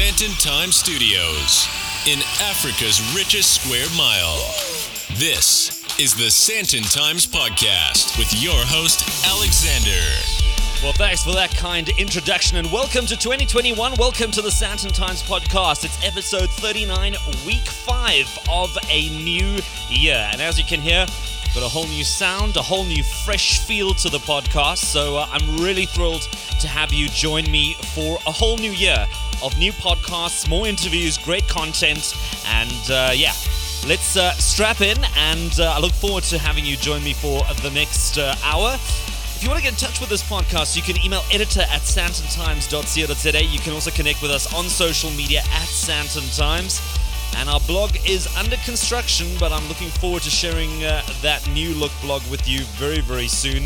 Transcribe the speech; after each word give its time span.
Sandton 0.00 0.42
Times 0.42 0.76
studios 0.76 1.68
in 2.06 2.20
Africa's 2.48 3.02
richest 3.14 3.60
square 3.60 3.84
mile. 3.98 4.38
This 5.18 5.84
is 6.00 6.14
the 6.14 6.30
Sandton 6.30 6.90
Times 6.90 7.26
Podcast 7.26 8.16
with 8.18 8.32
your 8.42 8.56
host, 8.56 9.04
Alexander. 9.26 10.00
Well, 10.82 10.94
thanks 10.94 11.22
for 11.22 11.32
that 11.32 11.54
kind 11.54 11.90
introduction 11.98 12.56
and 12.56 12.72
welcome 12.72 13.04
to 13.04 13.14
2021. 13.14 13.92
Welcome 13.98 14.30
to 14.30 14.40
the 14.40 14.48
Sandton 14.48 14.90
Times 14.90 15.22
podcast. 15.22 15.84
It's 15.84 16.02
episode 16.02 16.48
39, 16.48 17.16
week 17.46 17.58
5 17.58 18.38
of 18.50 18.74
a 18.88 19.10
new 19.22 19.58
year. 19.90 20.30
And 20.32 20.40
as 20.40 20.58
you 20.58 20.64
can 20.64 20.80
hear, 20.80 21.04
got 21.54 21.62
a 21.62 21.68
whole 21.68 21.86
new 21.88 22.04
sound, 22.04 22.56
a 22.56 22.62
whole 22.62 22.84
new 22.84 23.02
fresh 23.02 23.58
feel 23.66 23.92
to 23.92 24.08
the 24.08 24.20
podcast. 24.20 24.78
So 24.78 25.18
uh, 25.18 25.28
I'm 25.30 25.58
really 25.58 25.84
thrilled 25.84 26.22
to 26.60 26.68
have 26.68 26.90
you 26.90 27.10
join 27.10 27.50
me 27.50 27.74
for 27.94 28.16
a 28.26 28.32
whole 28.32 28.56
new 28.56 28.72
year 28.72 29.06
of 29.42 29.56
new 29.58 29.72
podcasts, 29.72 30.48
more 30.48 30.66
interviews, 30.66 31.18
great 31.18 31.46
content, 31.48 32.14
and 32.46 32.90
uh, 32.90 33.12
yeah. 33.14 33.32
Let's 33.86 34.16
uh, 34.16 34.32
strap 34.34 34.82
in, 34.82 34.98
and 35.16 35.58
uh, 35.58 35.72
I 35.76 35.80
look 35.80 35.92
forward 35.92 36.24
to 36.24 36.38
having 36.38 36.66
you 36.66 36.76
join 36.76 37.02
me 37.02 37.14
for 37.14 37.42
the 37.62 37.70
next 37.70 38.18
uh, 38.18 38.34
hour. 38.44 38.74
If 39.40 39.44
you 39.44 39.48
want 39.48 39.58
to 39.58 39.64
get 39.64 39.72
in 39.72 39.78
touch 39.78 40.00
with 40.00 40.10
this 40.10 40.22
podcast, 40.22 40.76
you 40.76 40.82
can 40.82 41.02
email 41.02 41.22
editor 41.32 41.62
at 41.62 41.80
sandtontimes.co.za. 41.80 43.42
You 43.42 43.58
can 43.58 43.72
also 43.72 43.90
connect 43.90 44.20
with 44.20 44.30
us 44.30 44.52
on 44.52 44.66
social 44.66 45.10
media 45.12 45.40
at 45.40 45.66
Sandton 45.66 46.36
Times. 46.36 46.78
And 47.36 47.48
our 47.48 47.60
blog 47.60 47.96
is 48.06 48.28
under 48.36 48.56
construction, 48.66 49.28
but 49.38 49.50
I'm 49.50 49.66
looking 49.68 49.88
forward 49.88 50.22
to 50.24 50.30
sharing 50.30 50.84
uh, 50.84 51.02
that 51.22 51.48
new 51.54 51.72
look 51.72 51.92
blog 52.02 52.20
with 52.30 52.46
you 52.46 52.60
very, 52.76 53.00
very 53.00 53.28
soon. 53.28 53.62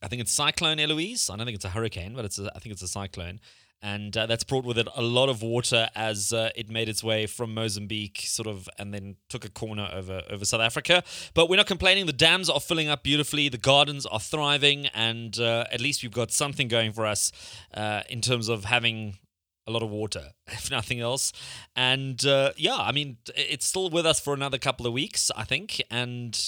I 0.00 0.08
think 0.08 0.22
it's 0.22 0.32
Cyclone 0.32 0.78
Eloise. 0.78 1.28
I 1.30 1.36
don't 1.36 1.46
think 1.46 1.56
it's 1.56 1.64
a 1.64 1.70
hurricane, 1.70 2.14
but 2.14 2.24
it's 2.24 2.38
a, 2.38 2.52
I 2.54 2.60
think 2.60 2.72
it's 2.74 2.82
a 2.82 2.88
cyclone. 2.88 3.40
And 3.84 4.16
uh, 4.16 4.26
that's 4.26 4.44
brought 4.44 4.64
with 4.64 4.78
it 4.78 4.86
a 4.94 5.02
lot 5.02 5.28
of 5.28 5.42
water 5.42 5.88
as 5.96 6.32
uh, 6.32 6.50
it 6.54 6.70
made 6.70 6.88
its 6.88 7.02
way 7.02 7.26
from 7.26 7.52
Mozambique, 7.52 8.22
sort 8.22 8.46
of, 8.46 8.68
and 8.78 8.94
then 8.94 9.16
took 9.28 9.44
a 9.44 9.50
corner 9.50 9.90
over 9.92 10.22
over 10.30 10.44
South 10.44 10.60
Africa. 10.60 11.02
But 11.34 11.50
we're 11.50 11.56
not 11.56 11.66
complaining. 11.66 12.06
The 12.06 12.12
dams 12.12 12.48
are 12.48 12.60
filling 12.60 12.88
up 12.88 13.02
beautifully. 13.02 13.48
The 13.48 13.58
gardens 13.58 14.06
are 14.06 14.20
thriving, 14.20 14.86
and 14.94 15.36
uh, 15.40 15.64
at 15.72 15.80
least 15.80 16.04
we've 16.04 16.12
got 16.12 16.30
something 16.30 16.68
going 16.68 16.92
for 16.92 17.06
us 17.06 17.32
uh, 17.74 18.02
in 18.08 18.20
terms 18.20 18.48
of 18.48 18.66
having 18.66 19.18
a 19.66 19.70
lot 19.70 19.82
of 19.82 19.90
water, 19.90 20.32
if 20.48 20.70
nothing 20.70 21.00
else. 21.00 21.32
And 21.76 22.24
uh, 22.26 22.52
yeah, 22.56 22.76
I 22.76 22.92
mean, 22.92 23.18
it's 23.34 23.66
still 23.66 23.90
with 23.90 24.06
us 24.06 24.20
for 24.20 24.34
another 24.34 24.58
couple 24.58 24.86
of 24.86 24.92
weeks, 24.92 25.30
I 25.36 25.44
think. 25.44 25.82
And 25.90 26.38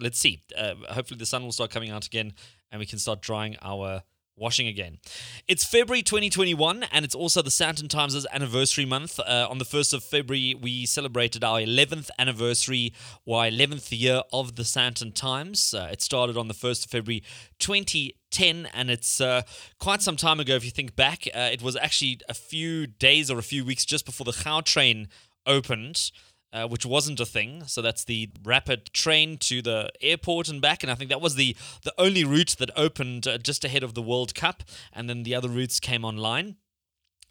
let's 0.00 0.18
see. 0.18 0.42
Uh, 0.56 0.74
hopefully, 0.90 1.18
the 1.18 1.26
sun 1.26 1.44
will 1.44 1.52
start 1.52 1.70
coming 1.70 1.90
out 1.90 2.06
again 2.06 2.32
and 2.70 2.80
we 2.80 2.86
can 2.86 2.98
start 2.98 3.20
drying 3.20 3.56
our 3.62 4.02
washing 4.36 4.66
again. 4.66 4.98
It's 5.46 5.64
February 5.64 6.02
2021, 6.02 6.84
and 6.92 7.04
it's 7.04 7.14
also 7.14 7.42
the 7.42 7.50
Sandton 7.50 7.88
Times' 7.88 8.26
anniversary 8.32 8.84
month. 8.84 9.20
Uh, 9.20 9.46
on 9.48 9.58
the 9.58 9.64
1st 9.64 9.94
of 9.94 10.04
February, 10.04 10.54
we 10.60 10.86
celebrated 10.86 11.44
our 11.44 11.60
11th 11.60 12.10
anniversary, 12.18 12.92
our 13.28 13.44
11th 13.44 13.88
year 13.98 14.22
of 14.32 14.56
the 14.56 14.64
Sandton 14.64 15.14
Times. 15.14 15.74
Uh, 15.74 15.88
it 15.92 16.02
started 16.02 16.36
on 16.36 16.48
the 16.48 16.54
1st 16.54 16.86
of 16.86 16.90
February 16.90 17.22
2010, 17.58 18.68
and 18.74 18.90
it's 18.90 19.20
uh, 19.20 19.42
quite 19.78 20.02
some 20.02 20.16
time 20.16 20.40
ago 20.40 20.54
if 20.54 20.64
you 20.64 20.70
think 20.70 20.96
back. 20.96 21.26
Uh, 21.34 21.50
it 21.52 21.62
was 21.62 21.76
actually 21.76 22.20
a 22.28 22.34
few 22.34 22.86
days 22.86 23.30
or 23.30 23.38
a 23.38 23.42
few 23.42 23.64
weeks 23.64 23.84
just 23.84 24.04
before 24.04 24.24
the 24.24 24.32
Gautrain 24.32 25.06
opened 25.46 26.10
uh, 26.54 26.68
which 26.68 26.86
wasn't 26.86 27.18
a 27.18 27.26
thing. 27.26 27.64
So 27.66 27.82
that's 27.82 28.04
the 28.04 28.30
rapid 28.44 28.92
train 28.94 29.36
to 29.38 29.60
the 29.60 29.90
airport 30.00 30.48
and 30.48 30.62
back, 30.62 30.82
and 30.82 30.90
I 30.90 30.94
think 30.94 31.10
that 31.10 31.20
was 31.20 31.34
the 31.34 31.56
the 31.82 31.92
only 31.98 32.24
route 32.24 32.56
that 32.58 32.70
opened 32.76 33.26
uh, 33.26 33.38
just 33.38 33.64
ahead 33.64 33.82
of 33.82 33.94
the 33.94 34.02
World 34.02 34.34
Cup, 34.34 34.62
and 34.92 35.10
then 35.10 35.24
the 35.24 35.34
other 35.34 35.48
routes 35.48 35.80
came 35.80 36.04
online. 36.04 36.56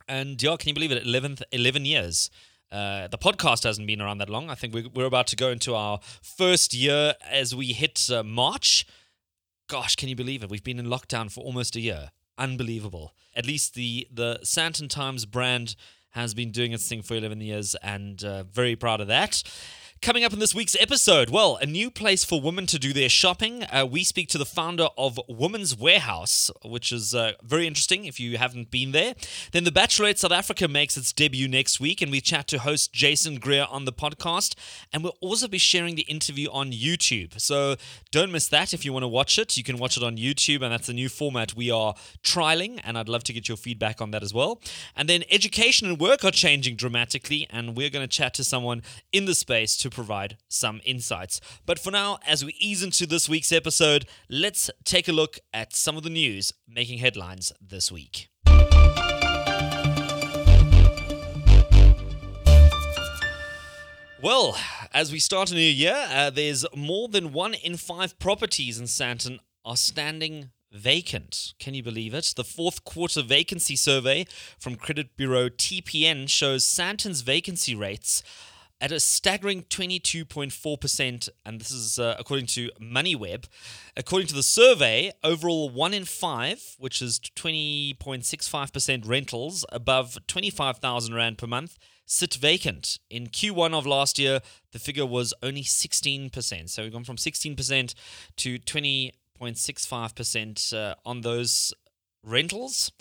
And 0.07 0.41
yeah, 0.43 0.57
can 0.57 0.67
you 0.67 0.73
believe 0.75 0.91
it? 0.91 1.05
11, 1.05 1.37
11 1.53 1.85
years. 1.85 2.29
Uh, 2.69 3.07
the 3.07 3.17
podcast 3.17 3.63
hasn't 3.63 3.87
been 3.87 4.01
around 4.01 4.17
that 4.17 4.29
long. 4.29 4.49
I 4.49 4.55
think 4.55 4.73
we're, 4.73 4.89
we're 4.93 5.05
about 5.05 5.27
to 5.27 5.37
go 5.37 5.49
into 5.49 5.75
our 5.75 5.99
first 6.21 6.73
year 6.73 7.13
as 7.29 7.55
we 7.55 7.67
hit 7.67 8.09
uh, 8.11 8.21
March. 8.21 8.85
Gosh, 9.69 9.95
can 9.95 10.09
you 10.09 10.15
believe 10.15 10.43
it? 10.43 10.49
We've 10.49 10.63
been 10.63 10.79
in 10.79 10.87
lockdown 10.87 11.31
for 11.31 11.41
almost 11.41 11.77
a 11.77 11.79
year. 11.79 12.11
Unbelievable. 12.37 13.13
At 13.33 13.45
least 13.45 13.75
the 13.75 14.07
the 14.11 14.39
Sandton 14.43 14.89
Times 14.89 15.25
brand 15.25 15.75
has 16.13 16.33
been 16.33 16.51
doing 16.51 16.71
its 16.71 16.87
thing 16.87 17.01
for 17.01 17.15
11 17.15 17.41
years 17.41 17.75
and 17.83 18.23
uh, 18.23 18.43
very 18.43 18.75
proud 18.75 19.01
of 19.01 19.07
that. 19.07 19.43
Coming 20.03 20.25
up 20.25 20.33
in 20.33 20.39
this 20.39 20.53
week's 20.53 20.75
episode, 20.81 21.29
well, 21.29 21.55
a 21.61 21.65
new 21.65 21.89
place 21.89 22.25
for 22.25 22.41
women 22.41 22.65
to 22.65 22.77
do 22.77 22.91
their 22.91 23.07
shopping. 23.07 23.63
Uh, 23.63 23.87
we 23.89 24.03
speak 24.03 24.27
to 24.31 24.37
the 24.37 24.45
founder 24.45 24.89
of 24.97 25.17
Women's 25.29 25.77
Warehouse, 25.77 26.51
which 26.61 26.91
is 26.91 27.15
uh, 27.15 27.31
very 27.41 27.65
interesting 27.65 28.03
if 28.03 28.19
you 28.19 28.37
haven't 28.37 28.69
been 28.69 28.91
there. 28.91 29.15
Then 29.53 29.63
The 29.63 29.71
Bachelorette 29.71 30.17
South 30.17 30.33
Africa 30.33 30.67
makes 30.67 30.97
its 30.97 31.13
debut 31.13 31.47
next 31.47 31.79
week, 31.79 32.01
and 32.01 32.11
we 32.11 32.19
chat 32.19 32.49
to 32.49 32.59
host 32.59 32.91
Jason 32.91 33.35
Greer 33.35 33.65
on 33.69 33.85
the 33.85 33.93
podcast. 33.93 34.55
And 34.91 35.05
we'll 35.05 35.15
also 35.21 35.47
be 35.47 35.57
sharing 35.57 35.95
the 35.95 36.01
interview 36.01 36.49
on 36.51 36.73
YouTube. 36.73 37.39
So 37.39 37.77
don't 38.11 38.29
miss 38.29 38.49
that 38.49 38.73
if 38.73 38.83
you 38.83 38.91
want 38.91 39.03
to 39.03 39.07
watch 39.07 39.39
it. 39.39 39.55
You 39.55 39.63
can 39.63 39.77
watch 39.77 39.95
it 39.95 40.03
on 40.03 40.17
YouTube, 40.17 40.63
and 40.63 40.73
that's 40.73 40.89
a 40.89 40.93
new 40.93 41.07
format 41.07 41.55
we 41.55 41.71
are 41.71 41.95
trialing, 42.21 42.81
and 42.83 42.97
I'd 42.97 43.07
love 43.07 43.23
to 43.23 43.31
get 43.31 43.47
your 43.47 43.55
feedback 43.55 44.01
on 44.01 44.11
that 44.11 44.21
as 44.21 44.33
well. 44.33 44.59
And 44.97 45.07
then 45.07 45.23
education 45.31 45.87
and 45.87 45.97
work 45.97 46.25
are 46.25 46.31
changing 46.31 46.75
dramatically, 46.75 47.47
and 47.49 47.77
we're 47.77 47.89
going 47.89 48.05
to 48.05 48.13
chat 48.13 48.33
to 48.33 48.43
someone 48.43 48.81
in 49.13 49.23
the 49.23 49.33
space 49.33 49.77
to 49.77 49.92
provide 49.93 50.37
some 50.49 50.81
insights. 50.85 51.39
But 51.65 51.79
for 51.79 51.91
now, 51.91 52.19
as 52.27 52.43
we 52.43 52.55
ease 52.59 52.83
into 52.83 53.05
this 53.05 53.29
week's 53.29 53.51
episode, 53.51 54.05
let's 54.29 54.69
take 54.83 55.07
a 55.07 55.13
look 55.13 55.39
at 55.53 55.73
some 55.73 55.95
of 55.97 56.03
the 56.03 56.09
news 56.09 56.51
making 56.67 56.99
headlines 56.99 57.53
this 57.61 57.91
week. 57.91 58.29
Well, 64.21 64.57
as 64.93 65.11
we 65.11 65.19
start 65.19 65.51
a 65.51 65.55
new 65.55 65.59
year, 65.59 66.07
uh, 66.09 66.29
there's 66.29 66.65
more 66.73 67.09
than 67.09 67.33
one 67.33 67.55
in 67.55 67.75
five 67.75 68.17
properties 68.19 68.79
in 68.79 68.85
Sandton 68.85 69.39
are 69.65 69.75
standing 69.75 70.51
vacant. 70.71 71.53
Can 71.59 71.73
you 71.73 71.83
believe 71.83 72.13
it? 72.13 72.33
The 72.35 72.43
fourth 72.43 72.83
quarter 72.83 73.21
vacancy 73.21 73.75
survey 73.75 74.25
from 74.57 74.75
credit 74.75 75.15
bureau 75.15 75.49
TPN 75.49 76.29
shows 76.29 76.65
Sandton's 76.65 77.21
vacancy 77.21 77.75
rates 77.75 78.23
at 78.83 78.91
a 78.91 78.99
staggering 78.99 79.63
22.4%, 79.63 81.29
and 81.45 81.61
this 81.61 81.71
is 81.71 81.97
uh, 81.97 82.17
according 82.19 82.47
to 82.47 82.69
MoneyWeb. 82.81 83.45
According 83.95 84.27
to 84.27 84.35
the 84.35 84.43
survey, 84.43 85.13
overall, 85.23 85.69
one 85.69 85.93
in 85.93 86.03
five, 86.03 86.75
which 86.79 87.01
is 87.01 87.21
20.65% 87.37 89.07
rentals 89.07 89.63
above 89.71 90.17
25,000 90.27 91.15
Rand 91.15 91.37
per 91.37 91.47
month, 91.47 91.77
sit 92.05 92.33
vacant. 92.33 92.99
In 93.09 93.27
Q1 93.27 93.73
of 93.73 93.85
last 93.85 94.19
year, 94.19 94.41
the 94.73 94.79
figure 94.79 95.05
was 95.05 95.33
only 95.41 95.63
16%. 95.63 96.69
So 96.69 96.83
we've 96.83 96.91
gone 96.91 97.05
from 97.05 97.15
16% 97.15 97.93
to 98.35 98.59
20.65% 98.59 100.73
uh, 100.73 100.95
on 101.05 101.21
those 101.21 101.73
rentals. 102.21 102.91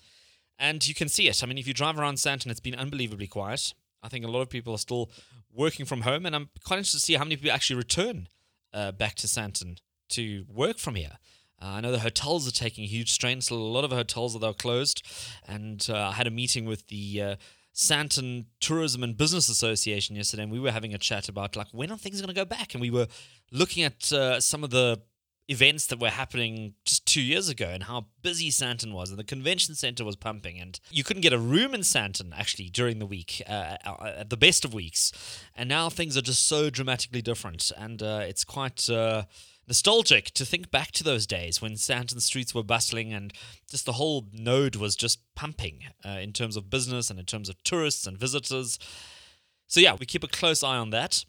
And 0.60 0.86
you 0.86 0.94
can 0.94 1.08
see 1.08 1.26
it. 1.26 1.42
I 1.42 1.46
mean, 1.46 1.58
if 1.58 1.66
you 1.66 1.74
drive 1.74 1.98
around 1.98 2.18
Sandton, 2.18 2.52
it's 2.52 2.60
been 2.60 2.76
unbelievably 2.76 3.26
quiet. 3.26 3.74
I 4.02 4.08
think 4.08 4.24
a 4.24 4.28
lot 4.28 4.42
of 4.42 4.48
people 4.48 4.74
are 4.74 4.78
still 4.78 5.10
working 5.52 5.86
from 5.86 6.02
home, 6.02 6.26
and 6.26 6.34
I'm 6.34 6.48
quite 6.64 6.78
interested 6.78 6.98
to 6.98 7.04
see 7.04 7.14
how 7.14 7.24
many 7.24 7.36
people 7.36 7.52
actually 7.52 7.76
return 7.76 8.28
uh, 8.72 8.92
back 8.92 9.16
to 9.16 9.26
Sandton 9.26 9.78
to 10.10 10.44
work 10.48 10.78
from 10.78 10.94
here. 10.94 11.18
Uh, 11.60 11.66
I 11.66 11.80
know 11.80 11.92
the 11.92 12.00
hotels 12.00 12.48
are 12.48 12.52
taking 12.52 12.84
huge 12.84 13.12
strain. 13.12 13.40
So 13.40 13.54
a 13.54 13.56
lot 13.56 13.84
of 13.84 13.92
hotels 13.92 14.40
are 14.42 14.54
closed, 14.54 15.06
and 15.46 15.86
uh, 15.88 16.08
I 16.08 16.12
had 16.12 16.26
a 16.26 16.30
meeting 16.30 16.64
with 16.64 16.88
the 16.88 17.22
uh, 17.22 17.36
Sandton 17.74 18.46
Tourism 18.60 19.02
and 19.02 19.16
Business 19.16 19.48
Association 19.48 20.16
yesterday, 20.16 20.42
and 20.42 20.52
we 20.52 20.60
were 20.60 20.72
having 20.72 20.92
a 20.92 20.98
chat 20.98 21.28
about 21.28 21.56
like 21.56 21.68
when 21.72 21.90
are 21.90 21.98
things 21.98 22.20
going 22.20 22.34
to 22.34 22.40
go 22.40 22.44
back, 22.44 22.74
and 22.74 22.80
we 22.80 22.90
were 22.90 23.06
looking 23.50 23.84
at 23.84 24.12
uh, 24.12 24.40
some 24.40 24.64
of 24.64 24.70
the 24.70 25.00
events 25.48 25.86
that 25.86 26.00
were 26.00 26.10
happening 26.10 26.74
just 26.84 27.04
two 27.04 27.20
years 27.20 27.48
ago 27.48 27.66
and 27.66 27.84
how 27.84 28.06
busy 28.22 28.48
Sandton 28.48 28.92
was 28.92 29.10
and 29.10 29.18
the 29.18 29.24
convention 29.24 29.74
center 29.74 30.04
was 30.04 30.16
pumping 30.16 30.58
and 30.58 30.78
you 30.90 31.02
couldn't 31.02 31.22
get 31.22 31.32
a 31.32 31.38
room 31.38 31.74
in 31.74 31.80
Sandton 31.80 32.32
actually 32.36 32.68
during 32.68 33.00
the 33.00 33.06
week 33.06 33.42
uh, 33.48 33.76
uh 33.84 34.12
at 34.18 34.30
the 34.30 34.36
best 34.36 34.64
of 34.64 34.72
weeks 34.72 35.12
and 35.56 35.68
now 35.68 35.90
things 35.90 36.16
are 36.16 36.22
just 36.22 36.46
so 36.46 36.70
dramatically 36.70 37.20
different 37.20 37.72
and 37.76 38.02
uh, 38.02 38.20
it's 38.22 38.44
quite 38.44 38.88
uh, 38.88 39.24
nostalgic 39.66 40.30
to 40.32 40.44
think 40.44 40.70
back 40.70 40.90
to 40.92 41.04
those 41.04 41.26
days 41.26 41.62
when 41.62 41.72
Sandton 41.72 42.20
streets 42.20 42.54
were 42.54 42.62
bustling 42.62 43.12
and 43.12 43.32
just 43.68 43.86
the 43.86 43.92
whole 43.92 44.28
node 44.32 44.76
was 44.76 44.96
just 44.96 45.20
pumping 45.34 45.84
uh, 46.04 46.18
in 46.20 46.32
terms 46.32 46.56
of 46.56 46.70
business 46.70 47.10
and 47.10 47.18
in 47.18 47.26
terms 47.26 47.48
of 47.48 47.62
tourists 47.62 48.06
and 48.06 48.18
visitors. 48.18 48.78
So, 49.66 49.80
yeah, 49.80 49.96
we 49.98 50.06
keep 50.06 50.24
a 50.24 50.28
close 50.28 50.62
eye 50.62 50.76
on 50.76 50.90
that. 50.90 51.24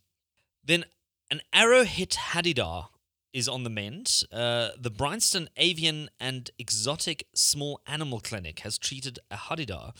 Then, 0.63 0.85
an 1.31 1.41
arrow 1.53 1.83
hit 1.83 2.17
Hadeda 2.31 2.87
is 3.33 3.47
on 3.47 3.63
the 3.63 3.69
mend. 3.69 4.23
Uh, 4.31 4.69
the 4.79 4.91
Bryanston 4.91 5.49
Avian 5.57 6.09
and 6.19 6.51
Exotic 6.59 7.27
Small 7.33 7.81
Animal 7.87 8.19
Clinic 8.19 8.59
has 8.59 8.77
treated 8.77 9.19
a 9.31 9.35
Hadeda 9.35 9.93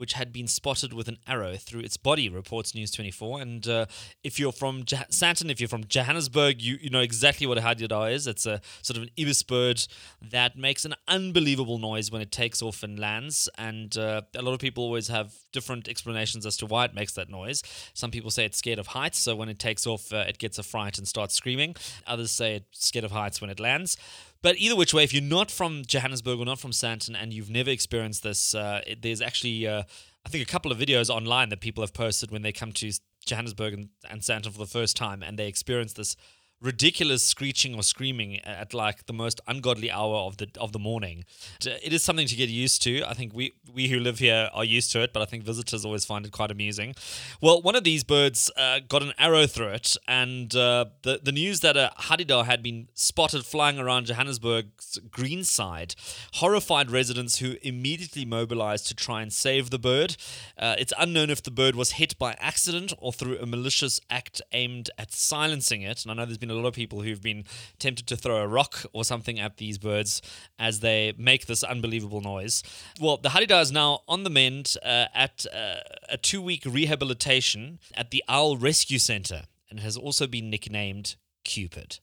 which 0.00 0.14
had 0.14 0.32
been 0.32 0.48
spotted 0.48 0.94
with 0.94 1.08
an 1.08 1.18
arrow 1.28 1.56
through 1.56 1.80
its 1.80 1.98
body, 1.98 2.26
reports 2.30 2.74
News 2.74 2.90
24. 2.90 3.42
And 3.42 3.68
uh, 3.68 3.84
if 4.24 4.40
you're 4.40 4.50
from 4.50 4.84
Jah- 4.84 5.04
Sandton, 5.10 5.50
if 5.50 5.60
you're 5.60 5.68
from 5.68 5.84
Johannesburg, 5.84 6.62
you, 6.62 6.78
you 6.80 6.88
know 6.88 7.00
exactly 7.00 7.46
what 7.46 7.58
a 7.58 7.60
hadeda 7.60 8.10
is. 8.10 8.26
It's 8.26 8.46
a 8.46 8.62
sort 8.80 8.96
of 8.96 9.02
an 9.02 9.10
ibis 9.18 9.42
bird 9.42 9.86
that 10.22 10.56
makes 10.56 10.86
an 10.86 10.94
unbelievable 11.06 11.76
noise 11.78 12.10
when 12.10 12.22
it 12.22 12.32
takes 12.32 12.62
off 12.62 12.82
and 12.82 12.98
lands. 12.98 13.46
And 13.58 13.94
uh, 13.98 14.22
a 14.34 14.40
lot 14.40 14.54
of 14.54 14.58
people 14.60 14.84
always 14.84 15.08
have 15.08 15.34
different 15.52 15.86
explanations 15.86 16.46
as 16.46 16.56
to 16.56 16.66
why 16.66 16.86
it 16.86 16.94
makes 16.94 17.12
that 17.12 17.28
noise. 17.28 17.62
Some 17.92 18.10
people 18.10 18.30
say 18.30 18.46
it's 18.46 18.56
scared 18.56 18.78
of 18.78 18.88
heights, 18.88 19.18
so 19.18 19.36
when 19.36 19.50
it 19.50 19.58
takes 19.58 19.86
off, 19.86 20.12
uh, 20.14 20.24
it 20.26 20.38
gets 20.38 20.58
a 20.58 20.62
fright 20.62 20.96
and 20.96 21.06
starts 21.06 21.34
screaming. 21.34 21.76
Others 22.06 22.30
say 22.30 22.56
it's 22.56 22.86
scared 22.86 23.04
of 23.04 23.10
heights 23.10 23.42
when 23.42 23.50
it 23.50 23.60
lands. 23.60 23.98
But 24.42 24.56
either 24.58 24.74
which 24.74 24.94
way, 24.94 25.04
if 25.04 25.12
you're 25.12 25.22
not 25.22 25.50
from 25.50 25.82
Johannesburg 25.86 26.38
or 26.38 26.46
not 26.46 26.58
from 26.58 26.70
Sandton 26.70 27.14
and 27.20 27.32
you've 27.32 27.50
never 27.50 27.70
experienced 27.70 28.22
this, 28.22 28.54
uh, 28.54 28.80
it, 28.86 29.02
there's 29.02 29.20
actually, 29.20 29.66
uh, 29.66 29.82
I 30.24 30.28
think, 30.28 30.42
a 30.42 30.50
couple 30.50 30.72
of 30.72 30.78
videos 30.78 31.10
online 31.10 31.50
that 31.50 31.60
people 31.60 31.82
have 31.82 31.92
posted 31.92 32.30
when 32.30 32.42
they 32.42 32.52
come 32.52 32.72
to 32.72 32.90
Johannesburg 33.26 33.74
and, 33.74 33.88
and 34.08 34.22
Sandton 34.22 34.52
for 34.52 34.58
the 34.58 34.66
first 34.66 34.96
time 34.96 35.22
and 35.22 35.38
they 35.38 35.46
experience 35.46 35.92
this 35.92 36.16
ridiculous 36.62 37.22
screeching 37.22 37.74
or 37.74 37.82
screaming 37.82 38.38
at 38.40 38.74
like 38.74 39.06
the 39.06 39.12
most 39.12 39.40
ungodly 39.48 39.90
hour 39.90 40.16
of 40.16 40.36
the 40.36 40.48
of 40.58 40.72
the 40.72 40.78
morning. 40.78 41.24
It 41.64 41.92
is 41.92 42.02
something 42.02 42.26
to 42.26 42.36
get 42.36 42.48
used 42.48 42.82
to. 42.82 43.02
I 43.04 43.14
think 43.14 43.32
we 43.34 43.54
we 43.72 43.88
who 43.88 43.98
live 43.98 44.18
here 44.18 44.50
are 44.52 44.64
used 44.64 44.92
to 44.92 45.02
it, 45.02 45.12
but 45.12 45.22
I 45.22 45.24
think 45.24 45.44
visitors 45.44 45.84
always 45.84 46.04
find 46.04 46.26
it 46.26 46.32
quite 46.32 46.50
amusing. 46.50 46.94
Well, 47.40 47.62
one 47.62 47.76
of 47.76 47.84
these 47.84 48.04
birds 48.04 48.50
uh, 48.56 48.80
got 48.88 49.02
an 49.02 49.12
arrow 49.18 49.46
through 49.46 49.68
it, 49.68 49.96
and 50.06 50.54
uh, 50.54 50.86
the 51.02 51.20
the 51.22 51.32
news 51.32 51.60
that 51.60 51.76
a 51.76 51.92
hadeda 51.98 52.44
had 52.44 52.62
been 52.62 52.88
spotted 52.94 53.44
flying 53.46 53.78
around 53.78 54.06
Johannesburg's 54.06 54.98
Greenside 55.10 55.94
horrified 56.34 56.90
residents 56.90 57.38
who 57.38 57.56
immediately 57.62 58.24
mobilized 58.24 58.86
to 58.88 58.94
try 58.94 59.22
and 59.22 59.32
save 59.32 59.70
the 59.70 59.78
bird. 59.78 60.16
Uh, 60.58 60.76
it's 60.78 60.92
unknown 60.98 61.30
if 61.30 61.42
the 61.42 61.50
bird 61.50 61.74
was 61.74 61.92
hit 61.92 62.18
by 62.18 62.36
accident 62.38 62.92
or 62.98 63.12
through 63.12 63.38
a 63.38 63.46
malicious 63.46 64.00
act 64.10 64.42
aimed 64.52 64.90
at 64.98 65.12
silencing 65.12 65.82
it. 65.82 66.02
And 66.02 66.10
I 66.10 66.14
know 66.14 66.26
there's 66.26 66.38
been 66.38 66.49
a 66.50 66.54
lot 66.54 66.66
of 66.66 66.74
people 66.74 67.02
who've 67.02 67.22
been 67.22 67.44
tempted 67.78 68.06
to 68.08 68.16
throw 68.16 68.36
a 68.36 68.46
rock 68.46 68.84
or 68.92 69.04
something 69.04 69.38
at 69.38 69.56
these 69.56 69.78
birds 69.78 70.22
as 70.58 70.80
they 70.80 71.12
make 71.16 71.46
this 71.46 71.62
unbelievable 71.62 72.20
noise. 72.20 72.62
Well, 73.00 73.16
the 73.16 73.30
Hadeda 73.30 73.60
is 73.62 73.72
now 73.72 74.00
on 74.08 74.24
the 74.24 74.30
mend 74.30 74.74
uh, 74.82 75.06
at 75.14 75.46
uh, 75.54 75.80
a 76.08 76.16
two 76.16 76.42
week 76.42 76.62
rehabilitation 76.66 77.78
at 77.94 78.10
the 78.10 78.24
Owl 78.28 78.56
Rescue 78.56 78.98
Center 78.98 79.42
and 79.70 79.80
has 79.80 79.96
also 79.96 80.26
been 80.26 80.50
nicknamed 80.50 81.16
Cupid. 81.44 81.98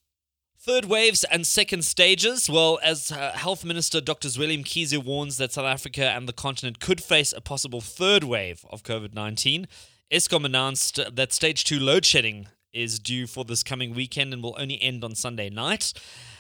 Third 0.60 0.86
waves 0.86 1.24
and 1.26 1.46
second 1.46 1.86
stages. 1.86 2.50
Well, 2.50 2.80
as 2.84 3.12
uh, 3.12 3.32
Health 3.36 3.64
Minister 3.64 4.02
Dr. 4.02 4.28
Zweli 4.28 4.62
Mkhize 4.62 4.98
warns 5.02 5.38
that 5.38 5.54
South 5.54 5.66
Africa 5.66 6.10
and 6.10 6.28
the 6.28 6.34
continent 6.34 6.80
could 6.80 7.02
face 7.02 7.32
a 7.32 7.40
possible 7.40 7.80
third 7.80 8.24
wave 8.24 8.66
of 8.70 8.84
COVID 8.84 9.14
19, 9.14 9.68
Eskom 10.12 10.46
announced 10.46 11.00
that 11.14 11.32
stage 11.32 11.64
two 11.64 11.80
load 11.80 12.06
shedding 12.06 12.48
is 12.78 13.00
due 13.00 13.28
for 13.28 13.44
this 13.44 13.64
coming 13.64 13.94
weekend 13.94 14.34
and 14.34 14.44
will 14.44 14.56
only 14.60 14.82
end 14.82 15.04
on 15.04 15.16
Sunday 15.16 15.50
night. 15.50 15.94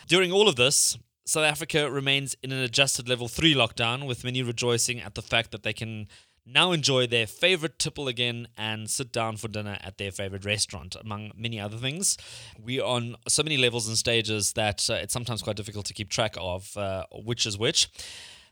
During 0.07 0.31
all 0.31 0.47
of 0.47 0.55
this, 0.55 0.97
South 1.25 1.43
Africa 1.43 1.91
remains 1.91 2.35
in 2.41 2.51
an 2.53 2.59
adjusted 2.59 3.09
level 3.09 3.27
3 3.27 3.53
lockdown, 3.53 4.07
with 4.07 4.23
many 4.23 4.41
rejoicing 4.41 5.01
at 5.01 5.15
the 5.15 5.21
fact 5.21 5.51
that 5.51 5.63
they 5.63 5.73
can 5.73 6.07
now 6.45 6.71
enjoy 6.71 7.05
their 7.05 7.27
favorite 7.27 7.77
tipple 7.77 8.07
again 8.07 8.47
and 8.57 8.89
sit 8.89 9.11
down 9.11 9.35
for 9.35 9.49
dinner 9.49 9.77
at 9.81 9.97
their 9.97 10.11
favorite 10.11 10.45
restaurant, 10.45 10.95
among 10.95 11.31
many 11.35 11.59
other 11.59 11.77
things. 11.77 12.17
We're 12.57 12.83
on 12.83 13.17
so 13.27 13.43
many 13.43 13.57
levels 13.57 13.87
and 13.87 13.97
stages 13.97 14.53
that 14.53 14.89
uh, 14.89 14.93
it's 14.93 15.13
sometimes 15.13 15.43
quite 15.43 15.57
difficult 15.57 15.85
to 15.87 15.93
keep 15.93 16.09
track 16.09 16.35
of 16.39 16.75
uh, 16.77 17.03
which 17.11 17.45
is 17.45 17.57
which. 17.57 17.89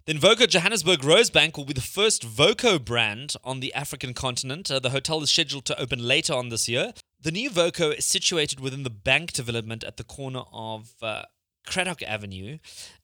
Then 0.05 0.19
Voco 0.19 0.45
Johannesburg 0.45 0.99
Rosebank 0.99 1.57
will 1.57 1.65
be 1.65 1.73
the 1.73 1.81
first 1.81 2.23
Voco 2.23 2.77
brand 2.77 3.33
on 3.43 3.59
the 3.59 3.73
African 3.73 4.13
continent. 4.13 4.69
Uh, 4.69 4.77
the 4.77 4.91
hotel 4.91 5.23
is 5.23 5.31
scheduled 5.31 5.65
to 5.65 5.79
open 5.79 5.97
later 5.97 6.33
on 6.33 6.49
this 6.49 6.69
year. 6.69 6.93
The 7.25 7.31
new 7.31 7.49
Voco 7.49 7.89
is 7.89 8.05
situated 8.05 8.59
within 8.59 8.83
the 8.83 8.91
bank 8.91 9.33
development 9.33 9.83
at 9.83 9.97
the 9.97 10.03
corner 10.03 10.43
of 10.53 10.93
uh, 11.01 11.23
Cradock 11.65 12.03
Avenue, 12.03 12.59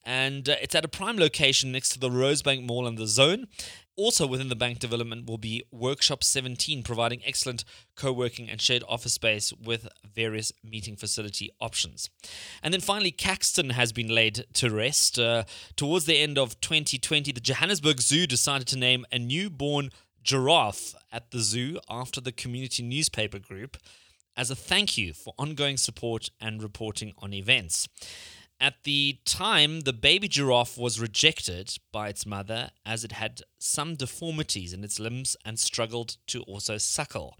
and 0.05 0.47
uh, 0.47 0.57
it's 0.61 0.75
at 0.75 0.85
a 0.85 0.87
prime 0.87 1.17
location 1.17 1.71
next 1.71 1.89
to 1.89 1.99
the 1.99 2.11
Rosebank 2.11 2.63
Mall 2.63 2.85
and 2.85 2.99
the 2.99 3.07
Zone. 3.07 3.47
Also 3.95 4.27
within 4.27 4.49
the 4.49 4.55
bank 4.55 4.77
development 4.77 5.27
will 5.27 5.39
be 5.39 5.63
Workshop 5.71 6.23
17, 6.23 6.83
providing 6.83 7.23
excellent 7.25 7.63
co 7.95 8.13
working 8.13 8.47
and 8.47 8.61
shared 8.61 8.83
office 8.87 9.13
space 9.13 9.51
with 9.53 9.87
various 10.13 10.51
meeting 10.63 10.95
facility 10.95 11.49
options. 11.59 12.07
And 12.61 12.75
then 12.75 12.81
finally, 12.81 13.09
Caxton 13.09 13.71
has 13.71 13.91
been 13.91 14.13
laid 14.13 14.45
to 14.53 14.69
rest. 14.69 15.17
Uh, 15.17 15.45
towards 15.75 16.05
the 16.05 16.19
end 16.19 16.37
of 16.37 16.61
2020, 16.61 17.31
the 17.31 17.41
Johannesburg 17.41 17.99
Zoo 17.99 18.27
decided 18.27 18.67
to 18.67 18.77
name 18.77 19.03
a 19.11 19.17
newborn 19.17 19.89
giraffe 20.23 20.93
at 21.11 21.31
the 21.31 21.39
zoo 21.39 21.79
after 21.89 22.21
the 22.21 22.31
community 22.31 22.83
newspaper 22.83 23.39
group 23.39 23.77
as 24.35 24.49
a 24.49 24.55
thank 24.55 24.97
you 24.97 25.13
for 25.13 25.33
ongoing 25.37 25.77
support 25.77 26.29
and 26.39 26.63
reporting 26.63 27.13
on 27.19 27.33
events. 27.33 27.87
At 28.59 28.83
the 28.83 29.17
time, 29.25 29.81
the 29.81 29.93
baby 29.93 30.27
giraffe 30.27 30.77
was 30.77 30.99
rejected 30.99 31.77
by 31.91 32.09
its 32.09 32.27
mother 32.27 32.69
as 32.85 33.03
it 33.03 33.13
had 33.13 33.41
some 33.57 33.95
deformities 33.95 34.71
in 34.71 34.83
its 34.83 34.99
limbs 34.99 35.35
and 35.43 35.57
struggled 35.57 36.17
to 36.27 36.41
also 36.43 36.77
suckle. 36.77 37.37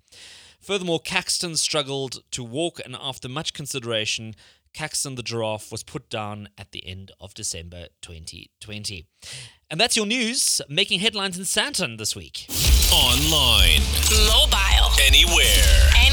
Furthermore, 0.59 0.99
Caxton 0.99 1.57
struggled 1.57 2.23
to 2.31 2.43
walk, 2.43 2.79
and 2.83 2.95
after 2.99 3.29
much 3.29 3.53
consideration, 3.53 4.35
Caxton 4.73 5.15
the 5.15 5.23
giraffe 5.23 5.71
was 5.71 5.83
put 5.83 6.09
down 6.09 6.49
at 6.57 6.71
the 6.71 6.85
end 6.87 7.11
of 7.19 7.33
December 7.33 7.87
2020. 8.01 9.05
And 9.69 9.79
that's 9.79 9.95
your 9.95 10.05
news, 10.05 10.61
making 10.69 10.99
headlines 10.99 11.37
in 11.37 11.43
Sandton 11.43 11.97
this 11.97 12.15
week. 12.15 12.47
Online, 12.91 13.81
mobile, 14.27 14.91
anywhere, 14.99 15.89
anytime. 15.97 16.10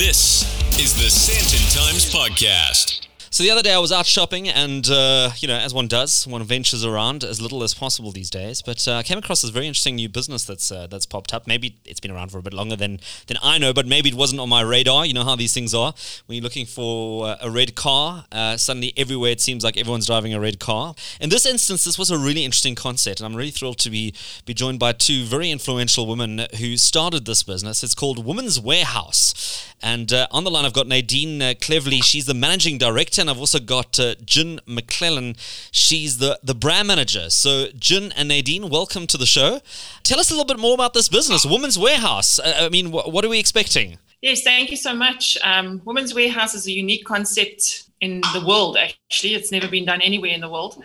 This 0.00 0.44
is 0.80 0.94
the 0.94 1.10
Sandton 1.10 1.76
Times 1.76 2.10
Podcast. 2.10 3.06
So 3.32 3.44
the 3.44 3.50
other 3.52 3.62
day 3.62 3.72
I 3.72 3.78
was 3.78 3.92
out 3.92 4.06
shopping, 4.06 4.48
and 4.48 4.88
uh, 4.90 5.30
you 5.36 5.46
know, 5.46 5.54
as 5.54 5.72
one 5.72 5.86
does, 5.86 6.26
one 6.26 6.42
ventures 6.42 6.84
around 6.84 7.22
as 7.22 7.40
little 7.40 7.62
as 7.62 7.74
possible 7.74 8.10
these 8.10 8.28
days. 8.28 8.60
But 8.60 8.88
uh, 8.88 8.96
I 8.96 9.02
came 9.04 9.18
across 9.18 9.42
this 9.42 9.52
very 9.52 9.68
interesting 9.68 9.94
new 9.94 10.08
business 10.08 10.44
that's 10.44 10.72
uh, 10.72 10.88
that's 10.88 11.06
popped 11.06 11.32
up. 11.32 11.46
Maybe 11.46 11.76
it's 11.84 12.00
been 12.00 12.10
around 12.10 12.32
for 12.32 12.38
a 12.38 12.42
bit 12.42 12.52
longer 12.52 12.74
than 12.74 12.98
than 13.28 13.36
I 13.40 13.58
know, 13.58 13.72
but 13.72 13.86
maybe 13.86 14.08
it 14.08 14.16
wasn't 14.16 14.40
on 14.40 14.48
my 14.48 14.62
radar. 14.62 15.06
You 15.06 15.14
know 15.14 15.22
how 15.22 15.36
these 15.36 15.52
things 15.52 15.74
are. 15.74 15.94
When 16.26 16.34
you're 16.36 16.42
looking 16.42 16.66
for 16.66 17.28
uh, 17.28 17.36
a 17.40 17.50
red 17.50 17.76
car, 17.76 18.24
uh, 18.32 18.56
suddenly 18.56 18.92
everywhere 18.96 19.30
it 19.30 19.40
seems 19.40 19.62
like 19.62 19.76
everyone's 19.76 20.06
driving 20.06 20.34
a 20.34 20.40
red 20.40 20.58
car. 20.58 20.96
In 21.20 21.30
this 21.30 21.46
instance, 21.46 21.84
this 21.84 21.98
was 21.98 22.10
a 22.10 22.18
really 22.18 22.44
interesting 22.44 22.74
concept, 22.74 23.20
and 23.20 23.26
I'm 23.26 23.36
really 23.36 23.52
thrilled 23.52 23.78
to 23.78 23.90
be 23.90 24.12
be 24.44 24.54
joined 24.54 24.80
by 24.80 24.92
two 24.92 25.22
very 25.22 25.52
influential 25.52 26.04
women 26.04 26.46
who 26.58 26.76
started 26.76 27.26
this 27.26 27.44
business. 27.44 27.84
It's 27.84 27.94
called 27.94 28.26
Women's 28.26 28.58
Warehouse, 28.58 29.69
and 29.82 30.12
uh, 30.12 30.26
on 30.30 30.44
the 30.44 30.50
line 30.50 30.64
I've 30.64 30.72
got 30.72 30.86
Nadine 30.86 31.40
uh, 31.40 31.54
Clevely. 31.54 32.02
She's 32.02 32.26
the 32.26 32.34
managing 32.34 32.78
director 32.78 33.20
and 33.20 33.30
I've 33.30 33.38
also 33.38 33.58
got 33.58 33.98
uh, 33.98 34.14
Gin 34.24 34.60
McLellan. 34.66 35.36
She's 35.70 36.18
the, 36.18 36.38
the 36.42 36.54
brand 36.54 36.88
manager. 36.88 37.30
So, 37.30 37.68
Gin 37.78 38.12
and 38.12 38.28
Nadine, 38.28 38.68
welcome 38.68 39.06
to 39.08 39.16
the 39.16 39.26
show. 39.26 39.60
Tell 40.02 40.20
us 40.20 40.30
a 40.30 40.34
little 40.34 40.46
bit 40.46 40.58
more 40.58 40.74
about 40.74 40.94
this 40.94 41.08
business, 41.08 41.46
Women's 41.46 41.78
Warehouse. 41.78 42.38
Uh, 42.38 42.54
I 42.60 42.68
mean, 42.68 42.86
wh- 42.86 43.08
what 43.08 43.24
are 43.24 43.28
we 43.28 43.38
expecting? 43.38 43.98
Yes, 44.22 44.42
thank 44.42 44.70
you 44.70 44.76
so 44.76 44.94
much. 44.94 45.38
Um, 45.42 45.80
Women's 45.84 46.14
Warehouse 46.14 46.54
is 46.54 46.66
a 46.66 46.72
unique 46.72 47.04
concept 47.04 47.84
in 48.00 48.20
the 48.34 48.44
world, 48.46 48.76
actually. 48.76 49.34
It's 49.34 49.50
never 49.50 49.68
been 49.68 49.86
done 49.86 50.02
anywhere 50.02 50.32
in 50.32 50.40
the 50.40 50.50
world. 50.50 50.82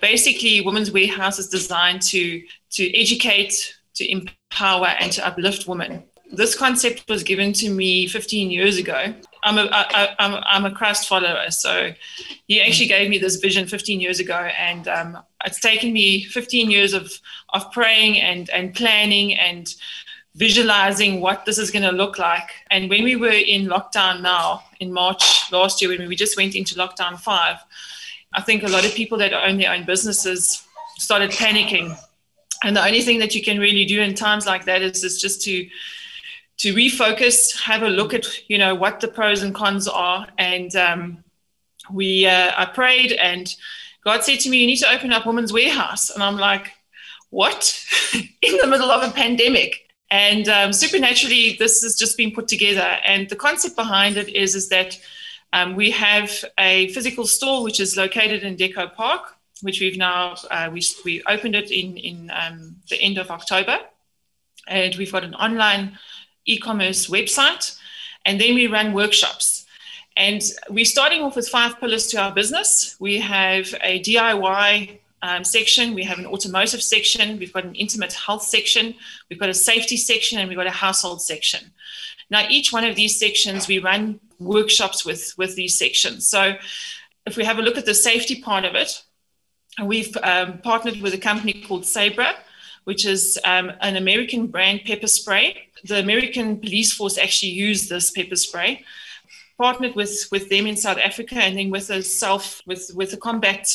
Basically, 0.00 0.60
Women's 0.60 0.92
Warehouse 0.92 1.38
is 1.38 1.48
designed 1.48 2.02
to, 2.02 2.40
to 2.70 3.00
educate, 3.00 3.76
to 3.94 4.08
empower, 4.08 4.86
and 5.00 5.10
to 5.12 5.26
uplift 5.26 5.66
women 5.66 6.04
this 6.30 6.54
concept 6.54 7.08
was 7.08 7.22
given 7.22 7.52
to 7.54 7.70
me 7.70 8.06
15 8.06 8.50
years 8.50 8.78
ago. 8.78 9.14
I'm 9.44 9.58
a 9.58 9.68
I, 9.72 10.14
I'm 10.18 10.42
I'm 10.44 10.64
a 10.66 10.74
Christ 10.74 11.08
follower, 11.08 11.50
so 11.50 11.92
he 12.46 12.60
actually 12.60 12.88
gave 12.88 13.08
me 13.08 13.18
this 13.18 13.36
vision 13.36 13.66
15 13.66 14.00
years 14.00 14.20
ago, 14.20 14.34
and 14.34 14.86
um, 14.88 15.18
it's 15.44 15.60
taken 15.60 15.92
me 15.92 16.24
15 16.24 16.70
years 16.70 16.92
of 16.92 17.10
of 17.54 17.70
praying 17.72 18.20
and 18.20 18.50
and 18.50 18.74
planning 18.74 19.34
and 19.34 19.74
visualizing 20.34 21.20
what 21.20 21.44
this 21.44 21.58
is 21.58 21.70
going 21.70 21.82
to 21.82 21.90
look 21.92 22.18
like. 22.18 22.50
And 22.70 22.88
when 22.88 23.02
we 23.02 23.16
were 23.16 23.28
in 23.28 23.66
lockdown 23.66 24.22
now 24.22 24.62
in 24.78 24.92
March 24.92 25.50
last 25.50 25.82
year, 25.82 25.90
when 25.90 26.08
we 26.08 26.14
just 26.14 26.36
went 26.36 26.54
into 26.54 26.74
lockdown 26.76 27.18
five, 27.18 27.56
I 28.34 28.42
think 28.42 28.62
a 28.62 28.68
lot 28.68 28.84
of 28.84 28.94
people 28.94 29.18
that 29.18 29.32
own 29.32 29.58
their 29.58 29.72
own 29.72 29.84
businesses 29.84 30.62
started 30.96 31.30
panicking. 31.30 31.96
And 32.62 32.76
the 32.76 32.84
only 32.84 33.02
thing 33.02 33.18
that 33.20 33.34
you 33.34 33.42
can 33.42 33.58
really 33.58 33.84
do 33.84 34.00
in 34.00 34.14
times 34.14 34.46
like 34.46 34.64
that 34.66 34.82
is, 34.82 35.02
is 35.02 35.20
just 35.20 35.42
to 35.42 35.66
to 36.58 36.74
refocus, 36.74 37.56
have 37.60 37.82
a 37.82 37.88
look 37.88 38.14
at 38.14 38.26
you 38.48 38.58
know 38.58 38.74
what 38.74 39.00
the 39.00 39.08
pros 39.08 39.42
and 39.42 39.54
cons 39.54 39.88
are, 39.88 40.26
and 40.38 40.74
um, 40.76 41.24
we 41.90 42.26
uh, 42.26 42.52
I 42.56 42.66
prayed, 42.66 43.12
and 43.12 43.52
God 44.04 44.24
said 44.24 44.40
to 44.40 44.50
me, 44.50 44.58
"You 44.58 44.66
need 44.66 44.76
to 44.78 44.92
open 44.92 45.12
up 45.12 45.26
Women's 45.26 45.52
Warehouse," 45.52 46.10
and 46.10 46.22
I'm 46.22 46.36
like, 46.36 46.72
"What?" 47.30 47.84
in 48.14 48.56
the 48.60 48.66
middle 48.66 48.90
of 48.90 49.08
a 49.08 49.12
pandemic. 49.12 49.84
And 50.10 50.48
um, 50.48 50.72
supernaturally, 50.72 51.56
this 51.58 51.82
has 51.82 51.94
just 51.96 52.16
been 52.16 52.32
put 52.32 52.48
together. 52.48 52.96
And 53.04 53.28
the 53.28 53.36
concept 53.36 53.76
behind 53.76 54.16
it 54.16 54.30
is, 54.30 54.54
is 54.54 54.70
that 54.70 54.98
um, 55.52 55.76
we 55.76 55.90
have 55.90 56.44
a 56.58 56.88
physical 56.88 57.26
store 57.26 57.62
which 57.62 57.80
is 57.80 57.96
located 57.96 58.42
in 58.42 58.56
Deco 58.56 58.94
Park, 58.94 59.34
which 59.60 59.80
we've 59.80 59.98
now 59.98 60.36
uh, 60.50 60.70
we, 60.72 60.82
we 61.04 61.22
opened 61.24 61.54
it 61.54 61.70
in 61.70 61.96
in 61.96 62.30
um, 62.30 62.76
the 62.88 63.00
end 63.00 63.18
of 63.18 63.30
October, 63.30 63.78
and 64.66 64.94
we've 64.96 65.12
got 65.12 65.24
an 65.24 65.34
online 65.34 65.98
e-commerce 66.48 67.06
website, 67.06 67.78
and 68.24 68.40
then 68.40 68.54
we 68.54 68.66
run 68.66 68.92
workshops. 68.92 69.66
And 70.16 70.42
we're 70.68 70.84
starting 70.84 71.22
off 71.22 71.36
with 71.36 71.48
five 71.48 71.78
pillars 71.78 72.08
to 72.08 72.20
our 72.20 72.32
business. 72.32 72.96
We 72.98 73.18
have 73.18 73.72
a 73.84 74.02
DIY 74.02 74.98
um, 75.22 75.44
section, 75.44 75.94
we 75.94 76.04
have 76.04 76.18
an 76.18 76.26
automotive 76.26 76.82
section, 76.82 77.38
we've 77.38 77.52
got 77.52 77.64
an 77.64 77.74
intimate 77.74 78.12
health 78.12 78.42
section, 78.42 78.94
we've 79.28 79.38
got 79.38 79.48
a 79.48 79.54
safety 79.54 79.96
section, 79.96 80.38
and 80.38 80.48
we've 80.48 80.58
got 80.58 80.66
a 80.66 80.70
household 80.70 81.22
section. 81.22 81.72
Now, 82.30 82.46
each 82.48 82.72
one 82.72 82.84
of 82.84 82.94
these 82.94 83.18
sections, 83.18 83.68
we 83.68 83.78
run 83.78 84.20
workshops 84.38 85.04
with, 85.04 85.34
with 85.36 85.56
these 85.56 85.78
sections. 85.78 86.28
So, 86.28 86.54
if 87.26 87.36
we 87.36 87.44
have 87.44 87.58
a 87.58 87.62
look 87.62 87.76
at 87.76 87.84
the 87.84 87.94
safety 87.94 88.40
part 88.40 88.64
of 88.64 88.74
it, 88.74 89.02
we've 89.84 90.16
um, 90.22 90.58
partnered 90.58 91.00
with 91.00 91.14
a 91.14 91.18
company 91.18 91.64
called 91.66 91.84
Sabre, 91.84 92.32
which 92.88 93.04
is 93.04 93.38
um, 93.44 93.70
an 93.82 93.96
American 93.96 94.46
brand 94.46 94.80
pepper 94.86 95.06
spray. 95.06 95.68
The 95.84 95.98
American 95.98 96.58
police 96.58 96.94
force 96.94 97.18
actually 97.18 97.52
use 97.52 97.86
this 97.86 98.10
pepper 98.10 98.34
spray. 98.34 98.82
Partnered 99.58 99.94
with, 99.94 100.26
with 100.32 100.48
them 100.48 100.66
in 100.66 100.74
South 100.74 100.96
Africa 100.96 101.34
and 101.34 101.58
then 101.58 101.68
with 101.68 101.90
a 101.90 102.02
self 102.02 102.62
with, 102.66 102.90
with 102.94 103.12
a 103.12 103.18
combat 103.18 103.70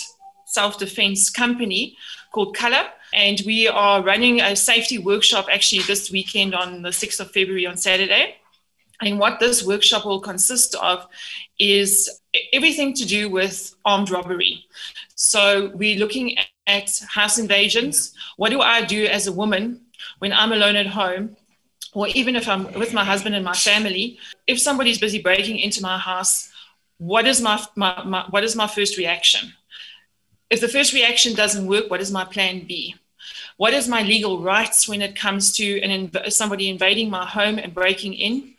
self-defense 0.47 1.29
company 1.29 1.95
called 2.31 2.57
Color. 2.57 2.85
And 3.13 3.39
we 3.45 3.67
are 3.67 4.01
running 4.01 4.41
a 4.41 4.55
safety 4.55 4.97
workshop 4.97 5.45
actually 5.51 5.83
this 5.83 6.09
weekend 6.09 6.55
on 6.55 6.81
the 6.81 6.89
6th 6.89 7.19
of 7.19 7.29
February 7.29 7.67
on 7.67 7.77
Saturday. 7.77 8.37
And 8.99 9.19
what 9.19 9.39
this 9.39 9.63
workshop 9.63 10.05
will 10.05 10.21
consist 10.21 10.73
of 10.73 11.05
is 11.59 12.09
everything 12.51 12.95
to 12.95 13.05
do 13.05 13.29
with 13.29 13.75
armed 13.85 14.09
robbery. 14.09 14.65
So 15.13 15.69
we're 15.75 15.99
looking 15.99 16.35
at 16.67 16.89
house 17.09 17.37
invasions. 17.37 18.13
What 18.37 18.49
do 18.49 18.61
I 18.61 18.83
do 18.83 19.05
as 19.05 19.27
a 19.27 19.31
woman 19.31 19.81
when 20.19 20.33
I'm 20.33 20.51
alone 20.51 20.75
at 20.75 20.87
home? 20.87 21.35
Or 21.93 22.07
even 22.09 22.35
if 22.35 22.47
I'm 22.47 22.73
with 22.73 22.93
my 22.93 23.05
husband 23.05 23.35
and 23.35 23.45
my 23.45 23.53
family, 23.53 24.17
if 24.47 24.59
somebody's 24.59 24.97
busy 24.97 25.21
breaking 25.21 25.59
into 25.59 25.81
my 25.81 25.97
house, 25.97 26.51
what 26.97 27.27
is 27.27 27.39
my, 27.41 27.63
my, 27.75 28.03
my 28.03 28.25
what 28.29 28.43
is 28.43 28.55
my 28.55 28.67
first 28.67 28.97
reaction? 28.97 29.53
If 30.49 30.61
the 30.61 30.67
first 30.67 30.93
reaction 30.93 31.35
doesn't 31.35 31.67
work, 31.67 31.89
what 31.89 32.01
is 32.01 32.11
my 32.11 32.25
plan 32.25 32.65
B? 32.67 32.95
What 33.57 33.73
is 33.73 33.87
my 33.87 34.01
legal 34.01 34.41
rights 34.41 34.89
when 34.89 35.01
it 35.01 35.15
comes 35.15 35.53
to 35.57 35.81
an 35.81 36.09
inv- 36.09 36.31
somebody 36.31 36.69
invading 36.69 37.09
my 37.09 37.25
home 37.25 37.59
and 37.59 37.73
breaking 37.73 38.13
in? 38.13 38.55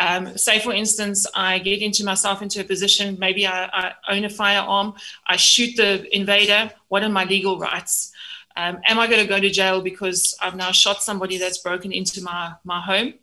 Um, 0.00 0.36
say, 0.36 0.58
for 0.58 0.72
instance, 0.72 1.26
I 1.34 1.58
get 1.58 1.80
into 1.80 2.04
myself 2.04 2.42
into 2.42 2.60
a 2.60 2.64
position, 2.64 3.16
maybe 3.18 3.46
I, 3.46 3.66
I, 3.66 3.92
own 4.08 4.24
a 4.24 4.28
firearm, 4.28 4.94
I 5.26 5.36
shoot 5.36 5.76
the 5.76 6.04
invader. 6.14 6.72
What 6.88 7.04
are 7.04 7.08
my 7.08 7.24
legal 7.24 7.58
rights? 7.58 8.12
Um, 8.56 8.78
am 8.86 8.98
I 8.98 9.06
going 9.06 9.20
to 9.20 9.28
go 9.28 9.40
to 9.40 9.50
jail 9.50 9.82
because 9.82 10.36
I've 10.40 10.56
now 10.56 10.72
shot 10.72 11.02
somebody 11.02 11.38
that's 11.38 11.58
broken 11.58 11.92
into 11.92 12.22
my, 12.22 12.54
my 12.64 12.80
home? 12.80 13.14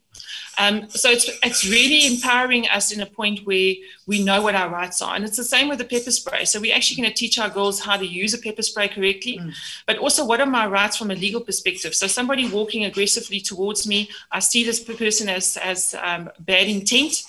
Um, 0.58 0.89
so 0.89 1.10
it's, 1.10 1.29
it's 1.43 1.67
really 1.67 2.08
empowering 2.08 2.67
us 2.67 2.91
in 2.91 3.01
a 3.01 3.05
point 3.05 3.46
where 3.46 3.74
we 4.05 4.24
know 4.24 4.41
what 4.41 4.55
our 4.55 4.70
rights 4.70 5.01
are. 5.01 5.15
And 5.15 5.24
it's 5.24 5.38
the 5.38 5.43
same 5.43 5.70
with 5.70 5.79
the 5.79 5.86
pepper 5.86 6.12
spray. 6.12 6.46
So 6.46 6.60
we're 6.60 6.75
actually 6.75 7.01
going 7.01 7.10
to 7.10 7.15
teach 7.15 7.39
our 7.39 7.50
girls 7.50 7.79
how 7.79 7.98
to 7.98 8.05
use 8.05 8.34
a 8.34 8.38
pepper 8.38 8.62
spray 8.62 8.88
correctly, 8.88 9.39
mm. 9.39 9.53
but 9.88 9.98
also 9.98 10.25
what 10.25 10.41
are 10.41 10.46
my 10.46 10.65
rights 10.65 10.98
from 10.98 11.12
a 11.12 11.15
legal 11.15 11.41
perspective. 11.41 11.96
So 11.96 12.08
somebody 12.08 12.50
walking 12.50 12.86
aggressively 12.86 13.39
towards 13.39 13.88
me, 13.88 14.10
I 14.31 14.39
see 14.39 14.63
this 14.63 14.79
person 14.79 15.29
as, 15.29 15.58
as 15.58 15.96
um, 16.01 16.29
bad 16.39 16.67
intent. 16.67 17.24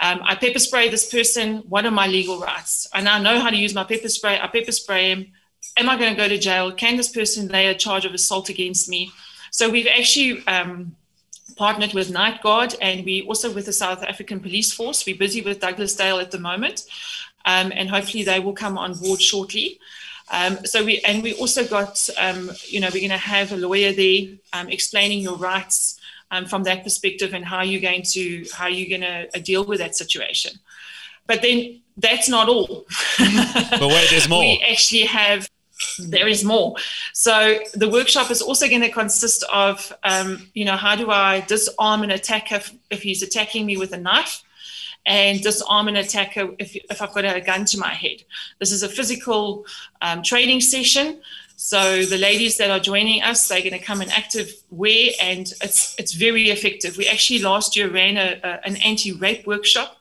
Um, 0.00 0.20
I 0.24 0.34
pepper 0.34 0.58
spray 0.58 0.88
this 0.88 1.10
person. 1.10 1.58
What 1.68 1.84
are 1.84 1.90
my 1.90 2.06
legal 2.06 2.40
rights? 2.40 2.88
I 2.92 3.00
now 3.02 3.18
know 3.18 3.38
how 3.38 3.50
to 3.50 3.56
use 3.56 3.74
my 3.74 3.84
pepper 3.84 4.08
spray. 4.08 4.40
I 4.40 4.46
pepper 4.46 4.72
spray 4.72 5.10
him. 5.10 5.32
Am 5.76 5.88
I 5.88 5.98
going 5.98 6.10
to 6.10 6.16
go 6.16 6.26
to 6.26 6.38
jail? 6.38 6.72
Can 6.72 6.96
this 6.96 7.08
person 7.08 7.48
lay 7.48 7.66
a 7.66 7.74
charge 7.74 8.04
of 8.06 8.14
assault 8.14 8.48
against 8.48 8.88
me? 8.88 9.12
So 9.50 9.68
we've 9.68 9.86
actually 9.86 10.46
um, 10.46 10.96
partnered 11.56 11.92
with 11.92 12.10
Night 12.10 12.42
Guard 12.42 12.74
and 12.80 13.04
we 13.04 13.22
also 13.22 13.52
with 13.52 13.66
the 13.66 13.72
South 13.72 14.02
African 14.02 14.40
Police 14.40 14.72
Force. 14.72 15.04
We're 15.06 15.16
busy 15.16 15.42
with 15.42 15.60
Douglasdale 15.60 16.20
at 16.20 16.30
the 16.30 16.38
moment, 16.38 16.84
um, 17.44 17.72
and 17.74 17.88
hopefully 17.90 18.24
they 18.24 18.40
will 18.40 18.52
come 18.52 18.78
on 18.78 18.94
board 18.94 19.20
shortly. 19.20 19.78
Um, 20.32 20.64
so 20.64 20.84
we 20.84 21.00
and 21.00 21.22
we 21.22 21.34
also 21.34 21.66
got 21.66 22.08
um, 22.18 22.50
you 22.66 22.80
know 22.80 22.88
we're 22.92 23.00
going 23.00 23.10
to 23.10 23.16
have 23.16 23.52
a 23.52 23.56
lawyer 23.56 23.92
there 23.92 24.22
um, 24.52 24.68
explaining 24.68 25.20
your 25.20 25.36
rights 25.36 25.98
um, 26.30 26.46
from 26.46 26.62
that 26.64 26.84
perspective 26.84 27.34
and 27.34 27.44
how 27.44 27.62
you're 27.62 27.80
going 27.80 28.02
to 28.12 28.46
how 28.52 28.68
you're 28.68 28.88
going 28.88 29.00
to 29.00 29.28
uh, 29.36 29.42
deal 29.42 29.64
with 29.64 29.80
that 29.80 29.96
situation. 29.96 30.52
But 31.26 31.42
then 31.42 31.80
that's 31.96 32.28
not 32.28 32.48
all. 32.48 32.86
but 33.18 33.80
wait, 33.80 34.08
there's 34.10 34.28
more. 34.28 34.40
we 34.40 34.64
actually 34.68 35.02
have 35.02 35.48
there 35.98 36.28
is 36.28 36.44
more. 36.44 36.76
So 37.12 37.58
the 37.74 37.88
workshop 37.88 38.30
is 38.30 38.42
also 38.42 38.68
going 38.68 38.82
to 38.82 38.90
consist 38.90 39.44
of, 39.52 39.92
um, 40.02 40.48
you 40.54 40.64
know, 40.64 40.76
how 40.76 40.96
do 40.96 41.10
I 41.10 41.40
disarm 41.40 42.02
an 42.02 42.10
attacker 42.10 42.56
if, 42.56 42.72
if, 42.90 43.02
he's 43.02 43.22
attacking 43.22 43.66
me 43.66 43.76
with 43.76 43.92
a 43.92 43.98
knife, 43.98 44.42
and 45.06 45.40
disarm 45.42 45.88
an 45.88 45.96
attacker 45.96 46.50
if, 46.58 46.76
if 46.76 47.00
I've 47.00 47.12
got 47.12 47.24
a 47.24 47.40
gun 47.40 47.64
to 47.66 47.78
my 47.78 47.88
head. 47.88 48.22
This 48.58 48.70
is 48.70 48.82
a 48.82 48.88
physical 48.88 49.64
um, 50.02 50.22
training 50.22 50.60
session. 50.60 51.20
So 51.56 52.04
the 52.04 52.18
ladies 52.18 52.56
that 52.58 52.70
are 52.70 52.80
joining 52.80 53.22
us, 53.22 53.48
they're 53.48 53.60
going 53.60 53.72
to 53.72 53.78
come 53.78 54.00
in 54.02 54.10
active 54.10 54.50
wear, 54.70 55.10
and 55.20 55.52
it's 55.62 55.94
it's 55.98 56.14
very 56.14 56.48
effective. 56.50 56.96
We 56.96 57.06
actually 57.06 57.40
last 57.40 57.76
year 57.76 57.90
ran 57.90 58.16
a, 58.16 58.40
a, 58.42 58.66
an 58.66 58.76
anti-rape 58.76 59.46
workshop 59.46 59.99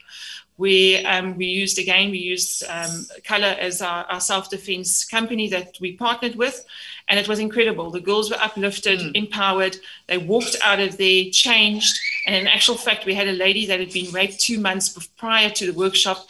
we 0.60 0.98
um, 1.06 1.38
we 1.38 1.46
used 1.46 1.80
again 1.80 2.12
we 2.12 2.20
used 2.20 2.63
um, 2.70 3.08
color 3.24 3.56
as 3.60 3.82
our, 3.82 4.04
our, 4.06 4.20
self-defense 4.20 5.06
company 5.06 5.48
that 5.48 5.78
we 5.80 5.94
partnered 5.94 6.36
with 6.36 6.66
and 7.08 7.18
it 7.20 7.28
was 7.28 7.39
incredible. 7.39 7.89
The 7.89 8.01
girls 8.01 8.30
were 8.30 8.38
uplifted 8.39 9.00
mm. 9.00 9.16
empowered. 9.16 9.78
They 10.08 10.20
walked 10.20 10.58
out 10.63 10.80
of 10.80 10.98
there 10.98 11.24
changed. 11.32 11.98
And 12.28 12.36
in 12.36 12.46
actual 12.46 12.75
fact 12.75 13.06
we 13.06 13.16
had 13.16 13.28
a 13.28 13.32
lady 13.32 13.66
that 13.68 13.80
had 13.80 13.92
been 13.92 14.12
raped 14.12 14.39
two 14.39 14.60
months 14.60 14.89
prior 15.18 15.50
to 15.50 15.66
the 15.66 15.78
workshop 15.78 16.28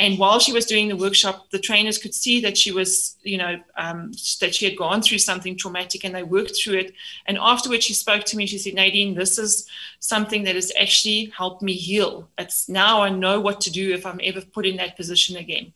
and 0.00 0.18
while 0.18 0.38
she 0.38 0.54
was 0.54 0.64
doing 0.64 0.88
the 0.88 0.96
workshop, 0.96 1.50
the 1.50 1.58
trainers 1.58 1.98
could 1.98 2.14
see 2.14 2.40
that 2.40 2.56
she 2.56 2.72
was, 2.72 3.18
you 3.22 3.36
know, 3.36 3.60
um, 3.76 4.12
that 4.40 4.54
she 4.54 4.64
had 4.64 4.78
gone 4.78 5.02
through 5.02 5.18
something 5.18 5.58
traumatic 5.58 6.04
and 6.04 6.14
they 6.14 6.22
worked 6.22 6.56
through 6.56 6.78
it. 6.78 6.94
And 7.26 7.36
afterwards, 7.36 7.84
she 7.84 7.92
spoke 7.92 8.24
to 8.24 8.36
me. 8.38 8.46
She 8.46 8.56
said, 8.56 8.72
Nadine, 8.72 9.12
this 9.12 9.36
is 9.36 9.68
something 9.98 10.44
that 10.44 10.54
has 10.54 10.72
actually 10.80 11.26
helped 11.36 11.60
me 11.60 11.74
heal. 11.74 12.30
It's 12.38 12.66
now 12.66 13.02
I 13.02 13.10
know 13.10 13.40
what 13.40 13.60
to 13.60 13.70
do 13.70 13.92
if 13.92 14.06
I'm 14.06 14.22
ever 14.24 14.40
put 14.40 14.64
in 14.64 14.76
that 14.78 14.96
position 14.96 15.36
again. 15.36 15.74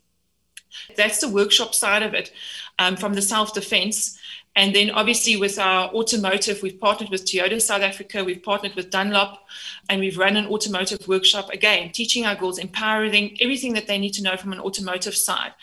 That's 0.96 1.20
the 1.20 1.28
workshop 1.28 1.74
side 1.74 2.02
of 2.02 2.14
it 2.14 2.32
um, 2.78 2.96
from 2.96 3.12
the 3.12 3.22
self 3.22 3.52
defense. 3.52 4.18
And 4.56 4.74
then 4.74 4.90
obviously 4.90 5.36
with 5.36 5.58
our 5.58 5.88
automotive, 5.92 6.62
we've 6.62 6.78
partnered 6.78 7.10
with 7.10 7.24
Toyota 7.24 7.60
South 7.60 7.82
Africa, 7.82 8.22
we've 8.22 8.42
partnered 8.42 8.74
with 8.76 8.90
Dunlop, 8.90 9.44
and 9.88 10.00
we've 10.00 10.16
run 10.16 10.36
an 10.36 10.46
automotive 10.46 11.08
workshop 11.08 11.50
again, 11.50 11.90
teaching 11.90 12.24
our 12.24 12.36
girls, 12.36 12.58
empowering 12.58 13.36
everything 13.40 13.74
that 13.74 13.88
they 13.88 13.98
need 13.98 14.14
to 14.14 14.22
know 14.22 14.36
from 14.36 14.52
an 14.52 14.60
automotive 14.60 15.16
side. 15.16 15.54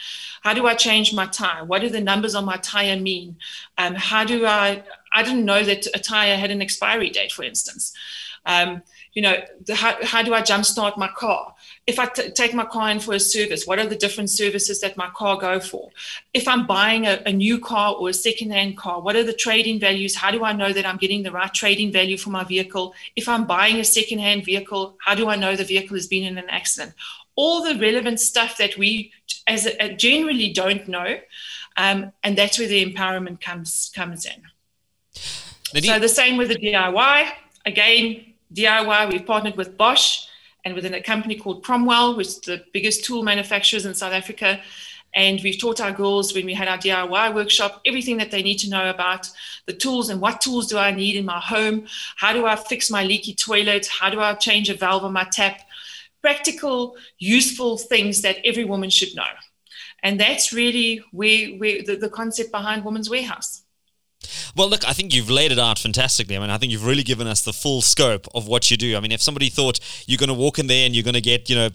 How 0.42 0.54
do 0.54 0.68
I 0.68 0.74
change 0.74 1.14
my 1.14 1.26
tire? 1.28 1.64
What 1.64 1.82
do 1.82 1.90
the 1.90 2.02
numbers 2.02 2.36
on 2.36 2.44
my 2.44 2.58
tire 2.58 3.00
mean? 3.00 3.38
Um, 3.78 3.96
how 3.96 4.26
do 4.26 4.46
I, 4.46 4.84
I 5.14 5.24
didn't 5.24 5.46
know 5.46 5.64
that 5.64 5.88
a 5.94 6.00
tire 6.00 6.36
had 6.36 6.52
an 6.52 6.62
expiry 6.62 7.10
date, 7.10 7.32
for 7.32 7.44
instance. 7.44 7.94
Um, 8.46 8.82
you 9.14 9.22
know, 9.22 9.38
the, 9.66 9.76
how, 9.76 9.96
how 10.04 10.24
do 10.24 10.34
I 10.34 10.42
jumpstart 10.42 10.98
my 10.98 11.08
car? 11.08 11.54
If 11.88 11.98
I 11.98 12.06
t- 12.06 12.30
take 12.32 12.54
my 12.54 12.66
car 12.66 12.92
in 12.92 13.00
for 13.00 13.14
a 13.14 13.20
service, 13.20 13.66
what 13.66 13.80
are 13.80 13.88
the 13.88 13.96
different 13.96 14.30
services 14.30 14.80
that 14.82 14.98
my 14.98 15.10
car 15.10 15.38
go 15.38 15.60
for? 15.60 15.90
If 16.34 16.48
I'm 16.48 16.68
buying 16.68 17.08
a, 17.08 17.22
a 17.26 17.34
new 17.34 17.60
car 17.60 17.96
or 17.96 18.10
a 18.10 18.14
second-hand 18.14 18.78
car, 18.78 19.02
what 19.02 19.16
are 19.16 19.24
the 19.24 19.34
trading 19.34 19.80
values? 19.80 20.16
How 20.16 20.30
do 20.32 20.44
I 20.44 20.54
know 20.54 20.72
that 20.74 20.86
I'm 20.86 20.98
getting 20.98 21.24
the 21.24 21.32
right 21.32 21.52
trading 21.52 21.92
value 21.92 22.18
for 22.18 22.30
my 22.30 22.44
vehicle? 22.44 22.94
If 23.16 23.28
I'm 23.28 23.46
buying 23.46 23.78
a 23.78 23.84
second-hand 23.84 24.46
vehicle, 24.46 24.96
how 25.04 25.16
do 25.16 25.28
I 25.28 25.36
know 25.36 25.56
the 25.56 25.64
vehicle 25.64 25.96
has 25.96 26.08
been 26.08 26.24
in 26.24 26.38
an 26.38 26.50
accident? 26.50 26.94
All 27.36 27.64
the 27.64 27.80
relevant 27.80 28.20
stuff 28.20 28.58
that 28.58 28.78
we 28.78 29.12
as 29.48 29.66
a, 29.66 29.94
generally 29.96 30.54
don't 30.54 30.88
know, 30.88 31.18
um, 31.78 32.12
and 32.24 32.38
that's 32.38 32.60
where 32.60 32.68
the 32.68 32.86
empowerment 32.86 33.42
comes 33.42 33.92
comes 33.96 34.26
in. 34.26 34.44
so 35.84 36.00
the 36.00 36.10
same 36.10 36.38
with 36.38 36.50
the 36.50 36.58
DIY. 36.58 37.32
Again, 37.66 38.34
DIY. 38.54 39.12
We've 39.12 39.26
partnered 39.26 39.56
with 39.56 39.78
Bosch 39.78 40.28
and 40.64 40.76
within 40.76 40.94
a 40.94 41.02
company 41.02 41.36
called 41.36 41.64
Cromwell, 41.64 42.16
which 42.16 42.28
is 42.28 42.40
the 42.42 42.64
biggest 42.74 43.04
tool 43.04 43.24
manufacturers 43.24 43.86
in 43.86 43.94
South 43.94 44.14
Africa. 44.14 44.62
And 45.14 45.42
we've 45.44 45.60
taught 45.60 45.82
our 45.82 45.92
girls 45.92 46.34
when 46.34 46.46
we 46.46 46.54
had 46.54 46.68
our 46.68 46.78
DIY 46.78 47.36
workshop 47.36 47.82
everything 47.86 48.18
that 48.18 48.32
they 48.32 48.42
need 48.42 48.60
to 48.60 48.70
know 48.70 48.90
about 48.90 49.30
the 49.66 49.74
tools 49.74 50.10
and 50.10 50.22
what 50.22 50.40
tools 50.40 50.68
do 50.68 50.78
I 50.78 50.92
need 50.92 51.16
in 51.18 51.26
my 51.26 51.40
home? 51.40 51.86
How 52.16 52.32
do 52.32 52.46
I 52.46 52.56
fix 52.56 52.90
my 52.90 53.04
leaky 53.04 53.34
toilet? 53.34 53.88
How 53.88 54.10
do 54.10 54.22
I 54.22 54.34
change 54.36 54.70
a 54.70 54.74
valve 54.74 55.04
on 55.04 55.14
my 55.14 55.28
tap? 55.32 55.60
Practical, 56.22 56.96
useful 57.18 57.78
things 57.78 58.22
that 58.22 58.38
every 58.46 58.64
woman 58.64 58.90
should 58.90 59.14
know. 59.16 59.24
And 60.04 60.20
that's 60.20 60.54
really 60.54 61.04
where, 61.12 61.50
where 61.50 61.84
the, 61.84 61.96
the 61.96 62.10
concept 62.10 62.52
behind 62.52 62.86
Women's 62.86 63.10
Warehouse. 63.10 63.64
Well, 64.56 64.70
look, 64.70 64.88
I 64.88 64.94
think 64.94 65.14
you've 65.14 65.30
laid 65.30 65.52
it 65.52 65.60
out 65.60 65.80
fantastically. 65.80 66.36
I 66.38 66.40
mean, 66.40 66.50
I 66.50 66.58
think 66.58 66.72
you've 66.72 66.86
really 66.86 67.04
given 67.04 67.28
us 67.28 67.42
the 67.42 67.54
full 67.54 67.82
scope 67.82 68.28
of 68.36 68.48
what 68.48 68.70
you 68.70 68.78
do. 68.78 68.96
I 68.96 69.00
mean, 69.00 69.12
if 69.12 69.22
somebody 69.22 69.50
thought 69.50 69.80
you're 70.08 70.18
going 70.18 70.30
to 70.30 70.34
walk 70.34 70.60
in 70.60 70.68
there 70.68 70.86
and 70.86 70.96
you're 70.96 71.04
going 71.04 71.16
to 71.16 71.22
get, 71.22 71.50
you 71.50 71.56
know, 71.56 71.70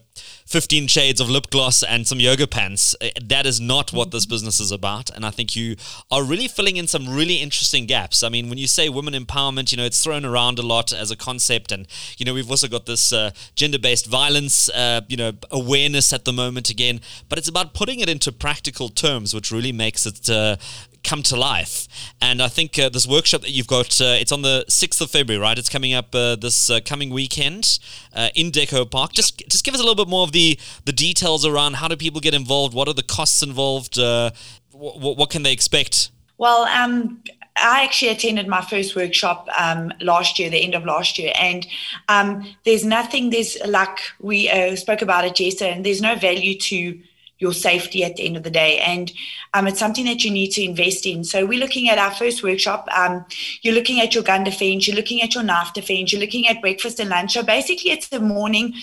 15 0.47 0.87
shades 0.87 1.21
of 1.21 1.29
lip 1.29 1.51
gloss 1.51 1.83
and 1.83 2.07
some 2.07 2.21
yoga 2.21 2.47
pants, 2.47 2.95
eh, 3.01 3.11
that 3.25 3.47
is 3.47 3.61
not 3.61 3.93
what 3.93 4.11
this 4.11 4.27
business 4.27 4.61
is 4.61 4.71
about. 4.71 5.11
And 5.11 5.25
I 5.27 5.31
think 5.31 5.57
you 5.57 5.77
are 6.11 6.23
really 6.23 6.49
filling 6.49 6.77
in 6.77 6.87
some 6.87 7.09
really 7.09 7.37
interesting 7.37 7.87
gaps. 7.87 8.23
I 8.23 8.29
mean, 8.29 8.49
when 8.49 8.59
you 8.59 8.67
say 8.67 8.89
women 8.89 9.15
empowerment, 9.15 9.73
you 9.73 9.77
know, 9.77 9.85
it's 9.85 10.03
thrown 10.03 10.25
around 10.25 10.59
a 10.59 10.63
lot 10.63 10.93
as 10.93 11.11
a 11.11 11.17
concept. 11.17 11.73
And, 11.73 11.87
you 12.19 12.25
know, 12.25 12.35
we've 12.35 12.51
also 12.51 12.69
got 12.69 12.87
this 12.87 13.13
uh, 13.13 13.31
gender 13.55 13.79
based 13.79 14.07
violence, 14.07 14.69
uh, 14.71 15.01
you 15.09 15.17
know, 15.17 15.33
awareness 15.51 16.13
at 16.13 16.25
the 16.25 16.33
moment 16.33 16.71
again. 16.71 17.01
But 17.29 17.39
it's 17.39 17.49
about 17.49 17.75
putting 17.75 18.01
it 18.01 18.09
into 18.09 18.31
practical 18.31 18.89
terms, 18.89 19.35
which 19.35 19.51
really 19.51 19.73
makes 19.73 20.07
it 20.07 20.31
uh, 20.31 20.57
come 21.07 21.23
to 21.23 21.37
life. 21.37 21.89
And 22.21 22.43
I 22.43 22.49
think 22.49 22.79
uh, 22.79 22.89
this 22.89 23.07
workshop 23.07 23.43
that 23.43 23.51
you've 23.51 23.67
got, 23.67 24.01
uh, 24.01 24.17
it's 24.21 24.33
on 24.33 24.43
the 24.43 24.65
6th 24.69 25.01
of 25.01 25.11
February, 25.11 25.41
right? 25.41 25.59
It's 25.59 25.69
coming 25.69 25.95
up 25.95 26.15
uh, 26.15 26.37
this 26.37 26.69
uh, 26.69 26.81
coming 26.85 27.11
weekend 27.11 27.79
uh, 28.13 28.29
in 28.35 28.51
Deco 28.51 28.91
Park. 28.91 29.13
Just 29.13 29.43
just 29.49 29.65
give 29.65 29.75
us 29.75 29.81
a 29.81 29.83
little 29.83 29.95
bit 29.95 30.09
more 30.09 30.25
of 30.25 30.33
the, 30.33 30.59
the 30.85 30.93
details 30.93 31.47
around 31.47 31.75
how 31.75 31.89
do 31.89 31.97
people 31.97 32.21
get 32.21 32.35
involved? 32.35 32.75
What 32.75 32.89
are 32.89 32.95
the 32.95 33.03
costs 33.03 33.43
involved? 33.43 33.99
Uh, 33.99 34.33
what, 34.73 35.17
what 35.17 35.31
can 35.31 35.43
they 35.43 35.53
expect? 35.53 36.11
Well, 36.39 36.65
um, 36.65 37.23
I 37.57 37.85
actually 37.85 38.11
attended 38.11 38.47
my 38.47 38.61
first 38.61 38.95
workshop 38.95 39.49
um, 39.59 39.93
last 40.01 40.39
year, 40.39 40.51
the 40.51 40.63
end 40.63 40.75
of 40.75 40.85
last 40.85 41.19
year, 41.19 41.33
and 41.41 41.67
um, 42.09 42.55
there's 42.65 42.85
nothing. 42.85 43.31
There's 43.31 43.57
like 43.67 43.99
we 44.21 44.51
uh, 44.51 44.77
spoke 44.77 45.01
about 45.01 45.25
it 45.25 45.41
yesterday, 45.41 45.73
and 45.73 45.87
there's 45.87 46.03
no 46.03 46.17
value 46.17 46.59
to 46.59 46.99
your 47.39 47.53
safety 47.53 48.03
at 48.05 48.17
the 48.17 48.27
end 48.27 48.37
of 48.37 48.43
the 48.43 48.51
day. 48.51 48.79
And 48.79 49.13
um, 49.55 49.67
it's 49.67 49.79
something 49.79 50.05
that 50.07 50.25
you 50.25 50.31
need 50.31 50.53
to 50.53 50.65
invest 50.65 51.07
in. 51.07 51.25
So 51.25 51.45
we're 51.45 51.61
looking 51.61 51.89
at 51.89 51.99
our 51.99 52.11
first 52.11 52.43
workshop. 52.43 52.89
Um, 52.97 53.25
you're 53.63 53.75
looking 53.75 54.01
at 54.01 54.15
your 54.15 54.25
gun 54.25 54.45
defense, 54.45 54.87
you're 54.87 54.97
looking 54.97 55.23
at 55.23 55.35
your 55.35 55.45
knife 55.45 55.73
defense, 55.73 56.13
you're 56.13 56.21
looking 56.21 56.49
at 56.49 56.61
breakfast 56.61 57.01
and 57.01 57.11
lunch. 57.11 57.35
So 57.35 57.43
basically, 57.43 57.91
it's 57.91 58.09
the 58.09 58.21
morning 58.21 58.75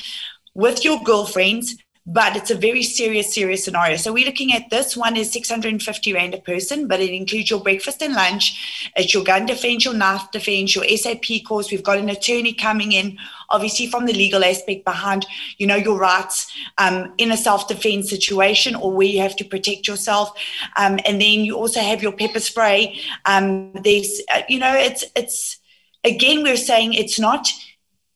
with 0.53 0.85
your 0.85 1.01
girlfriends 1.01 1.77
but 2.05 2.35
it's 2.35 2.51
a 2.51 2.55
very 2.55 2.83
serious, 2.83 3.33
serious 3.33 3.63
scenario. 3.63 3.95
So 3.95 4.11
we're 4.11 4.25
looking 4.25 4.53
at 4.53 4.69
this 4.69 4.97
one 4.97 5.15
is 5.15 5.31
650 5.31 6.13
Rand 6.13 6.33
a 6.33 6.37
person, 6.37 6.85
but 6.85 6.99
it 6.99 7.11
includes 7.11 7.49
your 7.49 7.61
breakfast 7.61 8.01
and 8.01 8.13
lunch. 8.13 8.91
It's 8.97 9.13
your 9.13 9.23
gun 9.23 9.45
defense, 9.45 9.85
your 9.85 9.93
knife 9.93 10.29
defense, 10.31 10.75
your 10.75 10.85
SAP 10.85 11.45
course. 11.47 11.71
We've 11.71 11.83
got 11.83 11.99
an 11.99 12.09
attorney 12.09 12.53
coming 12.53 12.91
in, 12.91 13.17
obviously 13.49 13.87
from 13.87 14.05
the 14.05 14.11
legal 14.11 14.43
aspect 14.43 14.83
behind, 14.83 15.25
you 15.57 15.65
know, 15.65 15.77
your 15.77 15.97
rights 15.97 16.51
um, 16.77 17.13
in 17.17 17.31
a 17.31 17.37
self-defense 17.37 18.09
situation 18.09 18.75
or 18.75 18.91
where 18.91 19.07
you 19.07 19.21
have 19.21 19.37
to 19.37 19.45
protect 19.45 19.87
yourself. 19.87 20.37
Um, 20.75 20.99
and 21.05 21.21
then 21.21 21.45
you 21.45 21.55
also 21.55 21.79
have 21.79 22.03
your 22.03 22.11
pepper 22.11 22.41
spray. 22.41 22.99
Um, 23.25 23.71
there's, 23.75 24.21
uh, 24.33 24.41
you 24.49 24.59
know, 24.59 24.73
it's, 24.75 25.05
it's, 25.15 25.57
again, 26.03 26.43
we're 26.43 26.57
saying 26.57 26.95
it's 26.95 27.17
not– 27.17 27.49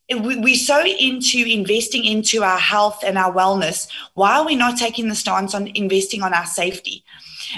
we're 0.10 0.56
so 0.56 0.86
into 0.86 1.40
investing 1.40 2.06
into 2.06 2.44
our 2.44 2.60
health 2.60 3.04
and 3.06 3.18
our 3.18 3.34
wellness. 3.34 3.88
Why 4.14 4.38
are 4.38 4.46
we 4.46 4.56
not 4.56 4.78
taking 4.78 5.10
the 5.10 5.16
stance 5.16 5.54
on 5.54 5.68
investing 5.76 6.22
on 6.22 6.34
our 6.34 6.46
safety? 6.46 7.04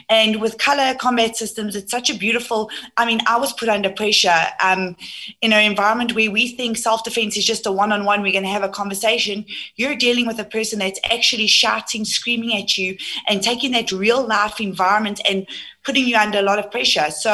And 0.07 0.41
with 0.41 0.57
color 0.57 0.93
combat 0.95 1.35
systems, 1.35 1.75
it's 1.75 1.91
such 1.91 2.09
a 2.09 2.17
beautiful. 2.17 2.69
I 2.97 3.05
mean, 3.05 3.21
I 3.27 3.37
was 3.37 3.53
put 3.53 3.69
under 3.69 3.89
pressure 3.89 4.35
um, 4.63 4.95
in 5.41 5.53
an 5.53 5.63
environment 5.63 6.15
where 6.15 6.31
we 6.31 6.49
think 6.49 6.77
self 6.77 7.03
defense 7.03 7.37
is 7.37 7.45
just 7.45 7.65
a 7.65 7.71
one 7.71 7.91
on 7.91 8.05
one, 8.05 8.21
we're 8.21 8.31
going 8.31 8.43
to 8.43 8.49
have 8.49 8.63
a 8.63 8.69
conversation. 8.69 9.45
You're 9.75 9.95
dealing 9.95 10.27
with 10.27 10.39
a 10.39 10.43
person 10.43 10.79
that's 10.79 10.99
actually 11.05 11.47
shouting, 11.47 12.05
screaming 12.05 12.55
at 12.55 12.77
you, 12.77 12.97
and 13.27 13.41
taking 13.41 13.71
that 13.71 13.91
real 13.91 14.25
life 14.25 14.59
environment 14.59 15.21
and 15.27 15.47
putting 15.89 16.07
you 16.11 16.17
under 16.25 16.39
a 16.39 16.47
lot 16.51 16.59
of 16.59 16.69
pressure. 16.69 17.09
So 17.09 17.33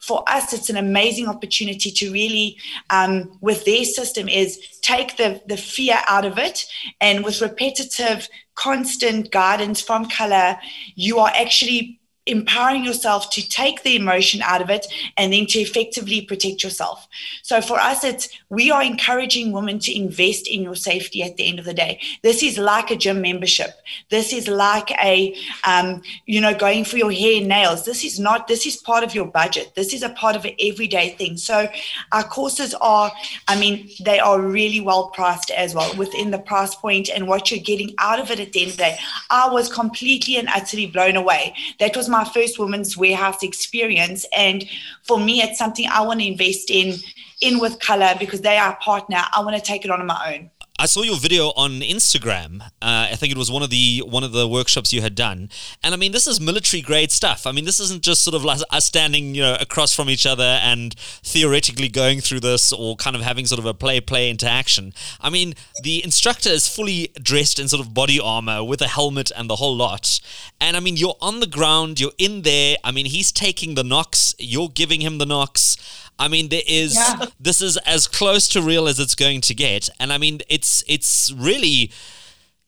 for 0.00 0.18
us, 0.36 0.52
it's 0.52 0.70
an 0.70 0.76
amazing 0.76 1.28
opportunity 1.28 1.90
to 1.92 2.12
really, 2.20 2.56
um, 2.90 3.38
with 3.40 3.64
their 3.64 3.84
system, 3.84 4.28
is 4.28 4.58
take 4.80 5.16
the 5.20 5.40
the 5.46 5.56
fear 5.56 5.98
out 6.08 6.24
of 6.24 6.36
it, 6.48 6.66
and 7.00 7.24
with 7.24 7.40
repetitive, 7.40 8.28
constant 8.66 9.30
guidance 9.30 9.80
from 9.80 10.08
color, 10.08 10.58
you 10.96 11.20
are 11.20 11.32
actually 11.44 12.00
empowering 12.26 12.84
yourself 12.84 13.30
to 13.30 13.48
take 13.48 13.82
the 13.82 13.96
emotion 13.96 14.42
out 14.42 14.62
of 14.62 14.70
it 14.70 14.86
and 15.16 15.32
then 15.32 15.46
to 15.46 15.58
effectively 15.58 16.20
protect 16.22 16.62
yourself. 16.62 17.08
So 17.42 17.60
for 17.60 17.78
us, 17.80 18.04
it's 18.04 18.28
we 18.48 18.70
are 18.70 18.82
encouraging 18.82 19.50
women 19.50 19.80
to 19.80 19.96
invest 19.96 20.46
in 20.46 20.62
your 20.62 20.76
safety 20.76 21.22
at 21.22 21.36
the 21.36 21.48
end 21.48 21.58
of 21.58 21.64
the 21.64 21.74
day. 21.74 22.00
This 22.22 22.42
is 22.42 22.58
like 22.58 22.90
a 22.90 22.96
gym 22.96 23.20
membership. 23.20 23.70
This 24.10 24.32
is 24.32 24.46
like 24.46 24.90
a, 25.02 25.34
um, 25.66 26.02
you 26.26 26.40
know, 26.40 26.54
going 26.54 26.84
for 26.84 26.96
your 26.96 27.10
hair 27.10 27.38
and 27.38 27.48
nails. 27.48 27.84
This 27.84 28.04
is 28.04 28.20
not, 28.20 28.46
this 28.46 28.66
is 28.66 28.76
part 28.76 29.02
of 29.02 29.14
your 29.14 29.26
budget. 29.26 29.72
This 29.74 29.92
is 29.92 30.02
a 30.02 30.10
part 30.10 30.36
of 30.36 30.44
an 30.44 30.54
everyday 30.60 31.10
thing. 31.10 31.36
So 31.36 31.68
our 32.12 32.24
courses 32.24 32.74
are, 32.80 33.10
I 33.48 33.58
mean, 33.58 33.90
they 34.04 34.20
are 34.20 34.40
really 34.40 34.80
well 34.80 35.08
priced 35.08 35.50
as 35.50 35.74
well 35.74 35.92
within 35.96 36.30
the 36.30 36.38
price 36.38 36.74
point 36.76 37.08
and 37.08 37.26
what 37.26 37.50
you're 37.50 37.60
getting 37.60 37.94
out 37.98 38.20
of 38.20 38.30
it 38.30 38.38
at 38.38 38.52
the 38.52 38.62
end 38.62 38.70
of 38.70 38.76
the 38.76 38.82
day. 38.84 38.98
I 39.30 39.48
was 39.48 39.72
completely 39.72 40.36
and 40.36 40.48
utterly 40.48 40.86
blown 40.86 41.16
away. 41.16 41.54
That 41.80 41.96
was 41.96 42.11
my 42.12 42.24
first 42.24 42.60
women's 42.60 42.96
warehouse 42.96 43.42
experience. 43.42 44.24
And 44.36 44.64
for 45.02 45.18
me, 45.18 45.42
it's 45.42 45.58
something 45.58 45.86
I 45.90 46.02
want 46.02 46.20
to 46.20 46.26
invest 46.26 46.70
in 46.70 46.94
in 47.40 47.58
with 47.58 47.80
color 47.80 48.14
because 48.20 48.42
they 48.42 48.56
are 48.56 48.72
a 48.72 48.76
partner. 48.76 49.20
I 49.34 49.42
want 49.42 49.56
to 49.56 49.62
take 49.62 49.84
it 49.84 49.90
on, 49.90 50.00
on 50.00 50.06
my 50.06 50.34
own. 50.34 50.50
I 50.82 50.86
saw 50.86 51.02
your 51.02 51.16
video 51.16 51.50
on 51.50 51.78
Instagram. 51.78 52.60
Uh, 52.60 53.06
I 53.12 53.14
think 53.14 53.30
it 53.30 53.38
was 53.38 53.52
one 53.52 53.62
of 53.62 53.70
the 53.70 54.02
one 54.04 54.24
of 54.24 54.32
the 54.32 54.48
workshops 54.48 54.92
you 54.92 55.00
had 55.00 55.14
done, 55.14 55.48
and 55.84 55.94
I 55.94 55.96
mean, 55.96 56.10
this 56.10 56.26
is 56.26 56.40
military 56.40 56.82
grade 56.82 57.12
stuff. 57.12 57.46
I 57.46 57.52
mean, 57.52 57.64
this 57.64 57.78
isn't 57.78 58.02
just 58.02 58.24
sort 58.24 58.34
of 58.34 58.44
like 58.44 58.60
us 58.68 58.86
standing, 58.86 59.36
you 59.36 59.42
know, 59.42 59.56
across 59.60 59.94
from 59.94 60.10
each 60.10 60.26
other 60.26 60.58
and 60.60 60.92
theoretically 60.98 61.88
going 61.88 62.20
through 62.20 62.40
this 62.40 62.72
or 62.72 62.96
kind 62.96 63.14
of 63.14 63.22
having 63.22 63.46
sort 63.46 63.60
of 63.60 63.64
a 63.66 63.72
play 63.72 64.00
play 64.00 64.28
interaction. 64.28 64.92
I 65.20 65.30
mean, 65.30 65.54
the 65.84 66.02
instructor 66.02 66.50
is 66.50 66.66
fully 66.66 67.12
dressed 67.22 67.60
in 67.60 67.68
sort 67.68 67.86
of 67.86 67.94
body 67.94 68.18
armor 68.18 68.64
with 68.64 68.82
a 68.82 68.88
helmet 68.88 69.30
and 69.36 69.48
the 69.48 69.56
whole 69.56 69.76
lot, 69.76 70.18
and 70.60 70.76
I 70.76 70.80
mean, 70.80 70.96
you're 70.96 71.14
on 71.20 71.38
the 71.38 71.46
ground, 71.46 72.00
you're 72.00 72.18
in 72.18 72.42
there. 72.42 72.74
I 72.82 72.90
mean, 72.90 73.06
he's 73.06 73.30
taking 73.30 73.76
the 73.76 73.84
knocks, 73.84 74.34
you're 74.36 74.68
giving 74.68 75.00
him 75.00 75.18
the 75.18 75.26
knocks. 75.26 75.76
I 76.18 76.28
mean, 76.28 76.48
there 76.48 76.62
is 76.66 76.94
yeah. 76.94 77.26
this 77.40 77.60
is 77.60 77.76
as 77.78 78.06
close 78.06 78.48
to 78.48 78.62
real 78.62 78.86
as 78.86 78.98
it's 78.98 79.14
going 79.14 79.40
to 79.42 79.54
get, 79.54 79.88
and 79.98 80.12
I 80.12 80.18
mean, 80.18 80.40
it's 80.48 80.84
it's 80.86 81.32
really. 81.32 81.90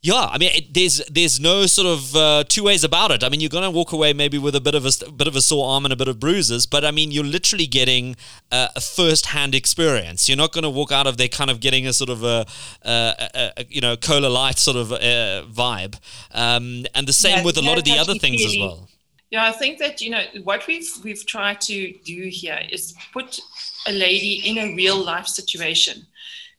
Yeah, 0.07 0.29
I 0.31 0.37
mean, 0.37 0.51
it, 0.55 0.75
there's 0.75 1.01
there's 1.11 1.41
no 1.41 1.65
sort 1.65 1.87
of 1.87 2.15
uh, 2.15 2.45
two 2.47 2.63
ways 2.63 2.85
about 2.85 3.11
it. 3.11 3.25
I 3.25 3.31
mean, 3.31 3.41
you're 3.41 3.49
gonna 3.49 3.71
walk 3.71 3.93
away 3.93 4.13
maybe 4.13 4.37
with 4.37 4.55
a 4.55 4.61
bit 4.61 4.75
of 4.75 4.85
a, 4.85 4.91
a 5.07 5.11
bit 5.11 5.27
of 5.27 5.35
a 5.35 5.41
sore 5.41 5.67
arm 5.67 5.87
and 5.87 5.95
a 5.95 5.97
bit 5.97 6.09
of 6.09 6.21
bruises, 6.21 6.67
but 6.67 6.85
I 6.85 6.91
mean, 6.91 7.11
you're 7.11 7.25
literally 7.25 7.67
getting 7.67 8.15
uh, 8.53 8.69
a 8.77 8.83
first-hand 8.83 9.55
experience. 9.55 10.29
You're 10.29 10.37
not 10.37 10.53
gonna 10.53 10.69
walk 10.69 10.93
out 10.93 11.07
of 11.07 11.17
there 11.17 11.29
kind 11.29 11.51
of 11.51 11.59
getting 11.59 11.87
a 11.87 11.95
sort 11.95 12.11
of 12.11 12.23
a, 12.23 12.45
a, 12.83 13.53
a 13.57 13.65
you 13.71 13.81
know 13.81 13.97
cola 13.97 14.27
light 14.27 14.59
sort 14.59 14.77
of 14.77 14.93
uh, 14.93 15.47
vibe. 15.51 15.99
Um, 16.33 16.85
and 16.95 17.09
the 17.09 17.15
same 17.15 17.39
yeah, 17.39 17.45
with 17.45 17.57
a 17.57 17.63
lot 17.63 17.79
of 17.79 17.85
the 17.85 17.97
other 17.97 18.17
things 18.17 18.45
as 18.45 18.59
well. 18.59 18.91
Yeah, 19.35 19.49
I 19.49 19.51
think 19.51 19.79
that 19.81 20.01
you 20.01 20.11
know 20.11 20.23
what 20.45 20.65
we've 20.69 20.89
we've 21.03 21.27
tried 21.27 21.61
to 21.63 21.93
do 22.05 22.29
here 22.31 22.61
is 22.71 22.95
put 23.13 23.41
a 23.85 23.91
lady 23.91 24.35
in 24.49 24.59
a 24.59 24.77
real 24.77 24.97
life 24.97 25.27
situation, 25.27 26.07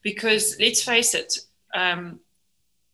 because 0.02 0.58
let's 0.60 0.84
face 0.84 1.14
it, 1.14 1.40
um, 1.74 2.20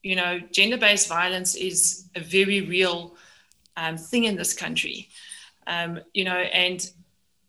you 0.04 0.16
know, 0.16 0.40
gender-based 0.52 1.08
violence 1.10 1.56
is 1.56 2.06
a 2.16 2.20
very 2.20 2.62
real 2.62 3.16
um, 3.76 3.98
thing 3.98 4.26
in 4.26 4.36
this 4.36 4.54
country. 4.54 5.10
Um, 5.66 6.00
you 6.14 6.26
know, 6.26 6.42
and 6.64 6.80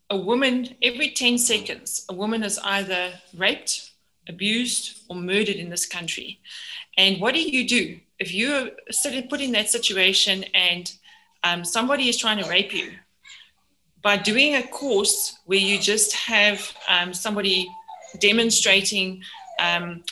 a 0.09 0.17
woman 0.17 0.75
every 0.81 1.11
ten 1.11 1.37
seconds, 1.37 2.03
a 2.09 2.15
woman 2.15 2.41
is 2.41 2.57
either 2.63 3.13
raped 3.37 3.91
abused, 4.27 5.03
or 5.07 5.15
murdered 5.15 5.57
in 5.57 5.69
this 5.69 5.85
country. 5.85 6.39
And 6.97 7.21
what 7.21 7.35
do 7.35 7.41
you 7.41 7.67
do 7.67 7.99
if 8.17 8.33
you're 8.33 8.71
put 9.29 9.41
in 9.41 9.51
that 9.51 9.69
situation 9.69 10.45
and 10.55 10.91
um, 11.43 11.63
somebody 11.65 12.09
is 12.09 12.17
trying 12.17 12.41
to 12.43 12.49
rape 12.49 12.73
you? 12.73 12.93
By 14.01 14.17
doing 14.17 14.55
a 14.55 14.63
course 14.63 15.39
where 15.45 15.59
you 15.59 15.79
just 15.79 16.13
have 16.13 16.75
um, 16.89 17.13
somebody 17.13 17.69
demonstrating 18.19 19.23
um, 19.59 20.03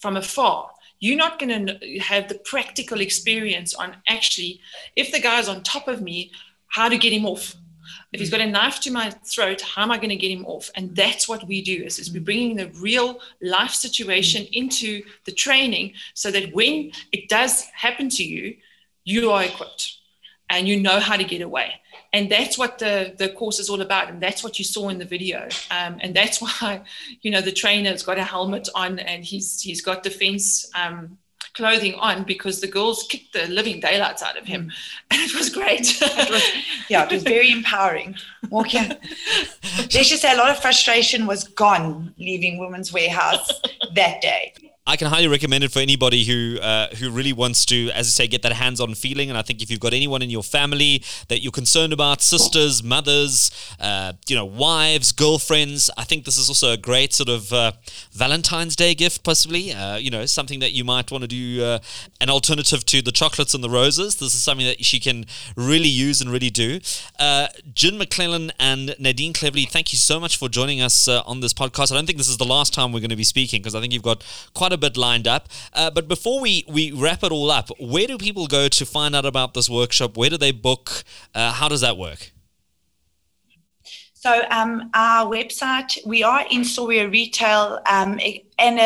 from 0.00 0.16
afar, 0.16 0.70
you're 1.00 1.16
not 1.16 1.38
going 1.38 1.66
to 1.66 1.98
have 2.00 2.28
the 2.28 2.34
practical 2.44 3.00
experience 3.00 3.74
on 3.74 3.96
actually, 4.08 4.60
if 4.96 5.12
the 5.12 5.20
guy's 5.20 5.48
on 5.48 5.62
top 5.62 5.86
of 5.86 6.02
me, 6.02 6.32
how 6.66 6.88
to 6.88 6.98
get 6.98 7.12
him 7.12 7.24
off 7.24 7.54
if 8.12 8.20
he's 8.20 8.30
got 8.30 8.40
a 8.40 8.46
knife 8.46 8.80
to 8.80 8.90
my 8.90 9.10
throat, 9.10 9.60
how 9.60 9.82
am 9.82 9.90
I 9.90 9.96
going 9.98 10.08
to 10.08 10.16
get 10.16 10.30
him 10.30 10.46
off? 10.46 10.70
And 10.74 10.94
that's 10.96 11.28
what 11.28 11.46
we 11.46 11.62
do 11.62 11.84
is, 11.84 11.98
is 11.98 12.12
we're 12.12 12.22
bringing 12.22 12.56
the 12.56 12.70
real 12.80 13.20
life 13.42 13.72
situation 13.72 14.46
into 14.52 15.02
the 15.24 15.32
training 15.32 15.92
so 16.14 16.30
that 16.30 16.54
when 16.54 16.92
it 17.12 17.28
does 17.28 17.64
happen 17.74 18.08
to 18.10 18.24
you, 18.24 18.56
you 19.04 19.30
are 19.30 19.44
equipped 19.44 19.97
and 20.50 20.66
you 20.66 20.80
know 20.80 21.00
how 21.00 21.16
to 21.16 21.24
get 21.24 21.42
away. 21.42 21.74
And 22.12 22.30
that's 22.30 22.56
what 22.56 22.78
the, 22.78 23.14
the 23.16 23.28
course 23.28 23.58
is 23.58 23.68
all 23.68 23.82
about. 23.82 24.08
And 24.08 24.20
that's 24.20 24.42
what 24.42 24.58
you 24.58 24.64
saw 24.64 24.88
in 24.88 24.98
the 24.98 25.04
video. 25.04 25.48
Um, 25.70 25.98
and 26.00 26.14
that's 26.14 26.40
why, 26.42 26.82
you 27.20 27.30
know, 27.30 27.40
the 27.40 27.52
trainer's 27.52 28.02
got 28.02 28.18
a 28.18 28.24
helmet 28.24 28.68
on 28.74 28.98
and 28.98 29.24
he's, 29.24 29.60
he's 29.60 29.80
got 29.80 30.02
defense 30.02 30.70
um, 30.74 31.18
clothing 31.54 31.94
on 31.94 32.24
because 32.24 32.60
the 32.60 32.66
girls 32.66 33.04
kicked 33.08 33.32
the 33.32 33.46
living 33.48 33.80
daylights 33.80 34.22
out 34.22 34.38
of 34.38 34.46
him. 34.46 34.70
And 35.10 35.20
it 35.30 35.34
was 35.34 35.50
great. 35.50 36.00
it 36.00 36.30
was, 36.30 36.44
yeah, 36.88 37.04
it 37.04 37.12
was 37.12 37.22
very 37.22 37.50
empowering. 37.50 38.14
Walking. 38.48 38.88
Let's 39.78 40.08
just 40.08 40.22
say 40.22 40.32
a 40.32 40.36
lot 40.36 40.50
of 40.50 40.58
frustration 40.60 41.26
was 41.26 41.44
gone 41.44 42.14
leaving 42.16 42.58
Women's 42.58 42.92
Warehouse 42.92 43.50
that 43.94 44.22
day. 44.22 44.54
I 44.88 44.96
can 44.96 45.08
highly 45.08 45.28
recommend 45.28 45.64
it 45.64 45.70
for 45.70 45.80
anybody 45.80 46.24
who 46.24 46.58
uh, 46.62 46.88
who 46.96 47.10
really 47.10 47.34
wants 47.34 47.66
to, 47.66 47.90
as 47.90 48.06
I 48.06 48.10
say, 48.10 48.26
get 48.26 48.40
that 48.40 48.54
hands-on 48.54 48.94
feeling. 48.94 49.28
And 49.28 49.36
I 49.36 49.42
think 49.42 49.60
if 49.60 49.70
you've 49.70 49.80
got 49.80 49.92
anyone 49.92 50.22
in 50.22 50.30
your 50.30 50.42
family 50.42 51.02
that 51.28 51.42
you're 51.42 51.52
concerned 51.52 51.92
about, 51.92 52.22
sisters, 52.22 52.82
mothers, 52.82 53.50
uh, 53.80 54.14
you 54.26 54.34
know, 54.34 54.46
wives, 54.46 55.12
girlfriends, 55.12 55.90
I 55.98 56.04
think 56.04 56.24
this 56.24 56.38
is 56.38 56.48
also 56.48 56.72
a 56.72 56.78
great 56.78 57.12
sort 57.12 57.28
of 57.28 57.52
uh, 57.52 57.72
Valentine's 58.12 58.76
Day 58.76 58.94
gift, 58.94 59.24
possibly. 59.24 59.74
Uh, 59.74 59.96
you 59.96 60.10
know, 60.10 60.24
something 60.24 60.60
that 60.60 60.72
you 60.72 60.84
might 60.84 61.10
want 61.10 61.20
to 61.20 61.28
do 61.28 61.62
uh, 61.62 61.80
an 62.22 62.30
alternative 62.30 62.86
to 62.86 63.02
the 63.02 63.12
chocolates 63.12 63.52
and 63.52 63.62
the 63.62 63.68
roses. 63.68 64.16
This 64.16 64.34
is 64.34 64.42
something 64.42 64.66
that 64.66 64.82
she 64.86 65.00
can 65.00 65.26
really 65.54 65.90
use 65.90 66.22
and 66.22 66.30
really 66.30 66.48
do. 66.48 66.80
Uh, 67.18 67.48
Gin 67.74 67.98
McLellan 67.98 68.52
and 68.58 68.94
Nadine 68.98 69.34
Clevely, 69.34 69.68
thank 69.68 69.92
you 69.92 69.98
so 69.98 70.18
much 70.18 70.38
for 70.38 70.48
joining 70.48 70.80
us 70.80 71.08
on 71.08 71.40
this 71.40 71.52
podcast. 71.52 71.92
I 71.92 71.96
don't 71.96 72.06
think 72.06 72.16
this 72.16 72.30
is 72.30 72.38
the 72.38 72.46
last 72.46 72.72
time 72.72 72.90
we're 72.90 73.00
going 73.00 73.10
to 73.10 73.16
be 73.16 73.24
speaking 73.24 73.60
because 73.60 73.74
I 73.74 73.82
think 73.82 73.92
you've 73.92 74.02
got 74.02 74.24
quite 74.54 74.72
a 74.72 74.77
bit 74.78 74.96
lined 74.96 75.26
up. 75.26 75.48
Uh, 75.72 75.90
but 75.90 76.08
before 76.08 76.40
we, 76.40 76.64
we 76.68 76.92
wrap 76.92 77.22
it 77.22 77.32
all 77.32 77.50
up, 77.50 77.70
where 77.80 78.06
do 78.06 78.18
people 78.18 78.46
go 78.46 78.68
to 78.68 78.86
find 78.86 79.14
out 79.14 79.24
about 79.24 79.54
this 79.54 79.68
workshop? 79.68 80.16
Where 80.16 80.30
do 80.30 80.36
they 80.36 80.52
book? 80.52 81.04
Uh, 81.34 81.52
how 81.52 81.68
does 81.68 81.80
that 81.80 81.96
work? 81.96 82.32
So 84.14 84.42
um, 84.50 84.90
our 84.94 85.30
website, 85.30 86.04
we 86.04 86.24
are 86.24 86.44
in 86.50 86.64
are 86.64 87.08
retail 87.08 87.80
um, 87.86 88.18
and 88.58 88.80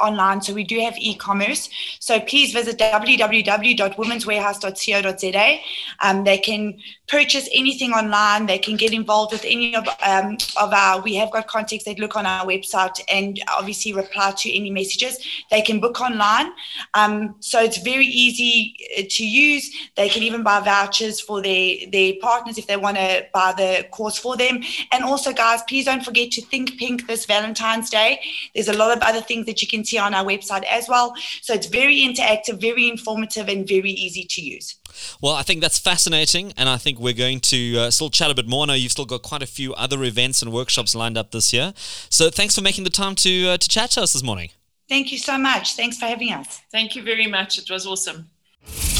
online. 0.00 0.40
So 0.42 0.52
we 0.54 0.64
do 0.64 0.80
have 0.80 0.96
e-commerce. 0.98 1.70
So 2.00 2.18
please 2.20 2.52
visit 2.52 2.78
www.womenswarehouse.co.za. 2.78 5.60
Um, 6.00 6.24
they 6.24 6.38
can 6.38 6.78
purchase 7.08 7.48
anything 7.52 7.92
online. 7.92 8.46
They 8.46 8.58
can 8.58 8.76
get 8.76 8.92
involved 8.92 9.32
with 9.32 9.44
any 9.44 9.76
of, 9.76 9.86
um, 10.02 10.38
of 10.60 10.72
our, 10.72 11.00
we 11.02 11.14
have 11.16 11.30
got 11.30 11.46
contacts 11.46 11.84
that 11.84 11.98
look 11.98 12.16
on 12.16 12.24
our 12.24 12.46
website 12.46 12.98
and 13.12 13.38
obviously 13.48 13.92
reply 13.92 14.32
to 14.38 14.56
any 14.56 14.70
messages. 14.70 15.18
They 15.50 15.60
can 15.60 15.78
book 15.78 16.00
online. 16.00 16.52
Um, 16.94 17.34
so 17.40 17.60
it's 17.60 17.76
very 17.78 18.06
easy 18.06 18.74
uh, 18.98 19.02
to 19.10 19.26
use. 19.26 19.70
They 19.96 20.08
can 20.08 20.22
even 20.22 20.42
buy 20.42 20.60
vouchers 20.60 21.20
for 21.20 21.42
their, 21.42 21.76
their 21.90 22.14
partners 22.20 22.56
if 22.56 22.66
they 22.66 22.78
want 22.78 22.96
to 22.96 23.26
buy 23.32 23.52
the 23.56 23.86
course 23.90 24.16
for 24.16 24.36
them. 24.36 24.62
And 24.90 25.04
also, 25.04 25.32
guys, 25.32 25.60
please 25.68 25.84
don't 25.84 26.04
forget 26.04 26.30
to 26.32 26.42
think 26.42 26.78
pink 26.78 27.06
this 27.06 27.26
Valentine's 27.26 27.90
Day. 27.90 28.20
There's 28.54 28.68
a 28.68 28.76
lot 28.76 28.96
of 28.96 29.02
other 29.12 29.20
things 29.20 29.46
that 29.46 29.62
you 29.62 29.68
can 29.68 29.84
see 29.84 29.98
on 29.98 30.14
our 30.14 30.24
website 30.24 30.64
as 30.64 30.88
well. 30.88 31.14
So 31.42 31.54
it's 31.54 31.66
very 31.66 31.96
interactive, 32.00 32.60
very 32.60 32.88
informative, 32.88 33.48
and 33.48 33.66
very 33.66 33.90
easy 33.90 34.24
to 34.30 34.40
use. 34.40 34.76
Well, 35.20 35.34
I 35.34 35.42
think 35.42 35.60
that's 35.60 35.78
fascinating, 35.78 36.52
and 36.56 36.68
I 36.68 36.76
think 36.76 36.98
we're 36.98 37.12
going 37.12 37.40
to 37.40 37.78
uh, 37.78 37.90
still 37.90 38.10
chat 38.10 38.30
a 38.30 38.34
bit 38.34 38.48
more. 38.48 38.64
I 38.64 38.66
know 38.66 38.74
you've 38.74 38.92
still 38.92 39.06
got 39.06 39.22
quite 39.22 39.42
a 39.42 39.46
few 39.46 39.74
other 39.74 40.02
events 40.04 40.42
and 40.42 40.52
workshops 40.52 40.94
lined 40.94 41.16
up 41.16 41.30
this 41.30 41.52
year. 41.52 41.72
So 42.10 42.30
thanks 42.30 42.54
for 42.54 42.62
making 42.62 42.84
the 42.84 42.90
time 42.90 43.14
to 43.16 43.48
uh, 43.48 43.56
to 43.56 43.68
chat 43.68 43.90
to 43.92 44.02
us 44.02 44.12
this 44.12 44.22
morning. 44.22 44.50
Thank 44.88 45.12
you 45.12 45.18
so 45.18 45.38
much. 45.38 45.74
Thanks 45.74 45.98
for 45.98 46.06
having 46.06 46.32
us. 46.32 46.60
Thank 46.70 46.96
you 46.96 47.02
very 47.02 47.26
much. 47.26 47.58
It 47.58 47.70
was 47.70 47.86
awesome. 47.86 48.28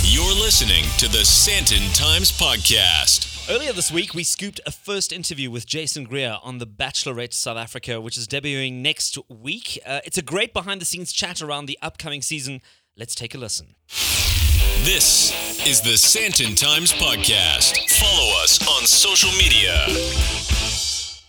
You're 0.05 0.35
listening 0.35 0.85
to 0.99 1.09
the 1.09 1.25
Sandton 1.25 1.95
Times 1.97 2.33
Podcast. 2.33 3.32
Earlier 3.51 3.73
this 3.73 3.91
week, 3.91 4.15
we 4.15 4.23
scooped 4.23 4.61
a 4.67 4.71
first 4.71 5.13
interview 5.13 5.51
with 5.51 5.67
Jason 5.67 6.05
Greer 6.05 6.39
on 6.45 6.59
The 6.59 6.67
Bachelorette 6.67 7.35
South 7.35 7.57
Africa, 7.57 8.01
which 8.01 8.17
is 8.17 8.29
debuting 8.29 8.75
next 8.75 9.19
week. 9.29 9.81
Uh, 9.85 9.99
it's 10.05 10.17
a 10.17 10.23
great 10.23 10.55
behind 10.55 10.81
the 10.81 10.85
scenes 10.85 11.13
chat 11.13 11.43
around 11.43 11.67
the 11.67 11.77
upcoming 11.83 12.23
season. 12.23 12.61
Let's 12.97 13.17
take 13.17 13.35
a 13.35 13.39
listen. 13.39 13.75
This 14.85 15.33
is 15.67 15.81
the 15.81 15.91
Sandton 15.91 16.57
Times 16.57 16.93
Podcast. 16.93 17.79
Follow 17.99 18.43
us 18.43 18.65
on 18.69 18.87
social 18.87 19.33
media. 19.33 19.87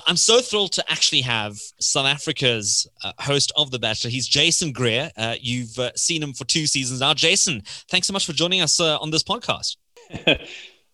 I'm 0.06 0.18
so 0.18 0.40
thrilled 0.40 0.74
to 0.74 0.92
actually 0.92 1.22
have 1.22 1.58
South 1.80 2.06
Africa's 2.06 2.88
uh, 3.04 3.14
host 3.18 3.52
of 3.56 3.72
The 3.72 3.80
Bachelor. 3.80 4.12
He's 4.12 4.28
Jason 4.28 4.72
Greer. 4.72 5.10
Uh, 5.18 5.36
you've 5.42 5.80
uh, 5.80 5.92
seen 5.96 6.22
him 6.22 6.34
for 6.34 6.46
two 6.46 6.68
seasons 6.68 7.00
now. 7.00 7.16
Jason, 7.16 7.64
thanks 7.90 8.06
so 8.06 8.14
much 8.14 8.28
for 8.28 8.34
joining 8.34 8.62
us 8.62 8.80
uh, 8.80 9.00
on 9.00 9.10
this 9.10 9.24
podcast. 9.24 9.78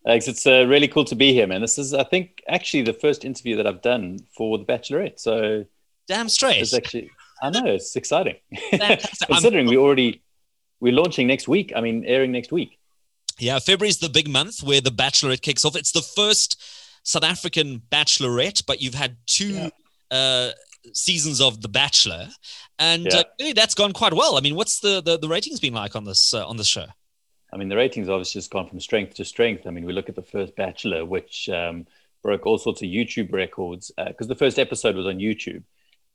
Thanks. 0.04 0.28
It's 0.28 0.46
uh, 0.46 0.66
really 0.66 0.88
cool 0.88 1.04
to 1.06 1.14
be 1.14 1.32
here, 1.32 1.46
man. 1.46 1.60
This 1.60 1.78
is, 1.78 1.92
I 1.92 2.04
think, 2.04 2.42
actually 2.48 2.82
the 2.82 2.94
first 2.94 3.24
interview 3.24 3.56
that 3.56 3.66
I've 3.66 3.82
done 3.82 4.18
for 4.34 4.56
The 4.56 4.64
Bachelorette. 4.64 5.20
So, 5.20 5.66
damn 6.08 6.28
straight. 6.28 6.62
It's 6.62 6.72
actually, 6.72 7.10
I 7.42 7.50
know, 7.50 7.66
it's 7.66 7.96
exciting. 7.96 8.36
Considering 9.26 9.66
we 9.66 9.76
already 9.76 10.22
we're 10.80 10.94
launching 10.94 11.26
next 11.26 11.48
week. 11.48 11.72
I 11.76 11.80
mean, 11.80 12.04
airing 12.06 12.32
next 12.32 12.50
week. 12.50 12.78
Yeah, 13.38 13.58
February's 13.58 13.98
the 13.98 14.08
big 14.08 14.28
month 14.28 14.62
where 14.62 14.80
The 14.80 14.90
Bachelorette 14.90 15.42
kicks 15.42 15.64
off. 15.64 15.76
It's 15.76 15.92
the 15.92 16.02
first 16.02 16.62
South 17.02 17.24
African 17.24 17.82
Bachelorette, 17.90 18.64
but 18.66 18.80
you've 18.80 18.94
had 18.94 19.16
two. 19.26 19.52
Yeah. 19.52 19.68
Uh, 20.10 20.50
seasons 20.92 21.40
of 21.40 21.60
The 21.60 21.68
Bachelor, 21.68 22.28
and 22.78 23.04
yeah. 23.04 23.18
uh, 23.18 23.22
really 23.38 23.52
that's 23.52 23.74
gone 23.74 23.92
quite 23.92 24.12
well. 24.12 24.36
I 24.36 24.40
mean, 24.40 24.56
what's 24.56 24.80
the 24.80 25.00
the, 25.00 25.18
the 25.18 25.28
ratings 25.28 25.60
been 25.60 25.74
like 25.74 25.94
on 25.94 26.04
this 26.04 26.34
uh, 26.34 26.46
on 26.46 26.56
this 26.56 26.66
show? 26.66 26.86
I 27.52 27.56
mean, 27.56 27.68
the 27.68 27.76
ratings 27.76 28.08
obviously 28.08 28.38
just 28.38 28.50
gone 28.50 28.68
from 28.68 28.80
strength 28.80 29.14
to 29.14 29.24
strength. 29.24 29.66
I 29.66 29.70
mean, 29.70 29.84
we 29.84 29.92
look 29.92 30.08
at 30.08 30.14
the 30.14 30.22
first 30.22 30.54
Bachelor, 30.56 31.04
which 31.04 31.48
um, 31.48 31.86
broke 32.22 32.46
all 32.46 32.58
sorts 32.58 32.82
of 32.82 32.88
YouTube 32.88 33.32
records 33.32 33.90
because 33.96 34.26
uh, 34.26 34.28
the 34.28 34.36
first 34.36 34.58
episode 34.58 34.96
was 34.96 35.06
on 35.06 35.18
YouTube, 35.18 35.62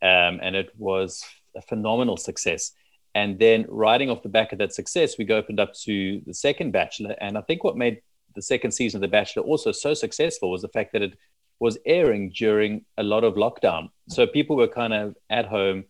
um, 0.01 0.39
and 0.41 0.55
it 0.55 0.69
was 0.77 1.23
a 1.55 1.61
phenomenal 1.61 2.17
success. 2.17 2.71
And 3.13 3.39
then, 3.39 3.65
riding 3.69 4.09
off 4.09 4.23
the 4.23 4.29
back 4.29 4.51
of 4.51 4.59
that 4.59 4.73
success, 4.73 5.17
we 5.17 5.29
opened 5.29 5.59
up 5.59 5.73
to 5.85 6.21
the 6.25 6.33
second 6.33 6.71
Bachelor. 6.71 7.15
And 7.21 7.37
I 7.37 7.41
think 7.41 7.63
what 7.63 7.77
made 7.77 8.01
the 8.35 8.41
second 8.41 8.71
season 8.71 8.97
of 8.97 9.01
The 9.01 9.07
Bachelor 9.07 9.43
also 9.43 9.71
so 9.71 9.93
successful 9.93 10.51
was 10.51 10.61
the 10.61 10.69
fact 10.69 10.91
that 10.93 11.01
it 11.01 11.17
was 11.59 11.77
airing 11.85 12.31
during 12.31 12.83
a 12.97 13.03
lot 13.03 13.23
of 13.23 13.35
lockdown. 13.35 13.89
So 14.09 14.27
people 14.27 14.57
were 14.57 14.67
kind 14.67 14.93
of 14.93 15.15
at 15.29 15.45
home, 15.45 15.85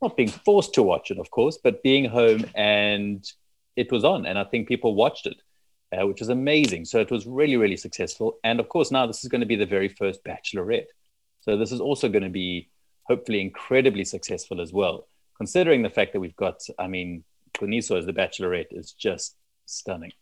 not 0.00 0.16
being 0.16 0.28
forced 0.28 0.74
to 0.74 0.82
watch 0.82 1.10
it, 1.10 1.18
of 1.18 1.30
course, 1.30 1.58
but 1.62 1.82
being 1.82 2.04
home 2.04 2.44
and 2.54 3.24
it 3.80 3.90
was 3.90 4.04
on, 4.04 4.26
and 4.26 4.36
I 4.38 4.44
think 4.44 4.68
people 4.68 4.94
watched 4.94 5.26
it, 5.32 5.38
uh, 5.94 6.06
which 6.06 6.20
was 6.20 6.28
amazing. 6.28 6.84
So 6.84 6.96
it 7.00 7.10
was 7.10 7.26
really, 7.40 7.56
really 7.56 7.80
successful. 7.86 8.28
And 8.48 8.60
of 8.60 8.68
course, 8.74 8.90
now 8.90 9.06
this 9.06 9.22
is 9.22 9.30
going 9.30 9.44
to 9.46 9.52
be 9.54 9.60
the 9.60 9.72
very 9.76 9.88
first 10.00 10.24
Bachelorette. 10.24 10.90
So 11.44 11.56
this 11.56 11.72
is 11.72 11.80
also 11.80 12.08
going 12.08 12.28
to 12.30 12.36
be 12.44 12.68
hopefully 13.04 13.40
incredibly 13.40 14.04
successful 14.04 14.60
as 14.60 14.72
well, 14.72 14.96
considering 15.36 15.82
the 15.82 15.96
fact 15.98 16.12
that 16.12 16.20
we've 16.20 16.36
got, 16.36 16.58
I 16.78 16.86
mean, 16.86 17.24
Qiniso 17.54 17.98
as 17.98 18.06
the 18.06 18.12
Bachelorette 18.12 18.72
is 18.80 18.92
just 18.92 19.36
stunning. 19.66 20.12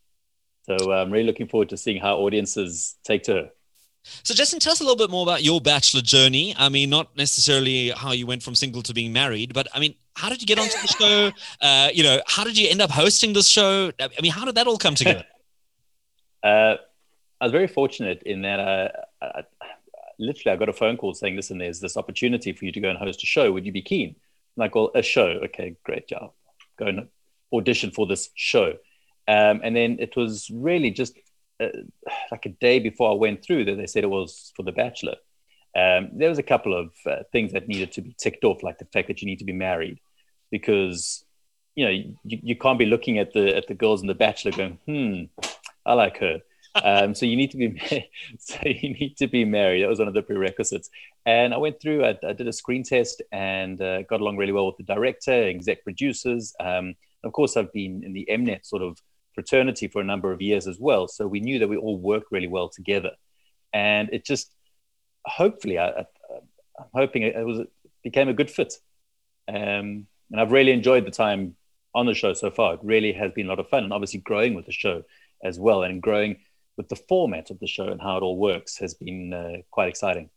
So 0.67 0.93
I'm 0.93 1.11
really 1.11 1.27
looking 1.27 1.49
forward 1.49 1.71
to 1.71 1.77
seeing 1.77 2.01
how 2.01 2.19
audiences 2.19 2.97
take 3.05 3.23
to 3.25 3.35
her. 3.35 3.51
So, 4.23 4.35
Justin, 4.35 4.59
tell 4.59 4.73
us 4.73 4.81
a 4.81 4.85
little 4.85 4.97
bit 4.97 5.11
more 5.11 5.23
about 5.23 5.43
your 5.43 5.61
bachelor 5.61 6.01
journey. 6.01 6.55
I 6.57 6.69
mean, 6.69 6.91
not 6.91 7.17
necessarily 7.17 7.91
how 7.91 8.13
you 8.13 8.27
went 8.27 8.43
from 8.43 8.55
single 8.55 8.83
to 8.83 8.95
being 8.95 9.13
married, 9.13 9.53
but 9.53 9.69
I 9.75 9.81
mean, 9.81 9.95
how 10.17 10.29
did 10.29 10.41
you 10.41 10.47
get 10.47 10.59
onto 10.59 10.79
the 10.81 10.87
show? 10.87 11.33
Uh, 11.61 11.89
you 11.93 12.03
know, 12.03 12.21
how 12.27 12.45
did 12.45 12.57
you 12.57 12.69
end 12.69 12.81
up 12.81 12.91
hosting 12.91 13.33
this 13.33 13.49
show? 13.49 13.91
I 14.01 14.09
mean, 14.23 14.33
how 14.33 14.45
did 14.45 14.55
that 14.55 14.67
all 14.67 14.79
come 14.79 14.95
together? 14.95 15.25
uh, 16.43 16.77
I 17.41 17.45
was 17.45 17.53
very 17.53 17.67
fortunate 17.67 18.23
in 18.25 18.43
that 18.43 18.61
uh, 18.61 18.89
I, 19.21 19.43
literally 20.19 20.53
I 20.53 20.57
got 20.57 20.69
a 20.69 20.73
phone 20.73 20.97
call 20.97 21.15
saying, 21.15 21.37
"Listen, 21.37 21.59
there's 21.59 21.81
this 21.81 21.97
opportunity 21.97 22.53
for 22.53 22.65
you 22.65 22.73
to 22.73 22.81
go 22.81 22.89
and 22.89 22.99
host 22.99 23.23
a 23.23 23.27
show. 23.27 23.53
Would 23.53 23.67
you 23.67 23.73
be 23.73 23.83
keen?" 23.83 24.11
I'm 24.11 24.61
like, 24.63 24.75
"Well, 24.75 24.91
a 24.95 25.03
show, 25.03 25.41
okay, 25.45 25.77
great, 25.85 26.11
yeah, 26.11 26.29
go 26.79 26.87
and 26.87 27.09
audition 27.53 27.91
for 27.91 28.07
this 28.07 28.31
show." 28.35 28.75
Um, 29.27 29.61
and 29.63 29.77
then 29.77 29.97
it 30.01 30.17
was 30.17 30.51
really 30.51 30.91
just 30.91 31.19
uh, 31.61 31.69
like 32.31 32.47
a 32.47 32.51
day 32.51 32.79
before 32.79 33.11
I 33.11 33.15
went 33.15 33.45
through 33.45 33.65
that 33.67 33.77
they 33.77 33.87
said 33.87 34.05
it 34.05 34.11
was 34.11 34.53
for 34.57 34.63
The 34.63 34.73
Bachelor. 34.73 35.17
Um, 35.77 36.11
there 36.13 36.29
was 36.29 36.39
a 36.39 36.43
couple 36.43 36.75
of 36.75 36.93
uh, 37.07 37.23
things 37.31 37.53
that 37.53 37.69
needed 37.69 37.93
to 37.93 38.03
be 38.03 38.15
ticked 38.19 38.45
off, 38.45 38.63
like 38.63 38.79
the 38.79 38.87
fact 38.87 39.09
that 39.09 39.21
you 39.21 39.27
need 39.27 39.39
to 39.39 39.45
be 39.45 39.53
married. 39.53 39.99
because 40.51 41.25
you 41.75 41.85
know 41.85 41.91
you, 41.91 42.15
you 42.25 42.57
can't 42.57 42.79
be 42.79 42.87
looking 42.87 43.19
at 43.19 43.33
the 43.33 43.57
at 43.57 43.69
the 43.69 43.75
girls 43.75 44.01
in 44.01 44.09
the 44.09 44.15
Bachelor 44.15 44.53
going, 44.53 44.79
hmm, 44.87 45.47
I 45.87 45.95
like 45.95 46.19
her. 46.19 46.41
Um, 46.75 47.15
so 47.15 47.27
you 47.27 47.37
need 47.37 47.51
to 47.53 47.57
be 47.57 48.11
so 48.39 48.59
you 48.65 48.95
need 48.95 49.17
to 49.19 49.27
be 49.27 49.45
married. 49.45 49.83
That 49.83 49.89
was 49.89 49.99
one 49.99 50.09
of 50.09 50.15
the 50.15 50.23
prerequisites. 50.23 50.91
And 51.27 51.53
I 51.55 51.57
went 51.57 51.81
through. 51.81 52.05
I, 52.05 52.19
I 52.27 52.33
did 52.33 52.49
a 52.49 52.53
screen 52.53 52.83
test 52.83 53.23
and 53.33 53.81
uh, 53.81 54.03
got 54.03 54.21
along 54.21 54.37
really 54.37 54.53
well 54.53 54.67
with 54.67 54.77
the 54.77 54.95
director, 54.95 55.33
exec 55.33 55.85
producers. 55.85 56.55
Um, 56.61 56.95
of 57.25 57.33
course, 57.33 57.57
I've 57.57 57.73
been 57.73 58.05
in 58.05 58.13
the 58.13 58.27
Mnet 58.31 58.65
sort 58.65 58.83
of 58.83 58.99
fraternity 59.39 59.87
for 59.87 60.01
a 60.01 60.11
number 60.13 60.33
of 60.33 60.43
years 60.43 60.67
as 60.67 60.81
well. 60.81 61.07
So 61.07 61.29
we 61.29 61.39
knew 61.39 61.61
that 61.61 61.69
we 61.69 61.77
all 61.77 61.97
work 61.97 62.25
really 62.33 62.49
well 62.49 62.69
together, 62.69 63.13
and 63.73 64.09
it 64.13 64.25
just 64.25 64.53
hopefully 65.25 65.79
I, 65.79 65.89
am 66.81 66.91
hoping 66.93 67.23
it 67.23 67.47
was 67.47 67.61
it 67.61 67.71
became 68.03 68.29
a 68.29 68.35
good 68.35 68.51
fit. 68.51 68.75
Um, 69.47 70.09
and 70.31 70.41
I've 70.41 70.51
really 70.51 70.73
enjoyed 70.73 71.07
the 71.07 71.13
time 71.13 71.55
on 71.95 72.07
the 72.07 72.15
show 72.15 72.33
so 72.35 72.51
far. 72.51 72.75
It 72.75 72.81
really 72.83 73.13
has 73.13 73.31
been 73.31 73.47
a 73.47 73.49
lot 73.49 73.61
of 73.61 73.69
fun, 73.69 73.85
and 73.85 73.93
obviously 73.93 74.19
growing 74.19 74.55
with 74.55 74.67
the 74.67 74.73
show 74.73 75.05
as 75.45 75.57
well, 75.61 75.85
and 75.85 76.03
growing 76.03 76.39
with 76.77 76.89
the 76.89 76.97
format 76.97 77.51
of 77.51 77.61
the 77.61 77.69
show 77.69 77.87
and 77.93 78.03
how 78.03 78.17
it 78.17 78.25
all 78.25 78.39
works 78.39 78.77
has 78.79 78.95
been 78.95 79.33
uh, 79.33 79.59
quite 79.71 79.89
exciting. 79.89 80.31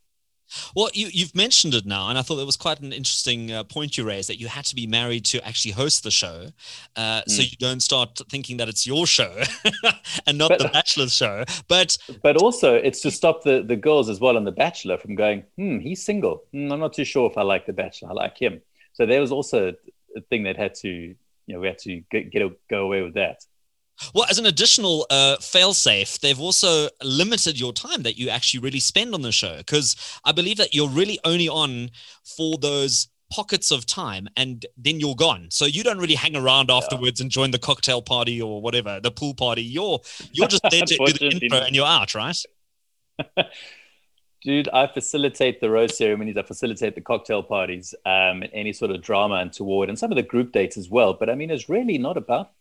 Well, 0.75 0.89
you, 0.93 1.23
have 1.23 1.35
mentioned 1.35 1.73
it 1.73 1.85
now, 1.85 2.09
and 2.09 2.17
I 2.17 2.21
thought 2.21 2.39
it 2.39 2.45
was 2.45 2.57
quite 2.57 2.79
an 2.79 2.93
interesting 2.93 3.51
uh, 3.51 3.63
point 3.63 3.97
you 3.97 4.03
raised 4.03 4.29
that 4.29 4.39
you 4.39 4.47
had 4.47 4.65
to 4.65 4.75
be 4.75 4.87
married 4.87 5.25
to 5.25 5.45
actually 5.45 5.71
host 5.71 6.03
the 6.03 6.11
show, 6.11 6.47
uh, 6.95 7.21
mm. 7.21 7.29
so 7.29 7.41
you 7.41 7.57
don't 7.59 7.81
start 7.81 8.19
thinking 8.29 8.57
that 8.57 8.69
it's 8.69 8.85
your 8.85 9.05
show 9.05 9.41
and 10.27 10.37
not 10.37 10.49
but, 10.49 10.59
the 10.59 10.69
Bachelor's 10.69 11.13
show. 11.13 11.43
But 11.67 11.97
but 12.21 12.37
also, 12.37 12.75
it's 12.75 13.01
to 13.01 13.11
stop 13.11 13.43
the 13.43 13.63
the 13.63 13.75
girls 13.75 14.09
as 14.09 14.19
well 14.19 14.37
on 14.37 14.43
the 14.43 14.51
Bachelor 14.51 14.97
from 14.97 15.15
going, 15.15 15.43
hmm, 15.57 15.79
he's 15.79 16.03
single. 16.03 16.43
Hmm, 16.51 16.71
I'm 16.71 16.79
not 16.79 16.93
too 16.93 17.05
sure 17.05 17.29
if 17.29 17.37
I 17.37 17.43
like 17.43 17.65
the 17.65 17.73
Bachelor. 17.73 18.09
I 18.09 18.13
like 18.13 18.37
him. 18.37 18.61
So 18.93 19.05
there 19.05 19.21
was 19.21 19.31
also 19.31 19.73
a 20.15 20.21
thing 20.21 20.43
that 20.43 20.57
had 20.57 20.75
to, 20.75 20.89
you 20.89 21.15
know, 21.47 21.59
we 21.59 21.67
had 21.67 21.79
to 21.79 22.01
get, 22.11 22.31
get 22.31 22.41
a, 22.41 22.51
go 22.69 22.83
away 22.83 23.01
with 23.01 23.13
that. 23.15 23.45
Well, 24.13 24.25
as 24.29 24.39
an 24.39 24.45
additional 24.45 25.05
uh, 25.09 25.37
failsafe, 25.39 26.19
they've 26.19 26.39
also 26.39 26.89
limited 27.03 27.59
your 27.59 27.73
time 27.73 28.03
that 28.03 28.17
you 28.17 28.29
actually 28.29 28.61
really 28.61 28.79
spend 28.79 29.13
on 29.13 29.21
the 29.21 29.31
show 29.31 29.57
because 29.57 29.95
I 30.23 30.31
believe 30.31 30.57
that 30.57 30.73
you're 30.73 30.89
really 30.89 31.19
only 31.23 31.49
on 31.49 31.91
for 32.23 32.57
those 32.57 33.07
pockets 33.31 33.71
of 33.71 33.85
time 33.85 34.27
and 34.37 34.65
then 34.77 34.99
you're 34.99 35.15
gone. 35.15 35.47
So 35.49 35.65
you 35.65 35.83
don't 35.83 35.99
really 35.99 36.15
hang 36.15 36.35
around 36.35 36.69
afterwards 36.69 37.19
yeah. 37.19 37.25
and 37.25 37.31
join 37.31 37.51
the 37.51 37.59
cocktail 37.59 38.01
party 38.01 38.41
or 38.41 38.61
whatever, 38.61 38.99
the 38.99 39.11
pool 39.11 39.33
party. 39.33 39.63
You're 39.63 39.99
you're 40.31 40.47
just 40.47 40.63
there 40.69 40.85
to 40.85 40.97
do 40.97 41.13
the 41.13 41.39
intro 41.41 41.59
and 41.59 41.75
you're 41.75 41.87
out, 41.87 42.13
right? 42.13 42.37
Dude, 44.43 44.69
I 44.73 44.87
facilitate 44.87 45.61
the 45.61 45.69
rose 45.69 45.95
ceremonies. 45.95 46.35
I 46.35 46.41
facilitate 46.41 46.95
the 46.95 47.01
cocktail 47.01 47.43
parties, 47.43 47.93
um, 48.07 48.43
any 48.53 48.73
sort 48.73 48.89
of 48.89 49.01
drama 49.01 49.35
and 49.35 49.53
toward, 49.53 49.87
and 49.87 49.97
some 49.97 50.11
of 50.11 50.15
the 50.15 50.23
group 50.23 50.51
dates 50.51 50.77
as 50.77 50.89
well. 50.89 51.13
But 51.13 51.29
I 51.29 51.35
mean, 51.35 51.51
it's 51.51 51.69
really 51.69 51.99
not 51.99 52.17
about 52.17 52.51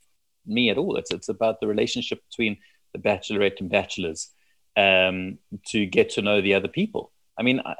me 0.50 0.70
at 0.70 0.78
all. 0.78 0.96
It's 0.96 1.10
it's 1.10 1.28
about 1.28 1.60
the 1.60 1.66
relationship 1.66 2.22
between 2.28 2.58
the 2.92 2.98
bachelorette 2.98 3.60
and 3.60 3.70
bachelors 3.70 4.30
um, 4.76 5.38
to 5.68 5.86
get 5.86 6.10
to 6.10 6.22
know 6.22 6.40
the 6.40 6.54
other 6.54 6.68
people. 6.68 7.12
I 7.38 7.42
mean, 7.42 7.60
I, 7.64 7.76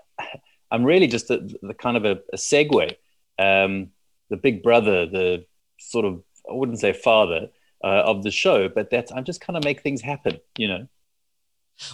am 0.73 0.85
really 0.85 1.07
just 1.07 1.31
a, 1.31 1.39
the 1.63 1.75
kind 1.75 1.97
of 1.97 2.05
a, 2.05 2.21
a 2.33 2.37
segue, 2.37 2.95
um, 3.39 3.91
the 4.29 4.37
big 4.37 4.63
brother, 4.63 5.07
the 5.07 5.45
sort 5.79 6.05
of 6.05 6.23
I 6.49 6.55
wouldn't 6.55 6.81
say 6.81 6.93
father 6.93 7.49
uh, 7.83 8.03
of 8.05 8.23
the 8.23 8.31
show, 8.31 8.69
but 8.69 8.91
that's 8.91 9.13
I'm 9.13 9.25
just 9.25 9.41
kind 9.41 9.57
of 9.57 9.65
make 9.65 9.83
things 9.83 10.01
happen, 10.01 10.39
you 10.57 10.69
know. 10.69 10.89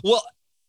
Well, 0.03 0.23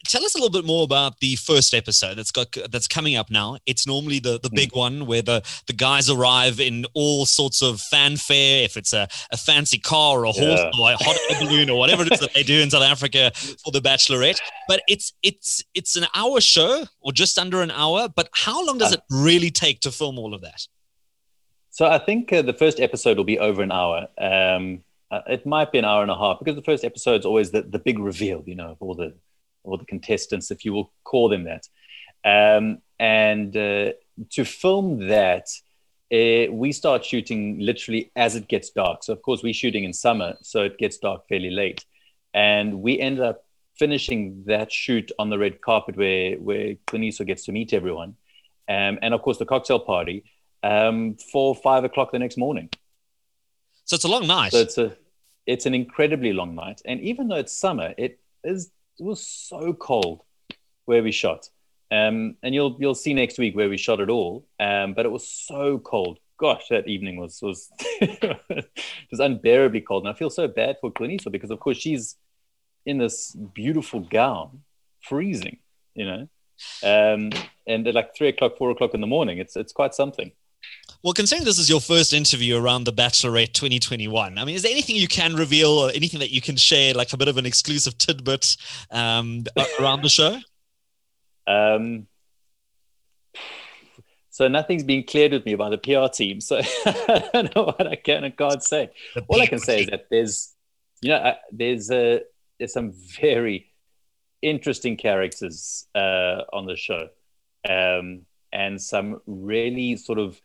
tell 0.08 0.26
us 0.26 0.36
a 0.36 0.38
little 0.38 0.50
bit 0.50 0.66
more 0.66 0.84
about 0.84 1.20
the 1.20 1.36
first 1.36 1.74
episode 1.74 2.16
that's 2.16 2.32
got 2.32 2.56
that's 2.72 2.88
coming 2.88 3.16
up 3.16 3.30
now. 3.30 3.58
It's 3.66 3.86
normally 3.86 4.20
the 4.20 4.40
the 4.40 4.50
big 4.50 4.72
mm. 4.72 4.78
one 4.78 5.06
where 5.06 5.22
the 5.22 5.44
the 5.68 5.74
guys 5.74 6.10
arrive 6.10 6.60
in 6.60 6.86
all 6.94 7.26
sorts 7.26 7.62
of 7.62 7.82
fanfare. 7.82 8.64
If 8.64 8.78
it's 8.78 8.94
a, 8.94 9.08
a 9.32 9.38
fancy 9.38 9.78
car 9.78 10.20
or 10.20 10.26
a 10.26 10.32
horse 10.32 10.60
yeah. 10.60 10.72
or 10.80 10.92
a 10.92 10.98
hot 10.98 11.18
air 11.30 11.40
balloon 11.40 11.70
or 11.70 11.78
whatever 11.78 12.04
it 12.04 12.12
is 12.12 12.20
that 12.20 12.34
they 12.34 12.44
do 12.44 12.62
in 12.62 12.70
South 12.70 12.84
Africa 12.84 13.32
for 13.64 13.72
the 13.72 13.82
Bachelorette, 13.82 14.40
but 14.68 14.82
it's 14.88 15.14
it's 15.24 15.64
it's 15.74 15.96
an 15.96 16.06
hour 16.16 16.42
show 16.42 16.86
or 17.02 17.12
just 17.12 17.38
under 17.38 17.62
an 17.62 17.72
hour. 17.72 18.10
But 18.10 18.30
how 18.34 18.66
long 18.66 18.78
does 18.78 18.94
uh, 18.94 18.98
it 18.98 19.02
really 19.10 19.52
take 19.52 19.82
to 19.82 19.92
film 19.92 20.18
all 20.18 20.34
of 20.34 20.42
that? 20.42 20.68
So 21.72 21.86
I 21.86 22.00
think 22.00 22.34
uh, 22.34 22.42
the 22.42 22.54
first 22.54 22.80
episode 22.80 23.18
will 23.18 23.24
be 23.24 23.38
over 23.38 23.62
an 23.62 23.72
hour. 23.72 24.08
Um, 24.18 24.84
uh, 25.10 25.22
it 25.28 25.46
might 25.46 25.72
be 25.72 25.78
an 25.78 25.86
hour 25.86 26.02
and 26.02 26.12
a 26.12 26.18
half 26.18 26.40
because 26.40 26.56
the 26.56 26.64
first 26.64 26.84
episode 26.84 27.20
is 27.20 27.26
always 27.26 27.52
the, 27.52 27.62
the 27.62 27.80
big 27.80 28.00
reveal, 28.00 28.44
you 28.46 28.56
know, 28.56 28.76
all 28.80 28.96
the 28.96 29.14
or 29.68 29.78
the 29.78 29.86
contestants, 29.86 30.52
if 30.52 30.66
you 30.66 30.74
will 30.74 30.92
call 31.04 31.30
them 31.30 31.44
that. 31.46 31.68
Um, 32.26 32.80
and 33.00 33.56
uh, 33.56 33.94
to 34.32 34.44
film 34.46 35.08
that, 35.08 35.48
uh, 36.12 36.52
we 36.52 36.72
start 36.72 37.06
shooting 37.06 37.60
literally 37.60 38.12
as 38.16 38.36
it 38.36 38.48
gets 38.48 38.70
dark. 38.70 39.04
So, 39.04 39.14
of 39.14 39.22
course, 39.22 39.44
we're 39.44 39.54
shooting 39.54 39.84
in 39.84 39.94
summer, 39.94 40.36
so 40.42 40.64
it 40.64 40.78
gets 40.78 40.98
dark 40.98 41.28
fairly 41.28 41.52
late. 41.52 41.86
And 42.34 42.82
we 42.82 43.00
ended 43.00 43.24
up 43.24 43.46
finishing 43.78 44.44
that 44.48 44.72
shoot 44.72 45.12
on 45.20 45.30
the 45.30 45.38
red 45.38 45.62
carpet 45.62 45.96
where, 45.98 46.36
where 46.38 46.76
Qiniso 46.88 47.26
gets 47.26 47.46
to 47.46 47.52
meet 47.52 47.74
everyone. 47.74 48.16
Um, 48.70 49.00
and, 49.02 49.14
of 49.14 49.22
course, 49.22 49.38
the 49.38 49.46
cocktail 49.46 49.80
party 49.80 50.24
um, 50.64 51.16
for 51.32 51.56
five 51.56 51.84
o'clock 51.84 52.12
the 52.12 52.20
next 52.20 52.38
morning. 52.38 52.70
So 53.86 53.96
it's 53.96 54.04
a 54.04 54.10
long 54.10 54.28
night. 54.28 54.52
So 54.52 54.60
it's 54.60 54.78
a 54.78 54.98
it's 55.46 55.66
an 55.66 55.74
incredibly 55.74 56.34
long 56.34 56.56
night, 56.56 56.82
and 56.84 57.00
even 57.00 57.30
though 57.30 57.38
it's 57.38 57.54
summer, 57.54 57.94
it 57.98 58.20
is 58.44 58.70
it 59.00 59.04
was 59.04 59.26
so 59.26 59.74
cold 59.74 60.22
where 60.86 61.04
we 61.04 61.12
shot. 61.12 61.50
Um, 61.90 62.36
and 62.44 62.54
you'll 62.54 62.76
you'll 62.80 62.96
see 62.96 63.14
next 63.14 63.38
week 63.38 63.56
where 63.56 63.70
we 63.70 63.78
shot 63.78 64.00
it 64.00 64.10
all. 64.10 64.46
Um, 64.60 64.94
but 64.94 65.06
it 65.06 65.12
was 65.12 65.28
so 65.28 65.80
cold. 65.80 66.20
Gosh, 66.38 66.68
that 66.70 66.88
evening 66.88 67.18
was 67.18 67.40
was 67.42 67.70
was 68.02 69.20
unbearably 69.20 69.82
cold, 69.82 70.06
and 70.06 70.14
I 70.14 70.18
feel 70.18 70.30
so 70.30 70.48
bad 70.48 70.78
for 70.82 70.92
Qiniso 70.92 71.32
because 71.32 71.52
of 71.52 71.60
course 71.60 71.78
she's 71.78 72.18
in 72.86 72.98
this 72.98 73.36
beautiful 73.54 74.02
gown, 74.02 74.62
freezing, 75.02 75.58
you 75.94 76.06
know, 76.06 76.28
um, 76.84 77.32
and 77.68 77.88
at 77.88 77.96
like 77.96 78.16
three 78.16 78.30
o'clock, 78.30 78.58
four 78.58 78.72
o'clock 78.72 78.94
in 78.94 79.02
the 79.02 79.08
morning, 79.08 79.38
it's 79.38 79.56
it's 79.56 79.74
quite 79.74 79.94
something. 79.94 80.32
Well, 81.04 81.14
considering 81.14 81.46
this 81.46 81.60
is 81.60 81.70
your 81.70 81.80
first 81.80 82.12
interview 82.12 82.58
around 82.58 82.86
the 82.86 82.94
Bachelorette 82.94 83.54
2021, 83.54 84.38
I 84.38 84.46
mean, 84.46 84.56
is 84.56 84.64
there 84.64 84.72
anything 84.72 84.96
you 84.96 85.08
can 85.08 85.36
reveal 85.36 85.70
or 85.70 85.92
anything 85.92 86.20
that 86.20 86.32
you 86.32 86.42
can 86.42 86.56
share, 86.56 86.94
like 86.94 87.14
a 87.14 87.18
bit 87.18 87.28
of 87.28 87.38
an 87.38 87.46
exclusive 87.46 87.98
tidbit 87.98 88.58
um, 88.92 89.46
around 89.80 90.02
the 90.02 90.10
show? 90.10 90.40
Um, 91.46 92.08
so 94.38 94.48
nothing's 94.48 94.84
been 94.84 95.04
cleared 95.04 95.32
with 95.32 95.46
me 95.46 95.56
by 95.56 95.70
the 95.70 95.78
PR 95.78 96.14
team. 96.14 96.42
So 96.42 96.58
I 96.86 97.30
don't 97.34 97.56
know 97.56 97.64
what 97.64 97.88
I 97.88 97.96
can 97.96 98.24
and 98.24 98.38
can't 98.38 98.64
say. 98.64 98.92
The 99.16 99.22
All 99.28 99.42
I 99.42 99.48
can 99.48 99.60
say 99.60 99.82
is 99.82 99.88
that 99.88 100.06
there's, 100.12 100.54
you 101.02 101.10
know, 101.10 101.16
uh, 101.16 101.36
there's 101.52 101.90
a 101.90 102.22
there's 102.60 102.74
some 102.74 102.94
very 103.20 103.72
interesting 104.42 104.98
characters 104.98 105.88
uh, 105.96 106.42
on 106.54 106.66
the 106.66 106.76
show, 106.76 107.10
um, 107.68 108.26
and 108.52 108.82
some 108.82 109.22
really 109.26 109.96
sort 109.96 110.20
of 110.20 110.40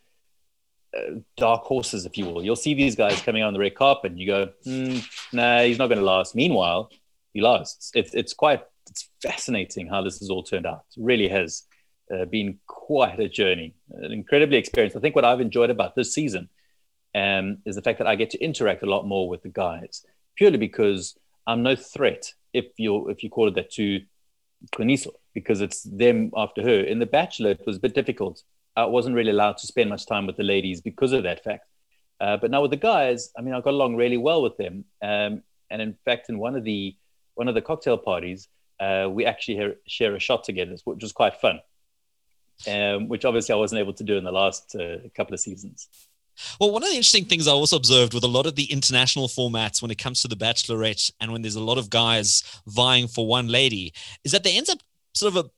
dark 1.37 1.63
horses, 1.63 2.05
if 2.05 2.17
you 2.17 2.25
will. 2.25 2.43
You'll 2.43 2.55
see 2.55 2.73
these 2.73 2.95
guys 2.95 3.21
coming 3.21 3.43
on 3.43 3.53
the 3.53 3.59
red 3.59 3.75
carpet, 3.75 4.11
and 4.11 4.19
you 4.19 4.27
go, 4.27 4.49
mm, 4.65 5.03
"Nah, 5.33 5.61
he's 5.61 5.77
not 5.77 5.87
going 5.87 5.99
to 5.99 6.05
last." 6.05 6.35
Meanwhile, 6.35 6.91
he 7.33 7.41
lasts. 7.41 7.91
It's 7.95 8.13
it's 8.13 8.33
quite 8.33 8.63
it's 8.89 9.09
fascinating 9.21 9.87
how 9.87 10.01
this 10.01 10.19
has 10.19 10.29
all 10.29 10.43
turned 10.43 10.65
out. 10.65 10.83
It 10.95 11.03
really 11.03 11.27
has 11.29 11.63
uh, 12.13 12.25
been 12.25 12.59
quite 12.67 13.19
a 13.19 13.29
journey, 13.29 13.73
an 13.91 14.11
incredibly 14.11 14.57
experience. 14.57 14.95
I 14.95 14.99
think 14.99 15.15
what 15.15 15.25
I've 15.25 15.41
enjoyed 15.41 15.69
about 15.69 15.95
this 15.95 16.13
season 16.13 16.49
um, 17.15 17.59
is 17.65 17.75
the 17.75 17.81
fact 17.81 17.99
that 17.99 18.07
I 18.07 18.15
get 18.15 18.31
to 18.31 18.43
interact 18.43 18.83
a 18.83 18.89
lot 18.89 19.07
more 19.07 19.27
with 19.27 19.43
the 19.43 19.49
guys, 19.49 20.05
purely 20.35 20.57
because 20.57 21.17
I'm 21.47 21.63
no 21.63 21.75
threat. 21.75 22.33
If 22.53 22.65
you 22.77 23.09
if 23.09 23.23
you 23.23 23.29
call 23.29 23.47
it 23.47 23.55
that 23.55 23.71
to 23.73 24.01
Qiniso, 24.73 25.11
because 25.33 25.61
it's 25.61 25.83
them 25.83 26.31
after 26.35 26.61
her. 26.61 26.81
In 26.81 26.99
The 26.99 27.05
Bachelor, 27.05 27.51
it 27.51 27.65
was 27.65 27.77
a 27.77 27.79
bit 27.79 27.95
difficult 27.95 28.43
I 28.75 28.85
wasn't 28.85 29.15
really 29.15 29.31
allowed 29.31 29.57
to 29.57 29.67
spend 29.67 29.89
much 29.89 30.05
time 30.05 30.25
with 30.25 30.37
the 30.37 30.43
ladies 30.43 30.81
because 30.81 31.11
of 31.11 31.23
that 31.23 31.43
fact. 31.43 31.67
Uh, 32.19 32.37
but 32.37 32.51
now 32.51 32.61
with 32.61 32.71
the 32.71 32.77
guys, 32.77 33.31
I 33.37 33.41
mean, 33.41 33.53
I 33.53 33.61
got 33.61 33.73
along 33.73 33.95
really 33.95 34.17
well 34.17 34.41
with 34.41 34.57
them. 34.57 34.85
Um, 35.01 35.43
and 35.69 35.81
in 35.81 35.95
fact, 36.05 36.29
in 36.29 36.37
one 36.37 36.55
of 36.55 36.63
the 36.63 36.95
one 37.35 37.47
of 37.47 37.55
the 37.55 37.61
cocktail 37.61 37.97
parties, 37.97 38.47
uh, 38.79 39.09
we 39.09 39.25
actually 39.25 39.75
share 39.87 40.15
a 40.15 40.19
shot 40.19 40.43
together, 40.43 40.75
which 40.85 41.01
was 41.01 41.11
quite 41.11 41.35
fun. 41.41 41.59
Um, 42.67 43.07
which 43.07 43.25
obviously 43.25 43.53
I 43.53 43.57
wasn't 43.57 43.79
able 43.79 43.93
to 43.93 44.03
do 44.03 44.15
in 44.15 44.23
the 44.23 44.31
last 44.31 44.75
uh, 44.75 44.97
couple 45.15 45.33
of 45.33 45.39
seasons. 45.39 45.89
Well, 46.59 46.71
one 46.71 46.83
of 46.83 46.89
the 46.89 46.95
interesting 46.95 47.25
things 47.25 47.47
I 47.47 47.51
also 47.51 47.75
observed 47.75 48.13
with 48.13 48.23
a 48.23 48.27
lot 48.27 48.45
of 48.45 48.55
the 48.55 48.71
international 48.71 49.27
formats 49.27 49.81
when 49.81 49.91
it 49.91 49.97
comes 49.97 50.21
to 50.21 50.27
the 50.27 50.35
Bachelorette 50.35 51.11
and 51.19 51.31
when 51.31 51.41
there's 51.41 51.55
a 51.55 51.63
lot 51.63 51.77
of 51.77 51.89
guys 51.89 52.43
vying 52.67 53.07
for 53.07 53.27
one 53.27 53.47
lady 53.47 53.93
is 54.23 54.31
that 54.31 54.43
there 54.43 54.55
ends 54.55 54.69
up 54.69 54.79
sort 55.13 55.35
of 55.35 55.45
a 55.45 55.49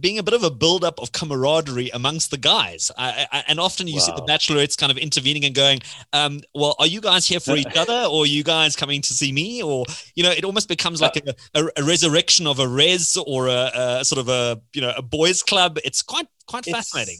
being 0.00 0.18
a 0.18 0.22
bit 0.22 0.34
of 0.34 0.42
a 0.42 0.50
build-up 0.50 0.98
of 1.00 1.12
camaraderie 1.12 1.90
amongst 1.90 2.30
the 2.30 2.38
guys. 2.38 2.90
I, 2.96 3.26
I, 3.30 3.44
and 3.48 3.60
often 3.60 3.86
you 3.86 3.94
wow. 3.94 4.00
see 4.00 4.12
the 4.12 4.22
bachelorettes 4.22 4.76
kind 4.76 4.90
of 4.90 4.98
intervening 4.98 5.44
and 5.44 5.54
going, 5.54 5.80
um, 6.12 6.40
"Well, 6.54 6.74
are 6.78 6.86
you 6.86 7.00
guys 7.00 7.26
here 7.26 7.40
for 7.40 7.56
each 7.56 7.66
other, 7.76 8.08
or 8.10 8.22
are 8.22 8.26
you 8.26 8.42
guys 8.42 8.76
coming 8.76 9.02
to 9.02 9.12
see 9.12 9.32
me?" 9.32 9.62
Or 9.62 9.84
you 10.14 10.22
know, 10.22 10.30
it 10.30 10.44
almost 10.44 10.68
becomes 10.68 11.00
like 11.00 11.16
a, 11.16 11.34
a, 11.54 11.68
a 11.76 11.82
resurrection 11.82 12.46
of 12.46 12.58
a 12.58 12.68
res 12.68 13.16
or 13.26 13.48
a, 13.48 13.70
a, 13.74 14.04
sort 14.04 14.18
of 14.18 14.28
a 14.28 14.60
you 14.72 14.80
know 14.80 14.92
a 14.96 15.02
boys' 15.02 15.42
club. 15.42 15.78
It's 15.84 16.02
quite 16.02 16.28
quite 16.46 16.66
it's, 16.66 16.76
fascinating. 16.76 17.18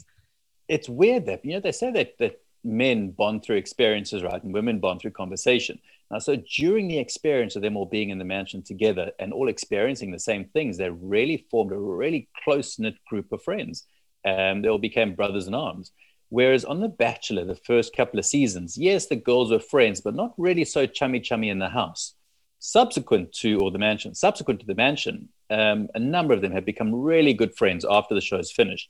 It's 0.67 0.89
weird 0.89 1.25
that 1.27 1.45
you 1.45 1.53
know 1.53 1.59
they 1.59 1.71
say 1.71 1.91
that 1.91 2.17
that 2.19 2.41
men 2.63 3.11
bond 3.11 3.43
through 3.43 3.57
experiences, 3.57 4.23
right? 4.23 4.41
And 4.43 4.53
women 4.53 4.79
bond 4.79 5.01
through 5.01 5.11
conversation. 5.11 5.79
Now, 6.11 6.19
so 6.19 6.35
during 6.57 6.87
the 6.87 6.97
experience 6.97 7.55
of 7.55 7.61
them 7.61 7.77
all 7.77 7.85
being 7.85 8.09
in 8.09 8.17
the 8.17 8.25
mansion 8.25 8.63
together 8.63 9.11
and 9.19 9.31
all 9.31 9.47
experiencing 9.47 10.11
the 10.11 10.19
same 10.19 10.45
things, 10.45 10.77
they 10.77 10.89
really 10.89 11.45
formed 11.51 11.71
a 11.71 11.77
really 11.77 12.27
close 12.43 12.79
knit 12.79 12.95
group 13.07 13.31
of 13.31 13.43
friends. 13.43 13.85
Um, 14.25 14.61
they 14.61 14.69
all 14.69 14.79
became 14.79 15.13
brothers 15.13 15.47
in 15.47 15.53
arms. 15.53 15.91
Whereas 16.29 16.65
on 16.65 16.79
The 16.79 16.89
Bachelor, 16.89 17.45
the 17.45 17.55
first 17.55 17.95
couple 17.95 18.19
of 18.19 18.25
seasons, 18.25 18.77
yes, 18.77 19.07
the 19.07 19.15
girls 19.15 19.51
were 19.51 19.59
friends, 19.59 20.01
but 20.01 20.15
not 20.15 20.33
really 20.37 20.65
so 20.65 20.85
chummy 20.85 21.19
chummy 21.19 21.49
in 21.49 21.59
the 21.59 21.69
house. 21.69 22.13
Subsequent 22.59 23.31
to, 23.33 23.59
or 23.59 23.71
the 23.71 23.79
mansion, 23.79 24.13
subsequent 24.13 24.59
to 24.59 24.65
the 24.65 24.75
mansion, 24.75 25.29
um, 25.49 25.89
a 25.95 25.99
number 25.99 26.33
of 26.33 26.41
them 26.41 26.51
have 26.51 26.65
become 26.65 26.93
really 26.93 27.33
good 27.33 27.55
friends 27.55 27.85
after 27.89 28.13
the 28.13 28.21
show 28.21 28.37
is 28.37 28.51
finished. 28.51 28.89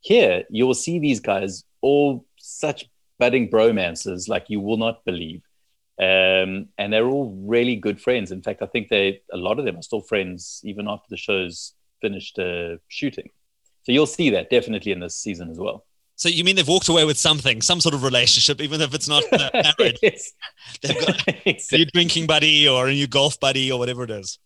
Here, 0.00 0.44
you 0.50 0.66
will 0.66 0.74
see 0.74 0.98
these 0.98 1.20
guys 1.20 1.64
all 1.80 2.24
such 2.38 2.86
budding 3.18 3.50
bromances 3.50 4.28
like 4.28 4.46
you 4.48 4.60
will 4.60 4.78
not 4.78 5.04
believe. 5.04 5.42
Um, 6.00 6.68
and 6.78 6.90
they're 6.90 7.06
all 7.06 7.36
really 7.46 7.76
good 7.76 8.00
friends. 8.00 8.32
In 8.32 8.40
fact, 8.40 8.62
I 8.62 8.66
think 8.66 8.88
they 8.88 9.20
a 9.32 9.36
lot 9.36 9.58
of 9.58 9.66
them 9.66 9.76
are 9.76 9.82
still 9.82 10.00
friends 10.00 10.62
even 10.64 10.88
after 10.88 11.06
the 11.10 11.18
show's 11.18 11.74
finished 12.00 12.38
uh, 12.38 12.76
shooting. 12.88 13.28
So 13.82 13.92
you'll 13.92 14.06
see 14.06 14.30
that 14.30 14.48
definitely 14.48 14.92
in 14.92 15.00
this 15.00 15.16
season 15.16 15.50
as 15.50 15.58
well. 15.58 15.84
So 16.16 16.28
you 16.28 16.44
mean 16.44 16.56
they've 16.56 16.68
walked 16.68 16.88
away 16.88 17.04
with 17.04 17.18
something, 17.18 17.62
some 17.62 17.80
sort 17.80 17.94
of 17.94 18.02
relationship, 18.02 18.60
even 18.60 18.80
if 18.80 18.94
it's 18.94 19.08
not 19.08 19.24
uh, 19.32 19.50
married? 19.78 19.98
yes. 20.02 20.32
They've 20.82 20.98
got 20.98 21.28
exactly. 21.46 21.56
a 21.72 21.78
new 21.78 21.86
drinking 21.86 22.26
buddy 22.26 22.68
or 22.68 22.88
a 22.88 22.92
new 22.92 23.06
golf 23.06 23.40
buddy 23.40 23.70
or 23.72 23.78
whatever 23.78 24.04
it 24.04 24.10
is. 24.10 24.38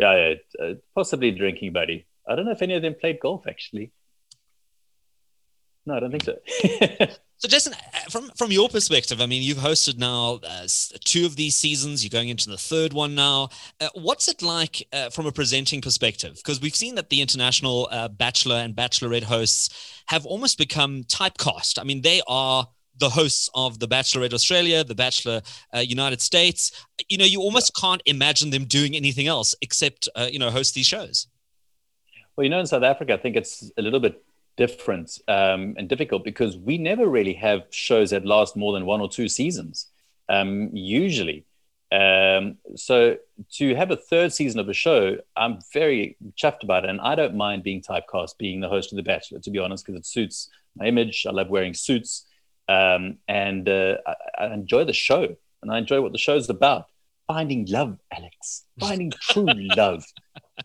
Yeah, 0.00 0.34
yeah 0.60 0.64
uh, 0.64 0.74
possibly 0.94 1.30
drinking 1.32 1.72
buddy. 1.72 2.06
I 2.28 2.34
don't 2.34 2.46
know 2.46 2.52
if 2.52 2.62
any 2.62 2.74
of 2.74 2.82
them 2.82 2.94
played 3.00 3.18
golf 3.20 3.46
actually. 3.48 3.92
No, 5.86 5.94
I 5.94 6.00
don't 6.00 6.10
think 6.10 6.24
so. 6.24 6.36
So, 7.42 7.48
Jason, 7.48 7.72
uh, 7.72 7.98
from 8.08 8.30
from 8.36 8.52
your 8.52 8.68
perspective, 8.68 9.20
I 9.20 9.26
mean, 9.26 9.42
you've 9.42 9.58
hosted 9.58 9.98
now 9.98 10.38
uh, 10.46 10.68
two 11.04 11.26
of 11.26 11.34
these 11.34 11.56
seasons. 11.56 12.04
You're 12.04 12.16
going 12.16 12.28
into 12.28 12.48
the 12.48 12.56
third 12.56 12.92
one 12.92 13.16
now. 13.16 13.48
Uh, 13.80 13.88
what's 13.94 14.28
it 14.28 14.42
like 14.42 14.86
uh, 14.92 15.10
from 15.10 15.26
a 15.26 15.32
presenting 15.32 15.80
perspective? 15.80 16.36
Because 16.36 16.60
we've 16.60 16.76
seen 16.76 16.94
that 16.94 17.10
the 17.10 17.20
international 17.20 17.88
uh, 17.90 18.06
Bachelor 18.06 18.58
and 18.58 18.76
Bachelorette 18.76 19.24
hosts 19.24 19.70
have 20.06 20.24
almost 20.24 20.56
become 20.56 21.02
typecast. 21.02 21.80
I 21.80 21.82
mean, 21.82 22.02
they 22.02 22.22
are 22.28 22.68
the 22.98 23.08
hosts 23.08 23.50
of 23.56 23.80
the 23.80 23.88
Bachelorette 23.88 24.34
Australia, 24.34 24.84
the 24.84 24.94
Bachelor 24.94 25.42
uh, 25.74 25.80
United 25.80 26.20
States. 26.20 26.70
You 27.08 27.18
know, 27.18 27.24
you 27.24 27.40
almost 27.40 27.74
can't 27.74 28.02
imagine 28.06 28.50
them 28.50 28.66
doing 28.66 28.94
anything 28.94 29.26
else 29.26 29.52
except 29.62 30.08
you 30.30 30.38
know 30.38 30.50
host 30.50 30.74
these 30.74 30.86
shows. 30.86 31.26
Well, 32.36 32.44
you 32.44 32.50
know, 32.50 32.60
in 32.60 32.66
South 32.66 32.84
Africa, 32.84 33.14
I 33.14 33.16
think 33.16 33.34
it's 33.34 33.72
a 33.76 33.82
little 33.82 33.98
bit 33.98 34.22
different 34.56 35.18
um, 35.28 35.74
and 35.78 35.88
difficult 35.88 36.24
because 36.24 36.56
we 36.56 36.78
never 36.78 37.06
really 37.06 37.34
have 37.34 37.64
shows 37.70 38.10
that 38.10 38.24
last 38.24 38.56
more 38.56 38.72
than 38.72 38.86
one 38.86 39.00
or 39.00 39.08
two 39.08 39.28
seasons, 39.28 39.86
um, 40.28 40.70
usually. 40.72 41.44
Um, 41.92 42.56
so 42.74 43.18
to 43.52 43.74
have 43.74 43.90
a 43.90 43.96
third 43.96 44.32
season 44.32 44.60
of 44.60 44.68
a 44.68 44.72
show, 44.72 45.18
I'm 45.36 45.58
very 45.72 46.16
chuffed 46.40 46.62
about 46.62 46.84
it, 46.84 46.90
and 46.90 47.00
I 47.00 47.14
don't 47.14 47.36
mind 47.36 47.62
being 47.62 47.82
typecast, 47.82 48.38
being 48.38 48.60
the 48.60 48.68
host 48.68 48.92
of 48.92 48.96
The 48.96 49.02
Bachelor, 49.02 49.40
to 49.40 49.50
be 49.50 49.58
honest, 49.58 49.84
because 49.84 50.00
it 50.00 50.06
suits 50.06 50.48
my 50.74 50.86
image. 50.86 51.26
I 51.28 51.32
love 51.32 51.50
wearing 51.50 51.74
suits, 51.74 52.26
um, 52.68 53.18
and 53.28 53.68
uh, 53.68 53.98
I, 54.06 54.14
I 54.38 54.54
enjoy 54.54 54.84
the 54.84 54.94
show, 54.94 55.36
and 55.60 55.70
I 55.70 55.78
enjoy 55.78 56.00
what 56.00 56.12
the 56.12 56.18
show's 56.18 56.48
about. 56.48 56.86
Finding 57.26 57.66
love, 57.66 57.98
Alex. 58.10 58.64
Finding 58.80 59.12
true 59.20 59.46
love, 59.76 60.04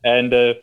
and 0.06 0.34
uh, 0.34 0.54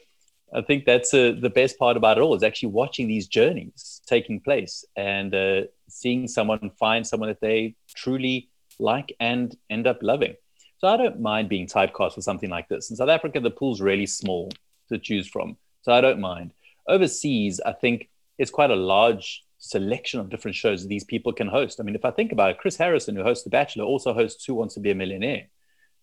I 0.55 0.63
think 0.63 0.85
that's 0.85 1.13
uh, 1.13 1.35
the 1.39 1.51
best 1.51 1.79
part 1.79 1.97
about 1.97 2.17
it 2.17 2.21
all 2.21 2.35
is 2.35 2.45
actually 2.45 2.69
watching 2.71 3.09
these 3.09 3.27
journeys 3.27 4.01
taking 4.07 4.41
place 4.41 4.85
and 4.97 5.35
uh, 5.35 5.63
seeing 5.89 6.29
someone 6.29 6.71
find 6.79 7.05
someone 7.05 7.29
that 7.29 7.41
they 7.41 7.75
truly 7.95 8.49
like 8.79 9.15
and 9.19 9.57
end 9.69 9.87
up 9.87 9.99
loving. 10.01 10.35
So 10.79 10.89
I 10.89 10.97
don't 10.97 11.21
mind 11.21 11.49
being 11.49 11.67
typecast 11.67 12.15
for 12.15 12.21
something 12.21 12.51
like 12.51 12.69
this. 12.69 12.91
In 12.91 12.97
South 12.97 13.09
Africa, 13.09 13.41
the 13.41 13.51
pool's 13.51 13.81
really 13.81 14.07
small 14.07 14.53
to 14.91 14.99
choose 14.99 15.27
from. 15.27 15.57
So 15.83 15.93
I 15.93 16.01
don't 16.01 16.21
mind. 16.21 16.53
Overseas, 16.89 17.61
I 17.65 17.73
think 17.73 18.09
it's 18.39 18.51
quite 18.51 18.71
a 18.71 18.77
large 18.77 19.45
selection 19.59 20.21
of 20.21 20.29
different 20.29 20.55
shows 20.55 20.83
that 20.83 20.89
these 20.89 21.05
people 21.05 21.33
can 21.33 21.49
host. 21.49 21.81
I 21.81 21.83
mean, 21.83 21.95
if 21.95 22.05
I 22.05 22.11
think 22.11 22.33
about 22.33 22.51
it, 22.51 22.59
Chris 22.59 22.77
Harrison, 22.77 23.17
who 23.17 23.23
hosts 23.23 23.45
The 23.45 23.51
Bachelor, 23.51 23.85
also 23.85 24.13
hosts 24.13 24.45
Who 24.45 24.55
Wants 24.55 24.75
to 24.75 24.81
Be 24.81 24.91
a 24.91 24.95
Millionaire. 24.95 25.49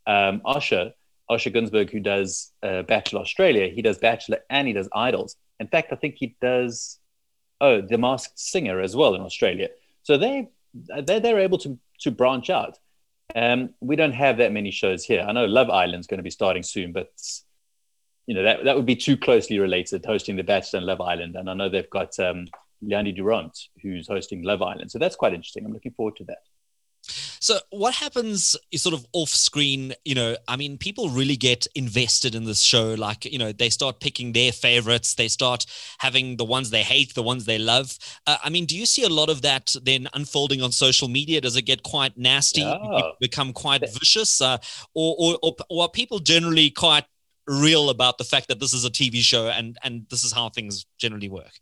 Um, 0.08 0.42
Osher 0.46 0.94
Osher 1.32 1.54
Günsberg, 1.54 1.90
who 1.90 2.02
does 2.02 2.52
uh, 2.62 2.82
Bachelor 2.84 3.22
Australia, 3.22 3.70
he 3.70 3.82
does 3.82 3.98
Bachelor 3.98 4.40
and 4.50 4.68
he 4.68 4.74
does 4.74 4.90
Idols. 4.94 5.38
In 5.60 5.68
fact, 5.68 5.94
I 5.94 5.96
think 5.96 6.16
he 6.18 6.36
does 6.42 7.00
oh 7.62 7.82
The 7.82 7.98
Masked 7.98 8.38
Singer 8.38 8.82
as 8.82 8.96
well 8.96 9.16
in 9.16 9.22
Australia. 9.22 9.70
So 10.04 10.18
they 10.18 10.50
they're, 10.74 11.20
they're 11.20 11.40
able 11.40 11.58
to 11.60 11.80
to 12.02 12.12
branch 12.12 12.50
out. 12.50 12.78
Um, 13.34 13.70
we 13.80 13.96
don't 13.96 14.12
have 14.12 14.38
that 14.38 14.52
many 14.52 14.72
shows 14.72 15.06
here. 15.06 15.22
I 15.22 15.32
know 15.32 15.46
Love 15.46 15.70
Island's 15.70 16.08
going 16.08 16.18
to 16.18 16.24
be 16.24 16.30
starting 16.30 16.64
soon, 16.64 16.92
but 16.92 17.12
you 18.28 18.36
know 18.36 18.44
that 18.44 18.66
that 18.66 18.76
would 18.76 18.86
be 18.86 18.96
too 18.96 19.16
closely 19.16 19.60
related 19.60 20.06
hosting 20.06 20.36
The 20.36 20.44
Bachelor 20.44 20.78
and 20.78 20.86
Love 20.86 21.02
Island. 21.02 21.36
And 21.36 21.50
I 21.50 21.54
know 21.54 21.70
they've 21.70 21.90
got 21.90 22.20
um, 22.20 22.48
Leandie 22.82 23.14
du 23.14 23.24
Randt 23.24 23.70
who's 23.82 24.08
hosting 24.08 24.44
Love 24.44 24.62
Island, 24.62 24.92
so 24.92 25.00
that's 25.00 25.16
quite 25.16 25.34
interesting. 25.34 25.66
I'm 25.66 25.74
looking 25.74 25.94
forward 25.94 26.18
to 26.18 26.26
that. 26.26 26.44
So 27.42 27.58
what 27.72 27.96
happens 27.96 28.56
is 28.72 28.84
sort 28.84 28.94
of 28.94 29.04
off 29.14 29.30
screen, 29.30 29.94
you 30.06 30.14
know, 30.14 30.38
I 30.48 30.58
mean, 30.58 30.78
people 30.78 31.10
really 31.10 31.36
get 31.36 31.66
invested 31.74 32.36
in 32.36 32.44
this 32.44 32.62
show. 32.62 32.94
Like, 32.94 33.26
you 33.26 33.40
know, 33.40 33.52
they 33.52 33.72
start 33.72 34.00
picking 34.00 34.32
their 34.32 34.52
favorites. 34.52 35.16
They 35.16 35.28
start 35.28 35.66
having 35.98 36.38
the 36.38 36.46
ones 36.46 36.70
they 36.70 36.84
hate, 36.84 37.16
the 37.16 37.24
ones 37.24 37.46
they 37.46 37.58
love. 37.58 37.98
Uh, 38.28 38.38
I 38.44 38.52
mean, 38.52 38.66
do 38.66 38.78
you 38.78 38.86
see 38.86 39.04
a 39.04 39.10
lot 39.10 39.30
of 39.30 39.42
that 39.42 39.76
then 39.82 40.08
unfolding 40.14 40.62
on 40.62 40.72
social 40.72 41.08
media? 41.08 41.42
Does 41.42 41.56
it 41.56 41.64
get 41.64 41.82
quite 41.82 42.16
nasty, 42.16 42.62
yeah. 42.62 43.10
become 43.20 43.54
quite 43.54 43.82
vicious? 43.92 44.40
Uh, 44.40 44.60
or, 44.94 45.16
or, 45.18 45.40
or, 45.42 45.56
or 45.68 45.84
are 45.86 45.90
people 45.90 46.20
generally 46.20 46.70
quite 46.70 47.06
real 47.48 47.90
about 47.90 48.20
the 48.20 48.24
fact 48.24 48.50
that 48.50 48.60
this 48.60 48.72
is 48.72 48.86
a 48.86 48.92
TV 48.92 49.16
show 49.16 49.48
and, 49.50 49.80
and 49.84 50.06
this 50.12 50.24
is 50.24 50.32
how 50.32 50.50
things 50.50 50.86
generally 51.00 51.28
work? 51.28 51.54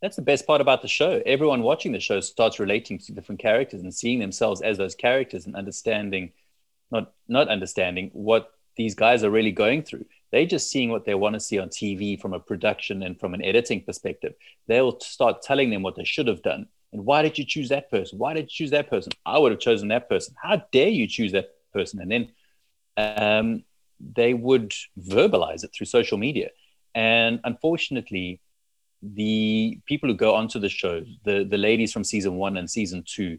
That's 0.00 0.16
the 0.16 0.22
best 0.22 0.46
part 0.46 0.60
about 0.60 0.82
the 0.82 0.88
show. 0.88 1.20
Everyone 1.26 1.62
watching 1.62 1.92
the 1.92 2.00
show 2.00 2.20
starts 2.20 2.60
relating 2.60 2.98
to 2.98 3.12
different 3.12 3.40
characters 3.40 3.82
and 3.82 3.92
seeing 3.92 4.20
themselves 4.20 4.60
as 4.60 4.78
those 4.78 4.94
characters 4.94 5.46
and 5.46 5.56
understanding, 5.56 6.32
not 6.90 7.12
not 7.26 7.48
understanding 7.48 8.10
what 8.12 8.52
these 8.76 8.94
guys 8.94 9.24
are 9.24 9.30
really 9.30 9.50
going 9.50 9.82
through. 9.82 10.04
They're 10.30 10.46
just 10.46 10.70
seeing 10.70 10.90
what 10.90 11.04
they 11.04 11.14
want 11.14 11.34
to 11.34 11.40
see 11.40 11.58
on 11.58 11.68
TV 11.68 12.20
from 12.20 12.32
a 12.32 12.38
production 12.38 13.02
and 13.02 13.18
from 13.18 13.34
an 13.34 13.44
editing 13.44 13.82
perspective. 13.82 14.34
They'll 14.68 15.00
start 15.00 15.42
telling 15.42 15.70
them 15.70 15.82
what 15.82 15.96
they 15.96 16.04
should 16.04 16.28
have 16.28 16.42
done. 16.42 16.68
And 16.92 17.04
why 17.04 17.22
did 17.22 17.36
you 17.36 17.44
choose 17.44 17.68
that 17.70 17.90
person? 17.90 18.18
Why 18.18 18.34
did 18.34 18.44
you 18.44 18.48
choose 18.48 18.70
that 18.70 18.88
person? 18.88 19.12
I 19.26 19.38
would 19.38 19.52
have 19.52 19.60
chosen 19.60 19.88
that 19.88 20.08
person. 20.08 20.34
How 20.40 20.62
dare 20.70 20.88
you 20.88 21.06
choose 21.06 21.32
that 21.32 21.50
person? 21.72 22.00
And 22.00 22.10
then 22.10 22.30
um, 22.96 23.64
they 24.00 24.32
would 24.32 24.72
verbalize 24.98 25.64
it 25.64 25.70
through 25.74 25.86
social 25.86 26.18
media. 26.18 26.50
And 26.94 27.40
unfortunately, 27.44 28.40
the 29.02 29.80
people 29.86 30.08
who 30.08 30.14
go 30.14 30.34
onto 30.34 30.58
the 30.58 30.68
show, 30.68 31.02
the, 31.24 31.44
the 31.44 31.58
ladies 31.58 31.92
from 31.92 32.04
season 32.04 32.34
one 32.36 32.56
and 32.56 32.70
season 32.70 33.04
two, 33.06 33.38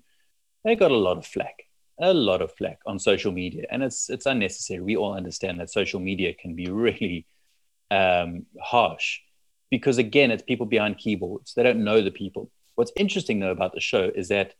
they 0.63 0.75
got 0.75 0.91
a 0.91 0.97
lot 0.97 1.17
of 1.17 1.25
flack, 1.25 1.63
a 1.99 2.13
lot 2.13 2.41
of 2.41 2.53
flack 2.53 2.79
on 2.85 2.99
social 2.99 3.31
media. 3.31 3.65
And 3.69 3.83
it's, 3.83 4.09
it's 4.09 4.25
unnecessary. 4.25 4.81
We 4.81 4.97
all 4.97 5.13
understand 5.13 5.59
that 5.59 5.69
social 5.69 5.99
media 5.99 6.33
can 6.33 6.55
be 6.55 6.67
really 6.69 7.25
um, 7.91 8.45
harsh 8.61 9.19
because, 9.69 9.97
again, 9.97 10.31
it's 10.31 10.43
people 10.43 10.65
behind 10.65 10.97
keyboards. 10.97 11.53
They 11.53 11.63
don't 11.63 11.83
know 11.83 12.01
the 12.01 12.11
people. 12.11 12.49
What's 12.75 12.91
interesting, 12.95 13.39
though, 13.39 13.51
about 13.51 13.73
the 13.73 13.81
show 13.81 14.09
is 14.15 14.29
that 14.29 14.53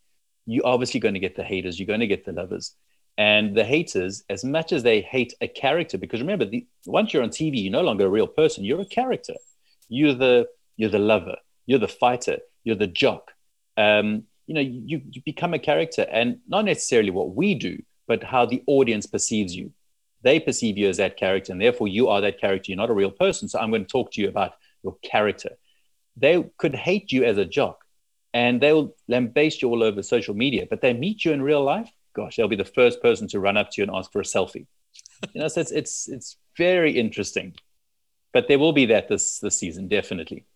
you're 0.46 0.66
obviously 0.66 1.00
going 1.00 1.14
to 1.14 1.20
get 1.20 1.36
the 1.36 1.44
haters, 1.44 1.78
you're 1.78 1.86
going 1.86 2.00
to 2.00 2.06
get 2.06 2.24
the 2.24 2.32
lovers. 2.32 2.74
And 3.18 3.54
the 3.54 3.64
haters, 3.64 4.24
as 4.30 4.44
much 4.44 4.72
as 4.72 4.82
they 4.82 5.02
hate 5.02 5.34
a 5.40 5.48
character, 5.48 5.98
because 5.98 6.20
remember, 6.20 6.44
the, 6.44 6.66
once 6.86 7.12
you're 7.12 7.22
on 7.22 7.28
TV, 7.30 7.62
you're 7.62 7.72
no 7.72 7.82
longer 7.82 8.06
a 8.06 8.10
real 8.10 8.26
person, 8.26 8.64
you're 8.64 8.80
a 8.80 8.86
character. 8.86 9.34
You're 9.88 10.14
the 10.14 10.46
you're 10.80 10.88
the 10.88 10.98
lover, 10.98 11.36
you're 11.66 11.78
the 11.78 11.86
fighter, 11.86 12.38
you're 12.64 12.74
the 12.74 12.86
jock. 12.86 13.32
Um, 13.76 14.24
you 14.46 14.54
know, 14.54 14.62
you, 14.62 15.02
you 15.10 15.20
become 15.26 15.52
a 15.52 15.58
character, 15.58 16.06
and 16.10 16.38
not 16.48 16.64
necessarily 16.64 17.10
what 17.10 17.34
we 17.34 17.54
do, 17.54 17.82
but 18.08 18.24
how 18.24 18.46
the 18.46 18.62
audience 18.66 19.06
perceives 19.06 19.54
you. 19.54 19.72
They 20.22 20.40
perceive 20.40 20.78
you 20.78 20.88
as 20.88 20.96
that 20.96 21.18
character, 21.18 21.52
and 21.52 21.60
therefore 21.60 21.88
you 21.88 22.08
are 22.08 22.22
that 22.22 22.40
character. 22.40 22.72
You're 22.72 22.78
not 22.78 22.88
a 22.88 22.94
real 22.94 23.10
person. 23.10 23.46
So 23.46 23.58
I'm 23.58 23.68
going 23.68 23.84
to 23.84 23.92
talk 23.92 24.10
to 24.12 24.22
you 24.22 24.28
about 24.28 24.52
your 24.82 24.96
character. 25.02 25.50
They 26.16 26.42
could 26.56 26.74
hate 26.74 27.12
you 27.12 27.24
as 27.24 27.36
a 27.36 27.44
jock, 27.44 27.84
and 28.32 28.58
they'll 28.58 28.94
lambaste 29.06 29.60
you 29.60 29.68
all 29.68 29.82
over 29.82 30.02
social 30.02 30.34
media, 30.34 30.66
but 30.68 30.80
they 30.80 30.94
meet 30.94 31.26
you 31.26 31.32
in 31.32 31.42
real 31.42 31.62
life. 31.62 31.90
Gosh, 32.14 32.36
they'll 32.36 32.48
be 32.48 32.56
the 32.56 32.64
first 32.64 33.02
person 33.02 33.28
to 33.28 33.38
run 33.38 33.58
up 33.58 33.70
to 33.72 33.82
you 33.82 33.86
and 33.86 33.94
ask 33.94 34.10
for 34.10 34.20
a 34.20 34.24
selfie. 34.24 34.66
you 35.34 35.42
know, 35.42 35.48
so 35.48 35.60
it's 35.60 35.72
it's 35.72 36.08
it's 36.08 36.38
very 36.56 36.92
interesting. 36.98 37.54
But 38.32 38.48
there 38.48 38.58
will 38.58 38.72
be 38.72 38.86
that 38.86 39.08
this 39.08 39.40
this 39.40 39.58
season, 39.58 39.88
definitely. 39.88 40.46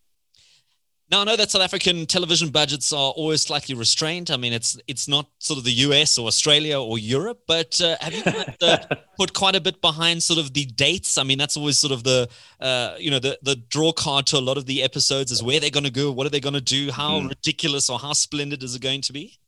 Now 1.14 1.20
I 1.20 1.24
know 1.26 1.36
that 1.36 1.52
South 1.52 1.62
African 1.62 2.06
television 2.06 2.48
budgets 2.48 2.92
are 2.92 3.12
always 3.12 3.42
slightly 3.42 3.76
restrained. 3.76 4.32
I 4.32 4.36
mean, 4.36 4.52
it's 4.52 4.76
it's 4.88 5.06
not 5.06 5.28
sort 5.38 5.58
of 5.58 5.64
the 5.64 5.70
US 5.86 6.18
or 6.18 6.26
Australia 6.26 6.80
or 6.80 6.98
Europe, 6.98 7.42
but 7.46 7.80
uh, 7.80 7.96
have 8.00 8.14
you 8.14 8.22
had, 8.24 8.56
uh, 8.60 8.78
put 9.16 9.32
quite 9.32 9.54
a 9.54 9.60
bit 9.60 9.80
behind 9.80 10.24
sort 10.24 10.40
of 10.40 10.54
the 10.54 10.64
dates? 10.64 11.16
I 11.16 11.22
mean, 11.22 11.38
that's 11.38 11.56
always 11.56 11.78
sort 11.78 11.92
of 11.92 12.02
the 12.02 12.28
uh, 12.58 12.96
you 12.98 13.12
know 13.12 13.20
the 13.20 13.38
the 13.42 13.54
draw 13.54 13.92
card 13.92 14.26
to 14.26 14.38
a 14.38 14.44
lot 14.48 14.58
of 14.58 14.66
the 14.66 14.82
episodes 14.82 15.30
is 15.30 15.40
where 15.40 15.60
they're 15.60 15.70
going 15.70 15.84
to 15.84 15.92
go, 15.92 16.10
what 16.10 16.26
are 16.26 16.30
they 16.30 16.40
going 16.40 16.60
to 16.64 16.68
do, 16.78 16.90
how 16.90 17.20
mm. 17.20 17.28
ridiculous 17.28 17.88
or 17.88 18.00
how 18.00 18.12
splendid 18.12 18.64
is 18.64 18.74
it 18.74 18.82
going 18.82 19.02
to 19.02 19.12
be? 19.12 19.38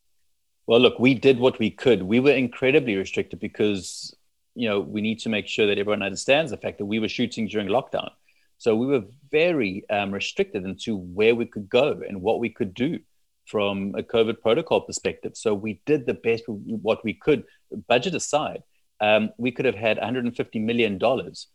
Well, 0.68 0.78
look, 0.78 1.00
we 1.00 1.14
did 1.14 1.40
what 1.40 1.58
we 1.58 1.72
could. 1.72 2.04
We 2.04 2.20
were 2.20 2.30
incredibly 2.30 2.94
restricted 2.94 3.40
because 3.40 4.14
you 4.54 4.68
know 4.68 4.78
we 4.78 5.00
need 5.00 5.18
to 5.24 5.28
make 5.28 5.48
sure 5.48 5.66
that 5.66 5.78
everyone 5.78 6.04
understands 6.04 6.52
the 6.52 6.58
fact 6.58 6.78
that 6.78 6.86
we 6.86 7.00
were 7.00 7.08
shooting 7.08 7.48
during 7.48 7.66
lockdown. 7.66 8.10
So 8.58 8.74
we 8.74 8.86
were 8.86 9.04
very 9.30 9.84
um, 9.90 10.12
restricted 10.12 10.64
into 10.64 10.96
where 10.96 11.34
we 11.34 11.46
could 11.46 11.68
go 11.68 12.00
and 12.06 12.22
what 12.22 12.40
we 12.40 12.48
could 12.48 12.74
do 12.74 13.00
from 13.46 13.94
a 13.96 14.02
COVID 14.02 14.40
protocol 14.40 14.80
perspective. 14.80 15.32
So 15.36 15.54
we 15.54 15.80
did 15.86 16.06
the 16.06 16.14
best 16.14 16.44
what 16.46 17.04
we 17.04 17.14
could, 17.14 17.44
budget 17.88 18.14
aside. 18.14 18.62
Um, 19.00 19.30
we 19.38 19.52
could 19.52 19.66
have 19.66 19.74
had 19.74 19.98
150 19.98 20.58
million 20.58 20.98
dollars. 20.98 21.48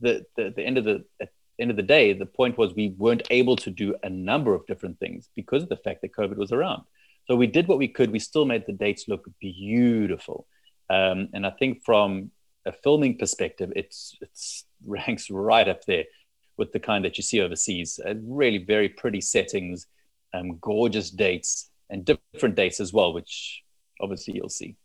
The, 0.00 0.26
the 0.36 0.52
the 0.56 0.62
end 0.62 0.76
of 0.76 0.84
the 0.84 1.04
end 1.58 1.70
of 1.70 1.76
the 1.76 1.82
day, 1.82 2.12
the 2.12 2.26
point 2.26 2.58
was 2.58 2.74
we 2.74 2.88
weren't 2.98 3.26
able 3.30 3.56
to 3.56 3.70
do 3.70 3.94
a 4.02 4.10
number 4.10 4.54
of 4.54 4.66
different 4.66 4.98
things 4.98 5.28
because 5.36 5.62
of 5.62 5.68
the 5.68 5.76
fact 5.76 6.02
that 6.02 6.12
COVID 6.12 6.36
was 6.36 6.50
around. 6.50 6.82
So 7.26 7.36
we 7.36 7.46
did 7.46 7.68
what 7.68 7.78
we 7.78 7.88
could. 7.88 8.10
We 8.10 8.18
still 8.18 8.44
made 8.44 8.66
the 8.66 8.72
dates 8.72 9.06
look 9.06 9.24
beautiful, 9.40 10.46
um, 10.90 11.28
and 11.32 11.46
I 11.46 11.50
think 11.50 11.84
from 11.84 12.32
a 12.66 12.72
filming 12.72 13.16
perspective, 13.18 13.72
it's 13.76 14.16
it's 14.20 14.64
ranks 14.84 15.30
right 15.30 15.68
up 15.68 15.84
there 15.86 16.04
with 16.56 16.72
the 16.72 16.80
kind 16.80 17.04
that 17.04 17.16
you 17.16 17.22
see 17.22 17.40
overseas. 17.40 18.00
Uh, 18.04 18.14
really 18.22 18.58
very 18.58 18.88
pretty 18.88 19.20
settings, 19.20 19.86
um, 20.32 20.58
gorgeous 20.58 21.10
dates, 21.10 21.70
and 21.90 22.04
different 22.04 22.54
dates 22.54 22.80
as 22.80 22.92
well, 22.92 23.12
which 23.12 23.62
obviously 24.00 24.34
you'll 24.34 24.48
see. 24.48 24.76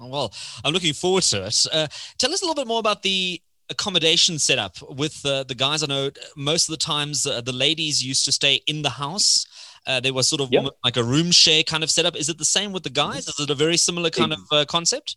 Well, 0.00 0.32
I'm 0.64 0.72
looking 0.72 0.94
forward 0.94 1.22
to 1.24 1.46
it. 1.46 1.66
Uh, 1.72 1.86
tell 2.18 2.32
us 2.32 2.42
a 2.42 2.44
little 2.44 2.54
bit 2.54 2.66
more 2.66 2.80
about 2.80 3.02
the 3.02 3.40
accommodation 3.70 4.38
setup 4.38 4.76
with 4.96 5.24
uh, 5.24 5.44
the 5.44 5.54
guys. 5.54 5.82
I 5.82 5.86
know 5.86 6.10
most 6.36 6.68
of 6.68 6.72
the 6.72 6.78
times 6.78 7.26
uh, 7.26 7.40
the 7.40 7.52
ladies 7.52 8.04
used 8.04 8.24
to 8.26 8.32
stay 8.32 8.60
in 8.66 8.82
the 8.82 8.90
house. 8.90 9.46
Uh, 9.86 10.00
there 10.00 10.14
was 10.14 10.28
sort 10.28 10.40
of 10.40 10.52
yep. 10.52 10.64
like 10.82 10.96
a 10.96 11.04
room 11.04 11.30
share 11.30 11.62
kind 11.62 11.84
of 11.84 11.90
setup. 11.90 12.16
Is 12.16 12.28
it 12.28 12.38
the 12.38 12.44
same 12.44 12.72
with 12.72 12.82
the 12.82 12.90
guys? 12.90 13.28
Is 13.28 13.38
it 13.38 13.50
a 13.50 13.54
very 13.54 13.76
similar 13.76 14.10
kind 14.10 14.32
of 14.32 14.40
uh, 14.50 14.64
concept? 14.64 15.16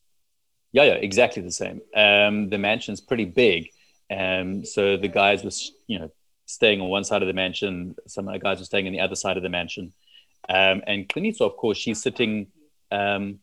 Yeah, 0.74 0.84
yeah, 0.84 0.94
exactly 0.94 1.42
the 1.42 1.52
same. 1.52 1.82
Um, 1.96 2.50
the 2.50 2.58
mansion's 2.58 3.00
pretty 3.00 3.26
big, 3.26 3.70
um, 4.10 4.66
so 4.66 4.97
the 4.97 5.08
guys 5.08 5.43
were, 5.43 5.51
you 5.88 5.99
know, 5.99 6.12
staying 6.45 6.82
on 6.82 6.89
one 6.89 7.03
side 7.03 7.22
of 7.22 7.28
the 7.28 7.34
mansion. 7.34 7.95
Some 8.08 8.28
of 8.28 8.34
the 8.34 8.39
guys 8.39 8.60
were 8.60 8.66
staying 8.66 8.88
on 8.88 8.93
the 8.93 9.01
other 9.01 9.16
side 9.16 9.38
of 9.38 9.43
the 9.43 9.49
mansion. 9.49 9.93
Um, 10.49 10.82
and 10.88 11.08
Qiniso, 11.08 11.41
of 11.41 11.58
course, 11.58 11.78
she's 11.78 12.01
sitting, 12.01 12.47
um, 12.91 13.39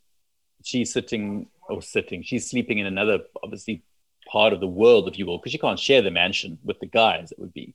she's 0.62 0.93
sitting 0.93 1.49
or 1.69 1.83
sitting, 1.83 2.23
she's 2.23 2.49
sleeping 2.49 2.79
in 2.79 2.87
another, 2.87 3.21
obviously, 3.43 3.83
part 4.27 4.53
of 4.53 4.61
the 4.61 4.67
world, 4.67 5.07
if 5.09 5.19
you 5.19 5.27
will, 5.27 5.39
because 5.39 5.53
you 5.53 5.59
can't 5.59 5.79
share 5.79 6.01
the 6.01 6.11
mansion 6.11 6.59
with 6.65 6.81
the 6.81 6.87
guys. 6.87 7.31
It 7.31 7.39
would 7.39 7.53
be, 7.53 7.75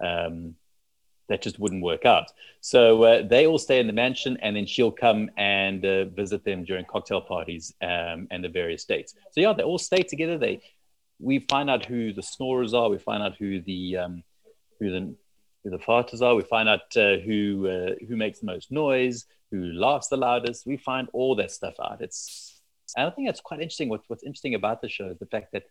um, 0.00 0.54
that 1.28 1.42
just 1.42 1.58
wouldn't 1.58 1.82
work 1.82 2.04
out. 2.06 2.30
So 2.60 3.02
uh, 3.02 3.22
they 3.26 3.46
all 3.46 3.58
stay 3.58 3.78
in 3.78 3.86
the 3.86 3.92
mansion, 3.92 4.38
and 4.40 4.56
then 4.56 4.66
she'll 4.66 4.90
come 4.90 5.30
and 5.36 5.84
uh, 5.84 6.04
visit 6.06 6.44
them 6.44 6.64
during 6.64 6.84
cocktail 6.86 7.20
parties 7.20 7.74
um, 7.82 8.26
and 8.30 8.42
the 8.42 8.48
various 8.48 8.84
dates. 8.84 9.14
So 9.32 9.40
yeah, 9.40 9.52
they 9.52 9.62
all 9.62 9.78
stay 9.78 10.02
together. 10.02 10.38
They 10.38 10.62
we 11.22 11.46
find 11.48 11.70
out 11.70 11.86
who 11.86 12.12
the 12.12 12.22
snorers 12.22 12.74
are. 12.74 12.90
We 12.90 12.98
find 12.98 13.22
out 13.22 13.36
who 13.38 13.60
the 13.62 13.96
um, 13.98 14.24
who 14.80 14.90
the 14.90 15.14
who 15.62 15.70
the 15.70 15.78
farters 15.78 16.20
are. 16.20 16.34
We 16.34 16.42
find 16.42 16.68
out 16.68 16.96
uh, 16.96 17.16
who 17.18 17.68
uh, 17.68 17.94
who 18.06 18.16
makes 18.16 18.40
the 18.40 18.46
most 18.46 18.72
noise, 18.72 19.26
who 19.50 19.64
laughs 19.72 20.08
the 20.08 20.16
loudest. 20.16 20.66
We 20.66 20.76
find 20.76 21.08
all 21.12 21.36
that 21.36 21.50
stuff 21.50 21.74
out. 21.82 22.00
It's 22.00 22.60
and 22.96 23.06
I 23.06 23.10
think 23.10 23.28
that's 23.28 23.40
quite 23.40 23.60
interesting. 23.60 23.88
What, 23.88 24.02
what's 24.08 24.24
interesting 24.24 24.54
about 24.54 24.82
the 24.82 24.88
show 24.88 25.08
is 25.08 25.18
the 25.18 25.26
fact 25.26 25.52
that 25.52 25.64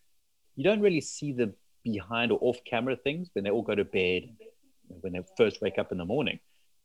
you 0.56 0.64
don't 0.64 0.82
really 0.82 1.02
see 1.02 1.34
the 1.34 1.54
behind 1.84 2.32
or 2.32 2.39
off 2.41 2.58
camera 2.66 2.95
things 2.95 3.30
when 3.34 3.43
they 3.43 3.52
all 3.52 3.62
go 3.62 3.76
to 3.76 3.86
bed, 3.86 4.30
when 5.02 5.14
they 5.14 5.22
first 5.38 5.62
wake 5.62 5.78
up 5.78 5.91
in 5.91 5.97
the 5.97 6.06
morning. 6.06 6.39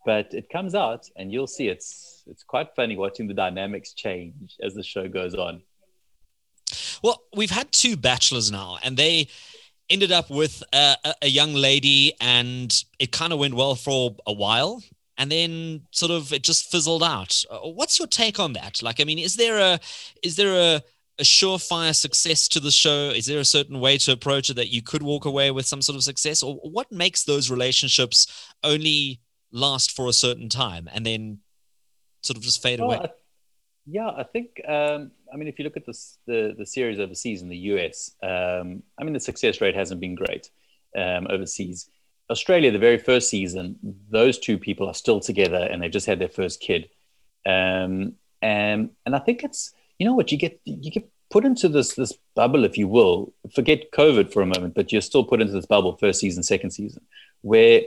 But 0.04 0.34
it 0.34 0.48
comes 0.50 0.74
out, 0.74 1.08
and 1.16 1.32
you'll 1.32 1.46
see 1.46 1.68
it's 1.68 2.24
it's 2.26 2.42
quite 2.42 2.74
funny 2.74 2.96
watching 2.96 3.28
the 3.28 3.34
dynamics 3.34 3.92
change 3.92 4.56
as 4.60 4.74
the 4.74 4.82
show 4.82 5.08
goes 5.08 5.34
on. 5.34 5.62
Well, 7.02 7.22
we've 7.34 7.50
had 7.50 7.72
two 7.72 7.96
bachelors 7.96 8.50
now, 8.50 8.78
and 8.82 8.96
they 8.96 9.28
ended 9.88 10.12
up 10.12 10.30
with 10.30 10.62
a, 10.72 10.96
a 11.22 11.28
young 11.28 11.54
lady, 11.54 12.14
and 12.20 12.84
it 12.98 13.12
kind 13.12 13.32
of 13.32 13.38
went 13.38 13.54
well 13.54 13.74
for 13.74 14.16
a 14.26 14.32
while. 14.32 14.82
And 15.18 15.32
then 15.32 15.86
sort 15.92 16.12
of 16.12 16.32
it 16.32 16.42
just 16.42 16.70
fizzled 16.70 17.02
out. 17.02 17.42
Uh, 17.50 17.58
what's 17.70 17.98
your 17.98 18.06
take 18.06 18.38
on 18.38 18.52
that? 18.52 18.82
Like, 18.82 19.00
I 19.00 19.04
mean, 19.04 19.18
is 19.18 19.36
there 19.36 19.58
a 19.58 19.80
is 20.22 20.36
there 20.36 20.52
a 20.52 20.82
a 21.18 21.22
surefire 21.22 21.94
success 21.94 22.48
to 22.48 22.60
the 22.60 22.70
show? 22.70 23.10
Is 23.14 23.26
there 23.26 23.40
a 23.40 23.44
certain 23.44 23.80
way 23.80 23.98
to 23.98 24.12
approach 24.12 24.50
it 24.50 24.54
that 24.56 24.68
you 24.68 24.82
could 24.82 25.02
walk 25.02 25.24
away 25.24 25.50
with 25.50 25.66
some 25.66 25.82
sort 25.82 25.96
of 25.96 26.02
success? 26.02 26.42
Or 26.42 26.56
what 26.56 26.92
makes 26.92 27.24
those 27.24 27.50
relationships 27.50 28.26
only 28.62 29.20
last 29.50 29.92
for 29.92 30.08
a 30.08 30.12
certain 30.12 30.48
time 30.48 30.88
and 30.92 31.06
then 31.06 31.38
sort 32.22 32.36
of 32.36 32.42
just 32.42 32.62
fade 32.62 32.80
well, 32.80 32.92
away? 32.92 33.08
Yeah, 33.86 34.08
I 34.08 34.24
think. 34.24 34.60
Um, 34.66 35.12
I 35.32 35.36
mean, 35.36 35.46
if 35.48 35.58
you 35.58 35.64
look 35.64 35.76
at 35.76 35.86
this, 35.86 36.18
the 36.26 36.54
the 36.58 36.66
series 36.66 36.98
overseas 36.98 37.40
in 37.42 37.48
the 37.48 37.56
US, 37.74 38.12
um, 38.22 38.82
I 38.98 39.04
mean, 39.04 39.12
the 39.12 39.20
success 39.20 39.60
rate 39.60 39.76
hasn't 39.76 40.00
been 40.00 40.16
great 40.16 40.50
um, 40.96 41.28
overseas. 41.30 41.88
Australia, 42.28 42.72
the 42.72 42.78
very 42.80 42.98
first 42.98 43.30
season, 43.30 43.78
those 44.10 44.38
two 44.38 44.58
people 44.58 44.88
are 44.88 44.94
still 44.94 45.20
together 45.20 45.68
and 45.70 45.80
they've 45.80 45.92
just 45.92 46.06
had 46.06 46.18
their 46.18 46.28
first 46.28 46.60
kid, 46.60 46.88
um, 47.46 48.14
and 48.42 48.90
and 49.04 49.14
I 49.14 49.20
think 49.20 49.44
it's 49.44 49.72
you 49.98 50.06
know 50.06 50.14
what 50.14 50.32
you 50.32 50.38
get 50.38 50.60
you 50.64 50.90
get 50.90 51.08
put 51.30 51.44
into 51.44 51.68
this 51.68 51.94
this 51.94 52.12
bubble, 52.34 52.64
if 52.64 52.76
you 52.76 52.88
will. 52.88 53.32
Forget 53.54 53.92
COVID 53.92 54.32
for 54.32 54.42
a 54.42 54.46
moment, 54.46 54.74
but 54.74 54.90
you're 54.90 55.00
still 55.00 55.24
put 55.24 55.40
into 55.40 55.52
this 55.52 55.66
bubble, 55.66 55.96
first 55.96 56.18
season, 56.18 56.42
second 56.42 56.70
season, 56.70 57.02
where 57.42 57.82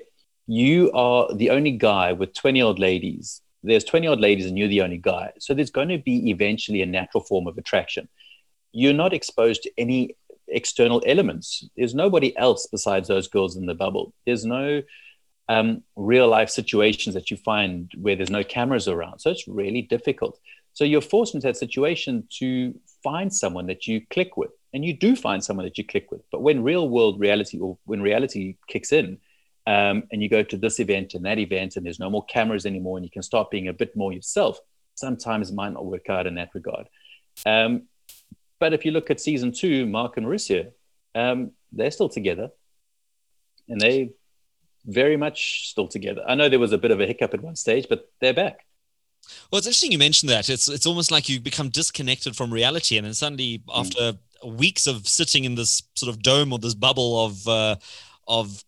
you 0.48 0.92
are 0.94 1.34
the 1.34 1.50
only 1.50 1.72
guy 1.72 2.14
with 2.14 2.34
20 2.34 2.62
old 2.62 2.80
ladies 2.80 3.42
there's 3.64 3.84
20 3.84 4.08
odd 4.08 4.20
ladies 4.20 4.46
and 4.46 4.58
you're 4.58 4.68
the 4.68 4.82
only 4.82 4.98
guy. 4.98 5.32
So 5.40 5.54
there's 5.54 5.72
going 5.72 5.90
to 5.90 5.98
be 5.98 6.30
eventually 6.30 6.82
a 6.82 6.86
natural 6.86 7.24
form 7.24 7.48
of 7.48 7.58
attraction. 7.58 8.08
You're 8.72 8.94
not 8.94 9.14
exposed 9.14 9.64
to 9.64 9.72
any 9.78 10.16
external 10.48 11.04
elements. 11.06 11.68
There's 11.76 11.96
nobody 11.96 12.36
else 12.38 12.68
besides 12.72 13.08
those 13.08 13.28
girls 13.28 13.56
in 13.56 13.66
the 13.66 13.76
bubble. 13.76 14.14
There's 14.26 14.46
no 14.46 14.84
um, 15.48 15.84
real 15.96 16.28
life 16.28 16.50
situations 16.50 17.16
that 17.16 17.32
you 17.32 17.38
find 17.38 17.92
where 17.98 18.16
there's 18.16 18.30
no 18.30 18.44
cameras 18.44 18.88
around. 18.88 19.20
So 19.20 19.32
it's 19.32 19.48
really 19.48 19.82
difficult. 19.82 20.40
So 20.74 20.84
you're 20.84 21.02
forced 21.02 21.34
into 21.36 21.48
that 21.48 21.58
situation 21.58 22.28
to 22.38 22.74
find 23.04 23.34
someone 23.34 23.68
that 23.68 23.88
you 23.88 24.02
click 24.10 24.38
with. 24.38 24.52
And 24.74 24.86
you 24.86 24.94
do 24.94 25.16
find 25.16 25.44
someone 25.44 25.66
that 25.66 25.80
you 25.80 25.84
click 25.84 26.12
with. 26.12 26.22
But 26.32 26.42
when 26.42 26.64
real 26.64 26.88
world 26.88 27.20
reality 27.20 27.58
or 27.58 27.78
when 27.86 28.02
reality 28.02 28.56
kicks 28.68 28.92
in, 28.92 29.18
um, 29.70 30.04
and 30.12 30.24
you 30.24 30.30
go 30.30 30.42
to 30.42 30.58
this 30.58 30.80
event 30.80 31.14
and 31.14 31.24
that 31.26 31.38
event, 31.38 31.76
and 31.76 31.86
there's 31.86 32.00
no 32.00 32.10
more 32.10 32.26
cameras 32.26 32.66
anymore, 32.66 32.98
and 32.98 33.06
you 33.06 33.12
can 33.12 33.22
start 33.22 33.52
being 33.52 33.68
a 33.68 33.74
bit 33.74 33.96
more 33.96 34.12
yourself. 34.12 34.60
Sometimes 34.96 35.52
it 35.52 35.54
might 35.54 35.74
not 35.74 35.86
work 35.86 36.10
out 36.10 36.26
in 36.26 36.36
that 36.36 36.50
regard. 36.56 36.88
Um, 37.46 37.84
but 38.60 38.74
if 38.74 38.84
you 38.84 38.90
look 38.90 39.12
at 39.12 39.22
season 39.22 39.52
two, 39.52 39.86
Mark 39.86 40.18
and 40.18 40.26
Mauricio, 40.26 40.72
um, 41.14 41.52
they're 41.72 41.92
still 41.92 42.10
together, 42.10 42.50
and 43.68 43.80
they 43.80 44.14
very 44.86 45.18
much 45.18 45.70
still 45.70 45.88
together. 45.88 46.24
I 46.28 46.34
know 46.34 46.50
there 46.50 46.58
was 46.58 46.74
a 46.74 46.80
bit 46.80 46.90
of 46.90 47.00
a 47.00 47.06
hiccup 47.06 47.36
at 47.36 47.44
one 47.44 47.56
stage, 47.56 47.86
but 47.88 48.12
they're 48.22 48.34
back. 48.34 48.66
Well, 49.52 49.60
it's 49.60 49.68
interesting 49.68 49.92
you 49.92 50.00
mentioned 50.00 50.32
that. 50.32 50.50
It's 50.50 50.68
it's 50.68 50.88
almost 50.88 51.12
like 51.12 51.30
you 51.30 51.40
become 51.40 51.70
disconnected 51.70 52.36
from 52.36 52.52
reality, 52.52 52.98
and 52.98 53.06
then 53.06 53.14
suddenly, 53.14 53.60
mm. 53.60 53.80
after 53.80 54.18
weeks 54.44 54.88
of 54.88 55.08
sitting 55.08 55.44
in 55.44 55.54
this 55.54 55.84
sort 55.94 56.10
of 56.10 56.24
dome 56.24 56.52
or 56.52 56.58
this 56.58 56.74
bubble 56.74 57.24
of 57.24 57.48
uh, 57.48 57.76
of 58.28 58.64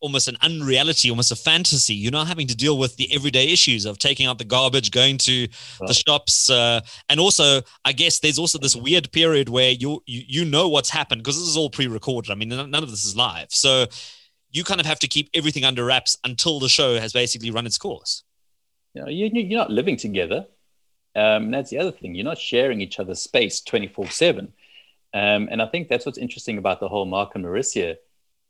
almost 0.00 0.28
an 0.28 0.36
unreality, 0.42 1.10
almost 1.10 1.32
a 1.32 1.36
fantasy. 1.36 1.94
You're 1.94 2.12
not 2.12 2.28
having 2.28 2.46
to 2.48 2.56
deal 2.56 2.78
with 2.78 2.96
the 2.96 3.12
everyday 3.14 3.48
issues 3.48 3.84
of 3.84 3.98
taking 3.98 4.26
out 4.26 4.38
the 4.38 4.44
garbage, 4.44 4.90
going 4.90 5.18
to 5.18 5.48
the 5.80 5.94
shops, 5.94 6.50
uh, 6.50 6.80
and 7.08 7.20
also, 7.20 7.62
I 7.84 7.92
guess 7.92 8.20
there's 8.20 8.38
also 8.38 8.58
this 8.58 8.76
weird 8.76 9.10
period 9.12 9.48
where 9.48 9.70
you 9.70 10.02
you, 10.06 10.22
you 10.26 10.44
know 10.44 10.68
what's 10.68 10.90
happened 10.90 11.22
because 11.22 11.38
this 11.38 11.48
is 11.48 11.56
all 11.56 11.70
pre-recorded. 11.70 12.30
I 12.30 12.34
mean, 12.34 12.48
none 12.48 12.74
of 12.74 12.90
this 12.90 13.04
is 13.04 13.16
live, 13.16 13.48
so 13.50 13.86
you 14.50 14.64
kind 14.64 14.80
of 14.80 14.86
have 14.86 14.98
to 15.00 15.08
keep 15.08 15.28
everything 15.34 15.64
under 15.64 15.84
wraps 15.84 16.16
until 16.24 16.58
the 16.58 16.68
show 16.68 16.98
has 16.98 17.12
basically 17.12 17.50
run 17.50 17.66
its 17.66 17.78
course. 17.78 18.24
You 18.94 19.02
know, 19.02 19.08
you're 19.08 19.58
not 19.58 19.70
living 19.70 19.96
together. 19.96 20.46
Um, 21.14 21.50
that's 21.50 21.70
the 21.70 21.78
other 21.78 21.90
thing. 21.90 22.14
You're 22.14 22.24
not 22.24 22.38
sharing 22.38 22.80
each 22.80 22.98
other's 22.98 23.20
space 23.20 23.60
24 23.60 24.08
7. 24.08 24.52
Um, 25.14 25.48
and 25.50 25.62
I 25.62 25.66
think 25.66 25.88
that's 25.88 26.06
what's 26.06 26.18
interesting 26.18 26.58
about 26.58 26.80
the 26.80 26.88
whole 26.88 27.06
Mark 27.06 27.34
and 27.34 27.44
Mauricio 27.44 27.96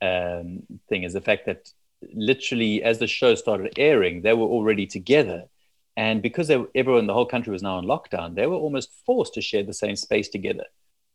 um, 0.02 0.62
thing 0.88 1.02
is 1.04 1.12
the 1.12 1.20
fact 1.20 1.46
that 1.46 1.72
literally 2.14 2.82
as 2.82 2.98
the 2.98 3.06
show 3.06 3.34
started 3.34 3.72
airing, 3.76 4.22
they 4.22 4.34
were 4.34 4.46
already 4.46 4.86
together. 4.86 5.44
And 5.96 6.22
because 6.22 6.46
they, 6.48 6.64
everyone, 6.74 7.06
the 7.08 7.14
whole 7.14 7.26
country 7.26 7.52
was 7.52 7.62
now 7.62 7.78
in 7.78 7.84
lockdown, 7.84 8.34
they 8.34 8.46
were 8.46 8.56
almost 8.56 8.90
forced 9.04 9.34
to 9.34 9.40
share 9.40 9.64
the 9.64 9.74
same 9.74 9.96
space 9.96 10.28
together, 10.28 10.66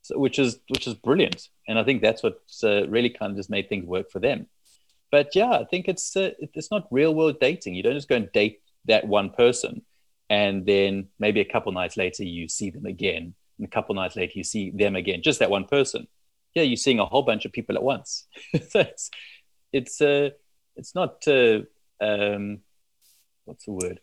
so, 0.01 0.19
which 0.19 0.37
is 0.39 0.59
which 0.69 0.87
is 0.87 0.93
brilliant. 0.93 1.47
And 1.67 1.79
I 1.79 1.83
think 1.85 2.01
that's 2.01 2.21
what 2.21 2.41
uh, 2.63 2.87
really 2.89 3.09
kind 3.09 3.31
of 3.31 3.37
just 3.37 3.49
made 3.49 3.69
things 3.69 3.85
work 3.85 4.11
for 4.11 4.19
them. 4.19 4.47
but 5.13 5.35
yeah, 5.35 5.51
I 5.51 5.65
think 5.65 5.87
it's 5.87 6.15
uh, 6.17 6.31
it's 6.39 6.71
not 6.71 6.87
real 6.91 7.13
world 7.13 7.39
dating. 7.39 7.75
You 7.75 7.83
don't 7.83 7.93
just 7.93 8.09
go 8.09 8.15
and 8.15 8.31
date 8.31 8.61
that 8.85 9.07
one 9.07 9.29
person, 9.29 9.83
and 10.27 10.65
then 10.65 11.07
maybe 11.19 11.39
a 11.39 11.45
couple 11.45 11.71
nights 11.71 11.97
later 11.97 12.23
you 12.23 12.47
see 12.49 12.71
them 12.71 12.87
again, 12.87 13.35
and 13.59 13.67
a 13.67 13.69
couple 13.69 13.93
nights 13.93 14.15
later 14.15 14.33
you 14.35 14.43
see 14.43 14.71
them 14.71 14.95
again, 14.95 15.21
just 15.21 15.39
that 15.39 15.51
one 15.51 15.65
person. 15.65 16.07
Yeah, 16.55 16.63
you're 16.63 16.77
seeing 16.77 16.99
a 16.99 17.05
whole 17.05 17.23
bunch 17.23 17.45
of 17.45 17.51
people 17.51 17.75
at 17.75 17.83
once. 17.83 18.27
so 18.69 18.79
it's 18.81 19.09
it's 19.71 20.01
uh, 20.01 20.29
it's 20.75 20.95
not 20.95 21.27
uh, 21.27 21.61
um, 21.99 22.59
what's 23.45 23.65
the 23.65 23.71
word? 23.71 23.99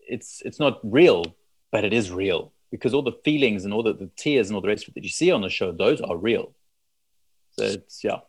It's 0.00 0.42
it's 0.44 0.58
not 0.58 0.80
real, 0.82 1.24
but 1.70 1.84
it 1.84 1.92
is 1.92 2.10
real 2.10 2.52
because 2.70 2.94
all 2.94 3.02
the 3.02 3.18
feelings 3.24 3.64
and 3.64 3.74
all 3.74 3.82
the, 3.82 3.92
the 3.92 4.10
tears 4.16 4.48
and 4.48 4.56
all 4.56 4.62
the 4.62 4.68
rest 4.68 4.84
of 4.84 4.88
it 4.88 4.94
that 4.94 5.04
you 5.04 5.10
see 5.10 5.30
on 5.30 5.42
the 5.42 5.50
show, 5.50 5.72
those 5.72 6.00
are 6.00 6.16
real. 6.16 6.54
So 7.52 7.64
it's 7.64 8.02
yeah. 8.02 8.20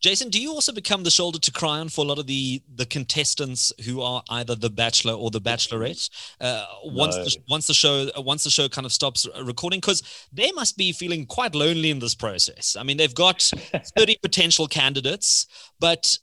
Jason, 0.00 0.30
do 0.30 0.40
you 0.40 0.50
also 0.52 0.72
become 0.72 1.02
the 1.02 1.10
shoulder 1.10 1.38
to 1.38 1.50
cry 1.50 1.78
on 1.78 1.88
for 1.88 2.04
a 2.04 2.08
lot 2.08 2.18
of 2.18 2.26
the 2.26 2.62
the 2.74 2.86
contestants 2.86 3.72
who 3.84 4.00
are 4.00 4.22
either 4.30 4.54
the 4.54 4.70
Bachelor 4.70 5.14
or 5.14 5.30
the 5.30 5.40
Bachelorette? 5.40 6.08
Uh, 6.40 6.64
once 6.84 7.16
No. 7.16 7.24
the, 7.24 7.36
once 7.48 7.66
the 7.66 7.74
show 7.74 8.10
once 8.16 8.44
the 8.44 8.50
show 8.50 8.68
kind 8.68 8.86
of 8.86 8.92
stops 8.92 9.26
recording, 9.42 9.80
because 9.80 10.02
they 10.32 10.52
must 10.52 10.76
be 10.76 10.92
feeling 10.92 11.26
quite 11.26 11.54
lonely 11.54 11.90
in 11.90 11.98
this 11.98 12.14
process. 12.14 12.76
I 12.78 12.82
mean, 12.82 12.96
they've 12.96 13.14
got 13.14 13.42
thirty 13.96 14.16
potential 14.22 14.68
candidates, 14.68 15.46
but 15.80 16.18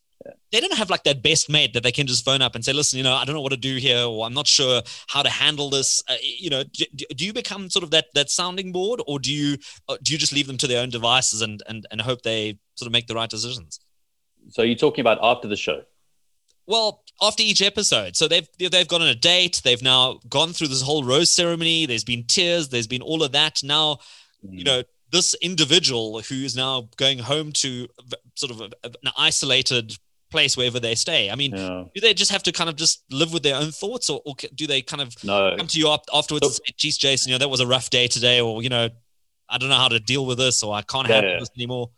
they 0.52 0.60
don't 0.60 0.74
have 0.74 0.90
like 0.90 1.04
that 1.04 1.22
best 1.22 1.50
mate 1.50 1.74
that 1.74 1.84
they 1.84 1.92
can 1.92 2.08
just 2.08 2.26
phone 2.26 2.42
up 2.42 2.56
and 2.56 2.64
say, 2.64 2.74
"Listen, 2.74 2.98
you 2.98 3.04
know, 3.04 3.14
I 3.14 3.26
don't 3.26 3.36
know 3.36 3.42
what 3.42 3.52
to 3.52 3.58
do 3.58 3.78
here, 3.78 4.04
or 4.06 4.26
I'm 4.26 4.34
not 4.34 4.48
sure 4.48 4.82
how 5.08 5.22
to 5.22 5.30
handle 5.30 5.70
this." 5.70 6.04
Uh, 6.08 6.16
you 6.22 6.50
know, 6.50 6.64
do, 6.64 6.86
do 7.16 7.26
you 7.26 7.34
become 7.34 7.70
sort 7.70 7.84
of 7.84 7.92
that 7.92 8.06
that 8.14 8.30
sounding 8.30 8.72
board, 8.72 9.02
or 9.08 9.20
do 9.20 9.32
you 9.32 9.58
uh, 9.88 9.98
do 10.02 10.14
you 10.14 10.18
just 10.18 10.34
leave 10.34 10.48
them 10.48 10.58
to 10.58 10.68
their 10.68 10.82
own 10.82 10.90
devices 10.90 11.42
and 11.42 11.62
and 11.68 11.86
and 11.92 12.02
hope 12.02 12.22
they 12.24 12.58
sort 12.76 12.88
of 12.88 12.94
make 12.94 13.08
the 13.08 13.16
right 13.16 13.30
decisions? 13.30 13.80
So 14.50 14.62
you're 14.62 14.76
talking 14.76 15.02
about 15.02 15.20
after 15.22 15.48
the 15.48 15.56
show. 15.56 15.84
Well, 16.68 17.04
after 17.22 17.44
each 17.44 17.62
episode, 17.62 18.16
so 18.16 18.28
they've 18.28 18.48
they've 18.58 18.88
gone 18.88 19.02
on 19.02 19.08
a 19.08 19.16
date. 19.16 19.62
They've 19.64 19.82
now 19.82 20.20
gone 20.28 20.54
through 20.54 20.70
this 20.70 20.82
whole 20.82 21.04
rose 21.04 21.30
ceremony. 21.30 21.86
There's 21.86 22.04
been 22.04 22.24
tears. 22.24 22.70
There's 22.70 22.88
been 22.88 23.04
all 23.04 23.22
of 23.22 23.34
that. 23.34 23.62
Now, 23.64 24.00
you 24.42 24.64
know, 24.64 24.84
this 25.12 25.36
individual 25.36 26.22
who 26.22 26.36
is 26.36 26.56
now 26.56 26.90
going 26.98 27.20
home 27.20 27.52
to 27.54 27.88
sort 28.36 28.52
of 28.52 28.62
a, 28.62 28.72
an 28.84 29.12
isolated 29.18 29.96
place 30.32 30.58
wherever 30.58 30.80
they 30.80 30.96
stay. 30.96 31.30
I 31.30 31.36
mean, 31.36 31.56
Yeah. 31.56 31.84
do 31.94 32.02
they 32.02 32.14
just 32.14 32.32
have 32.32 32.44
to 32.44 32.52
kind 32.52 32.70
of 32.70 32.76
just 32.76 33.04
live 33.12 33.32
with 33.34 33.44
their 33.44 33.56
own 33.56 33.72
thoughts, 33.72 34.10
or, 34.10 34.22
or 34.26 34.36
do 34.54 34.68
they 34.68 34.82
kind 34.82 35.02
of 35.02 35.16
No. 35.24 35.56
come 35.58 35.68
to 35.68 35.80
you 35.80 35.90
up 35.90 36.06
afterwards 36.14 36.46
and 36.46 36.56
say, 36.56 36.74
"Geez, 36.78 36.98
Jason, 36.98 37.30
you 37.30 37.36
know, 37.36 37.40
that 37.40 37.50
was 37.50 37.60
a 37.60 37.68
rough 37.68 37.90
day 37.90 38.08
today," 38.08 38.42
or 38.42 38.62
you 38.64 38.70
know, 38.70 38.90
I 39.50 39.58
don't 39.58 39.70
know 39.70 39.76
how 39.76 39.88
to 39.90 40.00
deal 40.00 40.26
with 40.26 40.38
this, 40.38 40.64
or 40.64 40.74
I 40.74 40.82
can't 40.82 41.08
handle 41.08 41.32
yeah. 41.32 41.40
this 41.40 41.52
anymore. 41.56 41.92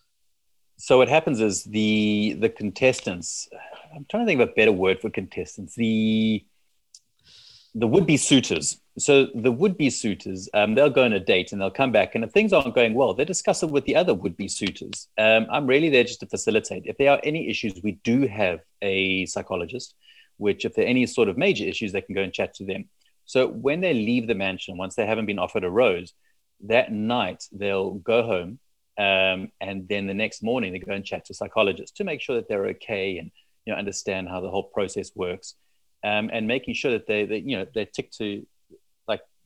So 0.77 0.97
what 0.97 1.07
happens 1.09 1.39
is 1.39 1.63
the 1.63 2.35
the 2.39 2.49
contestants. 2.49 3.47
I'm 3.95 4.05
trying 4.09 4.23
to 4.25 4.27
think 4.29 4.41
of 4.41 4.49
a 4.49 4.51
better 4.53 4.71
word 4.71 4.99
for 4.99 5.09
contestants. 5.09 5.75
The 5.75 6.45
the 7.73 7.87
would 7.87 8.05
be 8.05 8.17
suitors. 8.17 8.77
So 8.99 9.27
the 9.35 9.51
would 9.51 9.77
be 9.77 9.91
suitors, 9.91 10.49
um, 10.55 10.73
they'll 10.73 10.89
go 10.89 11.03
on 11.03 11.13
a 11.13 11.19
date 11.19 11.51
and 11.51 11.61
they'll 11.61 11.69
come 11.69 11.91
back, 11.91 12.15
and 12.15 12.23
if 12.23 12.31
things 12.31 12.51
aren't 12.51 12.73
going 12.73 12.95
well, 12.95 13.13
they 13.13 13.25
discuss 13.25 13.61
it 13.61 13.69
with 13.69 13.85
the 13.85 13.95
other 13.95 14.13
would 14.13 14.35
be 14.35 14.47
suitors. 14.47 15.07
Um, 15.17 15.45
I'm 15.51 15.67
really 15.67 15.89
there 15.89 16.03
just 16.03 16.19
to 16.21 16.25
facilitate. 16.25 16.83
If 16.85 16.97
there 16.97 17.11
are 17.11 17.21
any 17.23 17.47
issues, 17.49 17.79
we 17.83 17.93
do 18.03 18.27
have 18.27 18.61
a 18.81 19.25
psychologist, 19.27 19.93
which 20.37 20.65
if 20.65 20.73
there 20.73 20.85
are 20.85 20.87
any 20.87 21.05
sort 21.05 21.29
of 21.29 21.37
major 21.37 21.63
issues, 21.63 21.91
they 21.91 22.01
can 22.01 22.15
go 22.15 22.23
and 22.23 22.33
chat 22.33 22.55
to 22.55 22.65
them. 22.65 22.85
So 23.25 23.47
when 23.47 23.81
they 23.81 23.93
leave 23.93 24.27
the 24.27 24.35
mansion, 24.35 24.77
once 24.77 24.95
they 24.95 25.05
haven't 25.05 25.25
been 25.27 25.37
offered 25.37 25.63
a 25.63 25.69
rose, 25.69 26.13
that 26.61 26.91
night 26.91 27.43
they'll 27.51 27.95
go 27.95 28.23
home 28.23 28.59
um, 28.97 29.51
and 29.61 29.87
then 29.87 30.07
the 30.07 30.13
next 30.13 30.41
morning 30.41 30.73
they 30.73 30.79
go 30.79 30.93
and 30.93 31.05
chat 31.05 31.25
to 31.25 31.33
psychologists 31.33 31.95
to 31.97 32.03
make 32.03 32.21
sure 32.21 32.35
that 32.35 32.47
they're 32.47 32.67
okay 32.67 33.19
and 33.19 33.31
you 33.65 33.73
know 33.73 33.77
understand 33.77 34.27
how 34.27 34.41
the 34.41 34.49
whole 34.49 34.63
process 34.63 35.11
works 35.15 35.55
um, 36.03 36.29
and 36.33 36.47
making 36.47 36.73
sure 36.73 36.91
that 36.91 37.05
they, 37.05 37.25
they 37.25 37.37
you 37.37 37.57
know 37.57 37.65
they 37.75 37.85
tick 37.85 38.09
to 38.11 38.45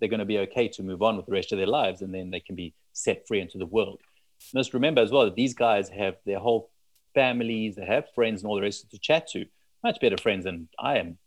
they're 0.01 0.09
going 0.09 0.19
to 0.19 0.25
be 0.25 0.39
okay 0.39 0.67
to 0.67 0.83
move 0.83 1.03
on 1.03 1.15
with 1.15 1.27
the 1.27 1.31
rest 1.31 1.51
of 1.51 1.59
their 1.59 1.67
lives 1.67 2.01
and 2.01 2.13
then 2.13 2.31
they 2.31 2.39
can 2.39 2.55
be 2.55 2.73
set 2.91 3.27
free 3.27 3.39
into 3.39 3.59
the 3.59 3.65
world. 3.65 4.01
Must 4.53 4.73
remember 4.73 5.01
as 5.01 5.11
well 5.11 5.25
that 5.25 5.35
these 5.35 5.53
guys 5.53 5.87
have 5.89 6.15
their 6.25 6.39
whole 6.39 6.71
families 7.13 7.75
they 7.75 7.85
have 7.85 8.05
friends 8.15 8.41
and 8.41 8.49
all 8.49 8.55
the 8.55 8.61
rest 8.61 8.89
to 8.89 8.97
chat 8.97 9.27
to. 9.29 9.45
Much 9.83 9.99
better 9.99 10.17
friends 10.17 10.45
than 10.45 10.67
i 10.79 10.97
am 10.97 11.17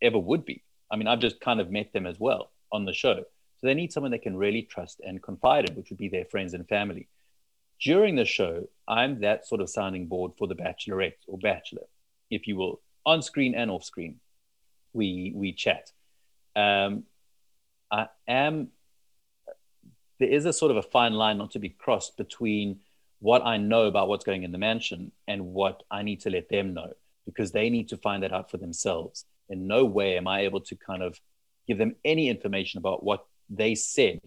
ever 0.00 0.18
would 0.18 0.44
be. 0.44 0.62
I 0.90 0.96
mean 0.96 1.08
i've 1.08 1.18
just 1.18 1.40
kind 1.40 1.60
of 1.60 1.70
met 1.70 1.92
them 1.92 2.06
as 2.06 2.18
well 2.20 2.52
on 2.72 2.84
the 2.84 2.92
show. 2.92 3.16
So 3.16 3.66
they 3.66 3.74
need 3.74 3.92
someone 3.92 4.12
they 4.12 4.18
can 4.18 4.36
really 4.36 4.62
trust 4.62 5.00
and 5.04 5.22
confide 5.22 5.68
in 5.68 5.76
which 5.76 5.90
would 5.90 5.98
be 5.98 6.08
their 6.08 6.24
friends 6.26 6.54
and 6.54 6.68
family. 6.68 7.08
During 7.80 8.14
the 8.14 8.24
show, 8.24 8.68
I'm 8.86 9.20
that 9.20 9.46
sort 9.46 9.60
of 9.60 9.68
sounding 9.68 10.06
board 10.06 10.32
for 10.38 10.46
the 10.46 10.54
bachelorette 10.54 11.18
or 11.26 11.38
bachelor, 11.38 11.82
if 12.30 12.46
you 12.46 12.56
will, 12.56 12.80
on 13.04 13.20
screen 13.22 13.54
and 13.54 13.70
off 13.70 13.84
screen. 13.84 14.20
We 14.92 15.32
we 15.34 15.52
chat. 15.52 15.90
Um, 16.54 17.04
I 17.94 18.08
am. 18.26 18.68
There 20.18 20.28
is 20.28 20.46
a 20.46 20.52
sort 20.52 20.70
of 20.70 20.76
a 20.76 20.82
fine 20.82 21.12
line 21.12 21.38
not 21.38 21.52
to 21.52 21.58
be 21.58 21.68
crossed 21.68 22.16
between 22.16 22.80
what 23.20 23.44
I 23.44 23.56
know 23.56 23.86
about 23.86 24.08
what's 24.08 24.24
going 24.24 24.42
in 24.42 24.52
the 24.52 24.58
mansion 24.58 25.12
and 25.28 25.54
what 25.54 25.82
I 25.90 26.02
need 26.02 26.20
to 26.22 26.30
let 26.30 26.48
them 26.48 26.74
know 26.74 26.92
because 27.24 27.52
they 27.52 27.70
need 27.70 27.88
to 27.88 27.96
find 27.96 28.22
that 28.22 28.32
out 28.32 28.50
for 28.50 28.58
themselves. 28.58 29.24
In 29.48 29.66
no 29.66 29.84
way 29.84 30.16
am 30.16 30.26
I 30.26 30.40
able 30.40 30.60
to 30.62 30.76
kind 30.76 31.02
of 31.02 31.20
give 31.66 31.78
them 31.78 31.94
any 32.04 32.28
information 32.28 32.78
about 32.78 33.02
what 33.04 33.26
they 33.48 33.74
said. 33.74 34.20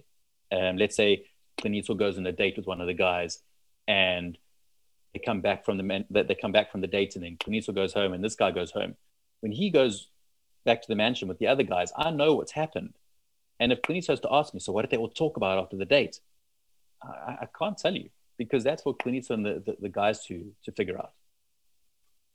Um, 0.51 0.77
let's 0.77 0.95
say 0.95 1.25
Qiniso 1.61 1.97
goes 1.97 2.17
on 2.17 2.25
a 2.25 2.31
date 2.31 2.55
with 2.57 2.67
one 2.67 2.81
of 2.81 2.87
the 2.87 2.93
guys, 2.93 3.39
and 3.87 4.37
they 5.13 5.19
come 5.19 5.41
back 5.41 5.65
from 5.65 5.77
the 5.77 5.83
man, 5.83 6.05
they 6.09 6.35
come 6.35 6.51
back 6.51 6.71
from 6.71 6.81
the 6.81 6.87
date, 6.87 7.15
and 7.15 7.23
then 7.23 7.37
Qiniso 7.37 7.73
goes 7.73 7.93
home, 7.93 8.13
and 8.13 8.23
this 8.23 8.35
guy 8.35 8.51
goes 8.51 8.71
home. 8.71 8.95
When 9.41 9.51
he 9.51 9.69
goes 9.69 10.07
back 10.65 10.81
to 10.81 10.87
the 10.87 10.95
mansion 10.95 11.27
with 11.27 11.39
the 11.39 11.47
other 11.47 11.63
guys, 11.63 11.91
I 11.97 12.11
know 12.11 12.33
what's 12.33 12.51
happened. 12.51 12.93
And 13.59 13.71
if 13.71 13.81
Qiniso 13.81 14.07
has 14.07 14.19
to 14.21 14.29
ask 14.31 14.53
me, 14.53 14.59
so 14.59 14.71
what 14.71 14.83
did 14.83 14.91
they 14.91 14.97
all 14.97 15.09
talk 15.09 15.37
about 15.37 15.57
after 15.57 15.75
the 15.77 15.85
date? 15.85 16.19
I, 17.03 17.37
I 17.41 17.47
can't 17.57 17.77
tell 17.77 17.95
you 17.95 18.09
because 18.37 18.63
that's 18.63 18.83
for 18.83 18.95
Qiniso 18.95 19.31
and 19.31 19.45
the, 19.45 19.63
the, 19.65 19.77
the 19.81 19.89
guys 19.89 20.23
to 20.25 20.51
to 20.65 20.71
figure 20.71 20.97
out. 20.97 21.13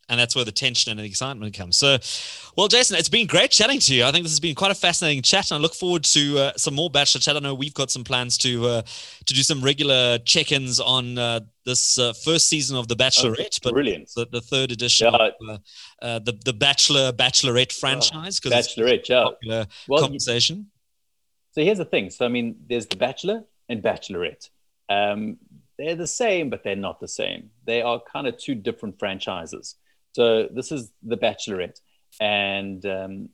and 0.08 0.18
that's 0.20 0.34
where 0.36 0.44
the 0.44 0.52
tension 0.52 0.90
and 0.90 0.98
the 1.00 1.04
excitement 1.04 1.54
comes. 1.56 1.76
So, 1.76 1.96
well, 2.56 2.68
Jason, 2.68 2.96
it's 2.98 3.08
been 3.08 3.26
great 3.28 3.50
chatting 3.52 3.78
to 3.80 3.94
you. 3.94 4.04
I 4.04 4.10
think 4.10 4.24
this 4.24 4.32
has 4.32 4.40
been 4.40 4.54
quite 4.56 4.72
a 4.72 4.74
fascinating 4.74 5.22
chat, 5.22 5.50
and 5.50 5.58
I 5.58 5.60
look 5.62 5.74
forward 5.74 6.04
to 6.04 6.38
uh, 6.38 6.52
some 6.56 6.74
more 6.74 6.90
Bachelor 6.90 7.20
chat. 7.20 7.36
I 7.36 7.38
know 7.38 7.54
we've 7.54 7.72
got 7.72 7.90
some 7.90 8.04
plans 8.04 8.36
to 8.38 8.66
uh, 8.66 8.82
to 9.28 9.34
do 9.34 9.42
some 9.42 9.62
regular 9.62 10.18
check-ins 10.18 10.80
on 10.80 11.18
uh, 11.18 11.40
this 11.64 11.98
uh, 11.98 12.12
first 12.12 12.48
season 12.48 12.76
of 12.76 12.88
the 12.88 12.96
Bachelorette, 12.96 13.60
but 13.62 13.72
Brilliant. 13.72 14.10
the, 14.16 14.26
the 14.30 14.40
third 14.40 14.72
edition 14.72 15.08
Yeah. 15.12 15.28
of 15.28 15.48
uh, 15.48 15.58
uh, 16.04 16.18
the 16.18 16.32
the 16.44 16.52
Bachelor 16.52 17.12
Bachelorette 17.12 17.72
franchise 17.72 18.38
because 18.40 18.58
it's 18.58 18.74
Bachelorette, 18.74 19.08
yeah. 19.42 19.64
Well, 19.88 20.02
conversation. 20.02 20.66
So 21.53 21.62
here's 21.62 21.78
the 21.78 21.84
thing. 21.84 22.11
So 22.11 22.24
I 22.24 22.28
mean, 22.28 22.57
there's 22.68 22.86
the 22.86 22.96
Bachelor 22.96 23.44
and 23.68 23.82
Bachelorette. 23.82 24.48
Um, 24.88 25.38
they're 25.78 25.94
the 25.94 26.07
same, 26.07 26.50
but 26.50 26.64
they're 26.64 26.76
not 26.76 27.00
the 27.00 27.09
same. 27.09 27.50
They 27.66 27.82
are 27.82 28.00
kind 28.12 28.26
of 28.26 28.36
two 28.36 28.55
different 28.55 28.98
franchises. 28.98 29.76
So 30.12 30.48
this 30.53 30.70
is 30.70 30.92
the 31.03 31.16
Bachelorette, 31.16 31.80
and 32.20 32.84
um, 32.86 33.28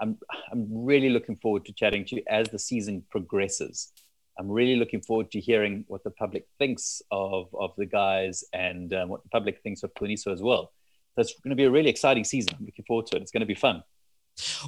I'm 0.00 0.18
I'm 0.50 0.66
really 0.70 1.10
looking 1.10 1.36
forward 1.36 1.64
to 1.66 1.72
chatting 1.72 2.04
to 2.06 2.16
you 2.16 2.22
as 2.28 2.48
the 2.48 2.58
season 2.58 3.04
progresses. 3.10 3.92
I'm 4.36 4.50
really 4.50 4.74
looking 4.76 5.00
forward 5.00 5.30
to 5.30 5.40
hearing 5.40 5.84
what 5.86 6.02
the 6.02 6.10
public 6.10 6.46
thinks 6.58 7.02
of 7.10 7.54
of 7.54 7.72
the 7.76 7.86
guys 7.86 8.44
and 8.52 8.92
um, 8.92 9.08
what 9.08 9.22
the 9.22 9.28
public 9.28 9.62
thinks 9.62 9.82
of 9.84 9.94
Qiniso 9.94 10.32
as 10.32 10.42
well. 10.42 10.72
It's 11.16 11.34
going 11.40 11.50
to 11.50 11.56
be 11.56 11.64
a 11.64 11.70
really 11.70 11.90
exciting 11.90 12.24
season. 12.24 12.56
I'm 12.58 12.66
looking 12.66 12.84
forward 12.84 13.06
to 13.06 13.16
it. 13.16 13.22
It's 13.22 13.30
going 13.30 13.40
to 13.40 13.46
be 13.46 13.54
fun. 13.54 13.84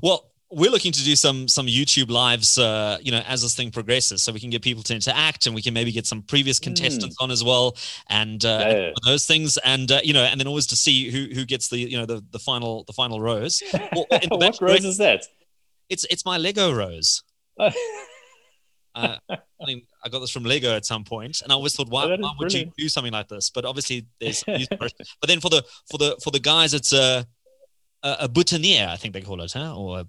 Well, 0.00 0.30
we're 0.50 0.70
looking 0.70 0.92
to 0.92 1.02
do 1.02 1.16
some 1.16 1.48
some 1.48 1.66
YouTube 1.66 2.10
lives, 2.10 2.56
uh, 2.58 2.98
you 3.02 3.10
know, 3.10 3.20
as 3.26 3.42
this 3.42 3.54
thing 3.56 3.70
progresses, 3.70 4.22
so 4.22 4.32
we 4.32 4.38
can 4.40 4.50
get 4.50 4.62
people 4.62 4.82
to 4.84 4.94
interact, 4.94 5.46
and 5.46 5.54
we 5.54 5.62
can 5.62 5.74
maybe 5.74 5.90
get 5.92 6.06
some 6.06 6.22
previous 6.22 6.58
contestants 6.60 7.16
on 7.20 7.30
as 7.30 7.42
well, 7.42 7.76
and 8.08 8.44
uh, 8.44 8.58
Hmm. 8.64 8.70
Yeah. 8.70 8.76
and 8.86 8.94
those 9.04 9.26
things, 9.26 9.56
and 9.58 9.90
uh, 9.90 10.00
you 10.04 10.12
know, 10.12 10.22
and 10.22 10.38
then 10.38 10.46
always 10.46 10.66
to 10.68 10.76
see 10.76 11.10
who 11.10 11.34
who 11.34 11.44
gets 11.44 11.68
the 11.68 11.78
you 11.78 11.98
know 11.98 12.06
the 12.06 12.22
the 12.30 12.38
final 12.38 12.84
the 12.86 12.92
final 12.92 13.20
rose. 13.20 13.62
Well, 13.92 14.06
what 14.38 14.58
rose 14.60 14.84
is 14.84 14.98
that? 14.98 15.24
It's 15.88 16.04
it's 16.10 16.24
my 16.24 16.36
Lego 16.38 16.72
rose. 16.72 17.22
Uh, 18.94 19.16
I 19.30 19.36
mean, 19.66 19.82
I 20.02 20.08
got 20.08 20.20
this 20.20 20.30
from 20.30 20.44
Lego 20.44 20.74
at 20.74 20.86
some 20.86 21.04
point, 21.04 21.42
and 21.42 21.52
I 21.52 21.54
always 21.54 21.76
thought, 21.76 21.90
why, 21.90 22.04
Oh, 22.04 22.16
why 22.18 22.32
would 22.38 22.50
you 22.50 22.72
do 22.78 22.88
something 22.88 23.12
like 23.12 23.28
this? 23.28 23.50
But 23.50 23.66
obviously, 23.66 24.06
there's 24.20 24.38
some 24.38 24.54
use 24.58 24.68
for 24.68 24.86
it. 24.86 24.94
But 25.20 25.28
then 25.28 25.38
for 25.40 25.50
the 25.50 25.62
for 25.90 25.98
the 25.98 26.16
for 26.24 26.30
the 26.30 26.38
guys, 26.40 26.72
it's 26.72 26.94
a 26.94 27.26
a, 28.02 28.16
a 28.20 28.28
boutonniere, 28.28 28.88
I 28.88 28.96
think 28.96 29.12
they 29.12 29.20
call 29.20 29.42
it, 29.42 29.52
huh? 29.52 29.76
Or 29.76 30.00
a, 30.00 30.06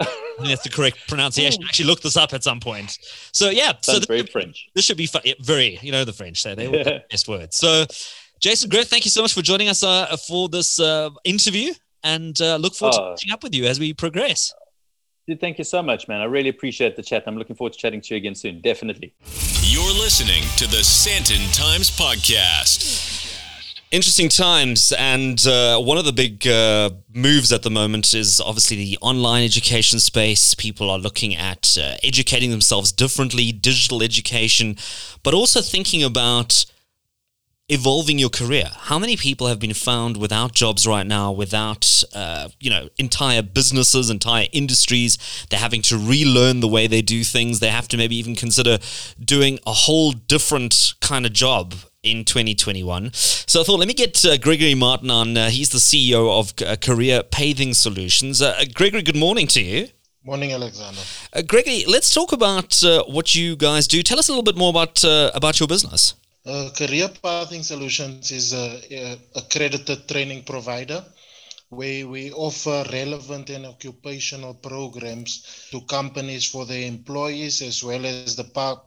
I 0.00 0.04
think 0.38 0.48
that's 0.48 0.62
the 0.62 0.68
correct 0.70 0.98
pronunciation. 1.08 1.62
I 1.64 1.66
actually 1.68 1.86
looked 1.86 2.02
this 2.02 2.16
up 2.16 2.32
at 2.34 2.42
some 2.44 2.60
point. 2.60 2.98
So 3.32 3.48
yeah, 3.50 3.72
so 3.80 3.92
Sounds 3.92 4.00
this, 4.00 4.06
very 4.06 4.26
French. 4.26 4.68
this 4.74 4.84
should 4.84 4.96
be 4.98 5.06
fun. 5.06 5.22
Yeah, 5.24 5.34
very, 5.40 5.78
you 5.82 5.92
know, 5.92 6.04
the 6.04 6.12
French 6.12 6.42
say 6.42 6.54
they 6.54 6.66
all 6.66 6.72
the 6.72 7.02
best 7.10 7.26
words. 7.28 7.56
So, 7.56 7.86
Jason 8.40 8.68
Greer, 8.68 8.84
thank 8.84 9.04
you 9.06 9.10
so 9.10 9.22
much 9.22 9.32
for 9.32 9.40
joining 9.42 9.68
us 9.68 9.82
uh, 9.82 10.14
for 10.28 10.48
this 10.50 10.78
uh, 10.78 11.08
interview, 11.24 11.72
and 12.04 12.38
uh, 12.42 12.56
look 12.56 12.74
forward 12.74 12.92
to 12.94 13.00
Oh. 13.02 13.10
catching 13.14 13.32
up 13.32 13.42
with 13.42 13.54
you 13.54 13.64
as 13.64 13.80
we 13.80 13.94
progress. 13.94 14.52
Dude, 15.26 15.40
thank 15.40 15.58
you 15.58 15.64
so 15.64 15.82
much, 15.82 16.06
man. 16.06 16.20
I 16.20 16.24
really 16.24 16.50
appreciate 16.50 16.94
the 16.94 17.02
chat. 17.02 17.24
I'm 17.26 17.36
looking 17.38 17.56
forward 17.56 17.72
to 17.72 17.78
chatting 17.78 18.00
to 18.02 18.14
you 18.14 18.18
again 18.18 18.34
soon. 18.34 18.60
Definitely. 18.60 19.12
You're 19.62 19.92
listening 19.94 20.42
to 20.58 20.66
the 20.68 20.82
Sandton 20.84 21.52
Times 21.56 21.90
Podcast. 21.90 23.25
Interesting 23.92 24.28
times, 24.28 24.92
and 24.98 25.46
uh, 25.46 25.78
one 25.78 25.96
of 25.96 26.04
the 26.04 26.12
big 26.12 26.44
uh, 26.44 26.90
moves 27.14 27.52
at 27.52 27.62
the 27.62 27.70
moment 27.70 28.14
is 28.14 28.40
obviously 28.40 28.76
the 28.76 28.98
online 29.00 29.44
education 29.44 30.00
space. 30.00 30.54
People 30.54 30.90
are 30.90 30.98
looking 30.98 31.36
at 31.36 31.78
uh, 31.80 31.94
educating 32.02 32.50
themselves 32.50 32.90
differently, 32.90 33.52
digital 33.52 34.02
education, 34.02 34.76
but 35.22 35.34
also 35.34 35.60
thinking 35.60 36.02
about 36.02 36.66
evolving 37.68 38.18
your 38.18 38.28
career. 38.28 38.68
How 38.72 38.98
many 38.98 39.16
people 39.16 39.46
have 39.46 39.60
been 39.60 39.72
found 39.72 40.16
without 40.16 40.52
jobs 40.52 40.84
right 40.84 41.06
now, 41.06 41.30
without 41.30 42.02
uh, 42.12 42.48
you 42.58 42.70
know 42.70 42.88
entire 42.98 43.42
businesses, 43.42 44.10
entire 44.10 44.48
industries? 44.52 45.16
They're 45.48 45.60
having 45.60 45.82
to 45.82 45.96
relearn 45.96 46.58
the 46.58 46.68
way 46.68 46.88
they 46.88 47.02
do 47.02 47.22
things. 47.22 47.60
They 47.60 47.70
have 47.70 47.86
to 47.88 47.96
maybe 47.96 48.16
even 48.16 48.34
consider 48.34 48.78
doing 49.24 49.60
a 49.64 49.72
whole 49.72 50.10
different 50.10 50.94
kind 51.00 51.24
of 51.24 51.32
job 51.32 51.74
in 52.06 52.24
2021. 52.24 53.10
So 53.12 53.60
I 53.60 53.64
thought, 53.64 53.78
let 53.78 53.88
me 53.88 53.94
get 53.94 54.24
uh, 54.24 54.36
Gregory 54.38 54.74
Martin 54.74 55.10
on. 55.10 55.36
Uh, 55.36 55.50
he's 55.50 55.70
the 55.70 55.78
CEO 55.78 56.30
of 56.38 56.54
uh, 56.66 56.76
Career 56.76 57.22
Pathing 57.22 57.74
Solutions. 57.74 58.40
Uh, 58.40 58.64
Gregory, 58.74 59.02
good 59.02 59.16
morning 59.16 59.46
to 59.48 59.60
you. 59.60 59.88
Morning, 60.24 60.52
Alexander. 60.52 61.00
Uh, 61.32 61.42
Gregory, 61.42 61.84
let's 61.86 62.14
talk 62.14 62.32
about 62.32 62.82
uh, 62.84 63.04
what 63.04 63.34
you 63.34 63.56
guys 63.56 63.86
do. 63.86 64.02
Tell 64.02 64.18
us 64.18 64.28
a 64.28 64.32
little 64.32 64.44
bit 64.44 64.56
more 64.56 64.70
about 64.70 65.04
about 65.34 65.60
your 65.60 65.68
business. 65.68 66.14
Career 66.76 67.08
Pathing 67.22 67.64
Solutions 67.64 68.30
is 68.30 68.52
a, 68.52 68.80
a 68.92 69.18
accredited 69.34 70.06
training 70.08 70.44
provider 70.44 71.04
where 71.70 72.06
we 72.06 72.30
offer 72.32 72.84
relevant 72.92 73.50
and 73.50 73.66
occupational 73.66 74.54
programs 74.54 75.68
to 75.72 75.80
companies 75.82 76.44
for 76.44 76.64
their 76.64 76.86
employees 76.86 77.62
as 77.62 77.82
well 77.82 78.06
as 78.06 78.36
the 78.36 78.44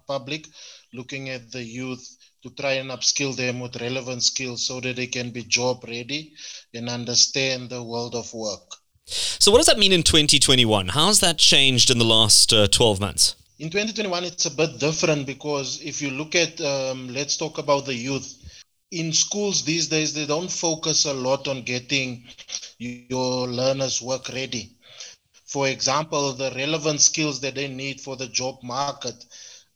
public, 0.07 0.47
looking 0.93 1.29
at 1.29 1.51
the 1.51 1.61
youth 1.61 2.18
to 2.43 2.49
try 2.51 2.73
and 2.73 2.89
upskill 2.89 3.35
them 3.35 3.59
with 3.59 3.81
relevant 3.81 4.23
skills 4.23 4.65
so 4.65 4.79
that 4.79 4.95
they 4.95 5.07
can 5.07 5.31
be 5.31 5.43
job 5.43 5.83
ready 5.87 6.33
and 6.73 6.89
understand 6.89 7.69
the 7.69 7.83
world 7.83 8.15
of 8.15 8.33
work. 8.33 8.75
So, 9.05 9.51
what 9.51 9.57
does 9.57 9.65
that 9.67 9.79
mean 9.79 9.91
in 9.91 10.03
2021? 10.03 10.89
How 10.89 11.07
has 11.07 11.19
that 11.19 11.37
changed 11.37 11.89
in 11.89 11.97
the 11.97 12.05
last 12.05 12.53
uh, 12.53 12.67
12 12.67 12.99
months? 12.99 13.35
In 13.57 13.69
2021, 13.69 14.23
it's 14.23 14.45
a 14.45 14.51
bit 14.51 14.79
different 14.79 15.25
because 15.25 15.81
if 15.81 16.01
you 16.01 16.11
look 16.11 16.35
at, 16.35 16.61
um, 16.61 17.09
let's 17.09 17.35
talk 17.35 17.57
about 17.57 17.85
the 17.85 17.95
youth. 17.95 18.35
In 18.91 19.11
schools 19.11 19.63
these 19.63 19.87
days, 19.87 20.13
they 20.13 20.25
don't 20.25 20.51
focus 20.51 21.05
a 21.05 21.13
lot 21.13 21.47
on 21.47 21.63
getting 21.63 22.25
your 22.77 23.47
learners 23.47 24.01
work 24.01 24.29
ready. 24.29 24.77
For 25.45 25.67
example, 25.67 26.33
the 26.33 26.51
relevant 26.55 27.01
skills 27.01 27.41
that 27.41 27.55
they 27.55 27.67
need 27.67 27.99
for 27.99 28.15
the 28.15 28.27
job 28.27 28.59
market 28.63 29.25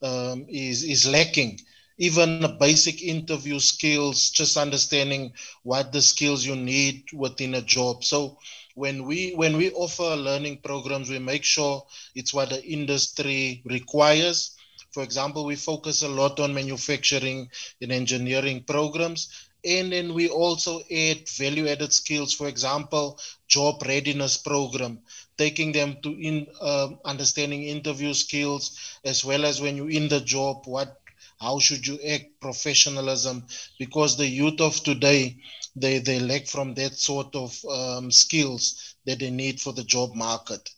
um, 0.01 0.45
is, 0.47 0.83
is 0.83 1.09
lacking 1.09 1.59
even 1.97 2.41
basic 2.51 2.91
interview 2.91 3.47
skills, 3.49 4.21
just 4.21 4.47
understanding 4.57 5.31
what 5.63 5.91
the 5.91 6.01
skills 6.01 6.45
you 6.45 6.55
need 6.55 7.03
within 7.13 7.53
a 7.55 7.61
job. 7.61 8.03
So 8.03 8.37
when 8.75 9.05
we 9.05 9.31
when 9.33 9.57
we 9.57 9.71
offer 9.71 10.15
learning 10.15 10.59
programs, 10.63 11.09
we 11.09 11.19
make 11.19 11.43
sure 11.43 11.83
it's 12.15 12.33
what 12.33 12.49
the 12.49 12.63
industry 12.65 13.61
requires. 13.65 14.55
For 14.91 15.03
example, 15.03 15.45
we 15.45 15.55
focus 15.55 16.01
a 16.03 16.07
lot 16.09 16.39
on 16.39 16.53
manufacturing 16.53 17.49
and 17.81 17.91
engineering 17.91 18.63
programs. 18.67 19.29
And 19.65 19.91
then 19.91 20.13
we 20.13 20.29
also 20.29 20.81
add 20.91 21.27
value 21.29 21.67
added 21.67 21.93
skills, 21.93 22.33
for 22.33 22.47
example, 22.47 23.19
job 23.47 23.81
readiness 23.85 24.37
program, 24.37 24.99
taking 25.37 25.71
them 25.71 25.97
to 26.03 26.09
in 26.11 26.47
uh, 26.61 26.89
understanding 27.05 27.63
interview 27.63 28.13
skills 28.13 28.77
as 29.05 29.23
well 29.25 29.45
as 29.45 29.61
when 29.61 29.77
you're 29.77 29.89
in 29.91 30.09
the 30.09 30.21
job, 30.21 30.63
what 30.65 31.02
how 31.43 31.59
should 31.59 31.85
you 31.85 31.99
act? 32.09 32.25
Professionalism. 32.41 33.45
Because 33.77 34.17
the 34.17 34.27
youth 34.27 34.61
of 34.61 34.75
today 34.83 35.37
they, 35.75 35.99
they 35.99 36.19
lack 36.19 36.47
from 36.47 36.73
that 36.75 36.93
sort 36.93 37.35
of 37.35 37.57
um, 37.65 38.11
skills 38.11 38.95
that 39.05 39.19
they 39.19 39.29
need 39.29 39.59
for 39.59 39.73
the 39.73 39.83
job 39.83 40.13
market. 40.15 40.69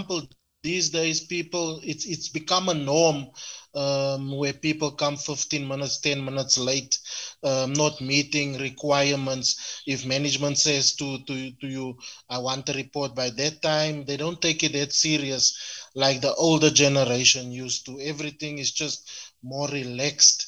these 0.63 0.91
days 0.91 1.21
people 1.21 1.81
it's 1.85 2.05
it's 2.07 2.29
become 2.29 2.69
a 2.69 2.75
norm 2.75 3.27
um, 3.75 4.37
where 4.37 4.53
people 4.53 4.91
come 4.93 5.17
15 5.17 5.67
minutes 5.67 5.99
10 6.01 6.25
minutes 6.25 6.59
late 6.59 6.99
um, 7.43 7.73
not 7.75 8.01
meeting 8.01 8.59
requirements. 8.59 9.83
If 9.87 10.05
management 10.07 10.59
says 10.59 10.95
to, 10.97 11.19
to 11.27 11.51
to 11.61 11.67
you 11.67 11.97
i 12.29 12.39
want 12.39 12.69
a 12.69 12.73
report 12.73 13.15
by 13.15 13.31
that 13.31 13.63
time 13.63 14.05
they 14.05 14.17
don't 14.17 14.41
take 14.41 14.63
it 14.63 14.73
that 14.73 14.93
serious. 14.93 15.55
Like 15.95 16.21
the 16.21 16.35
older 16.35 16.71
generation 16.71 17.51
used 17.53 17.87
to 17.87 18.01
everything 18.01 18.59
is 18.59 18.73
just 18.73 19.11
more 19.43 19.69
relaxed 19.69 20.47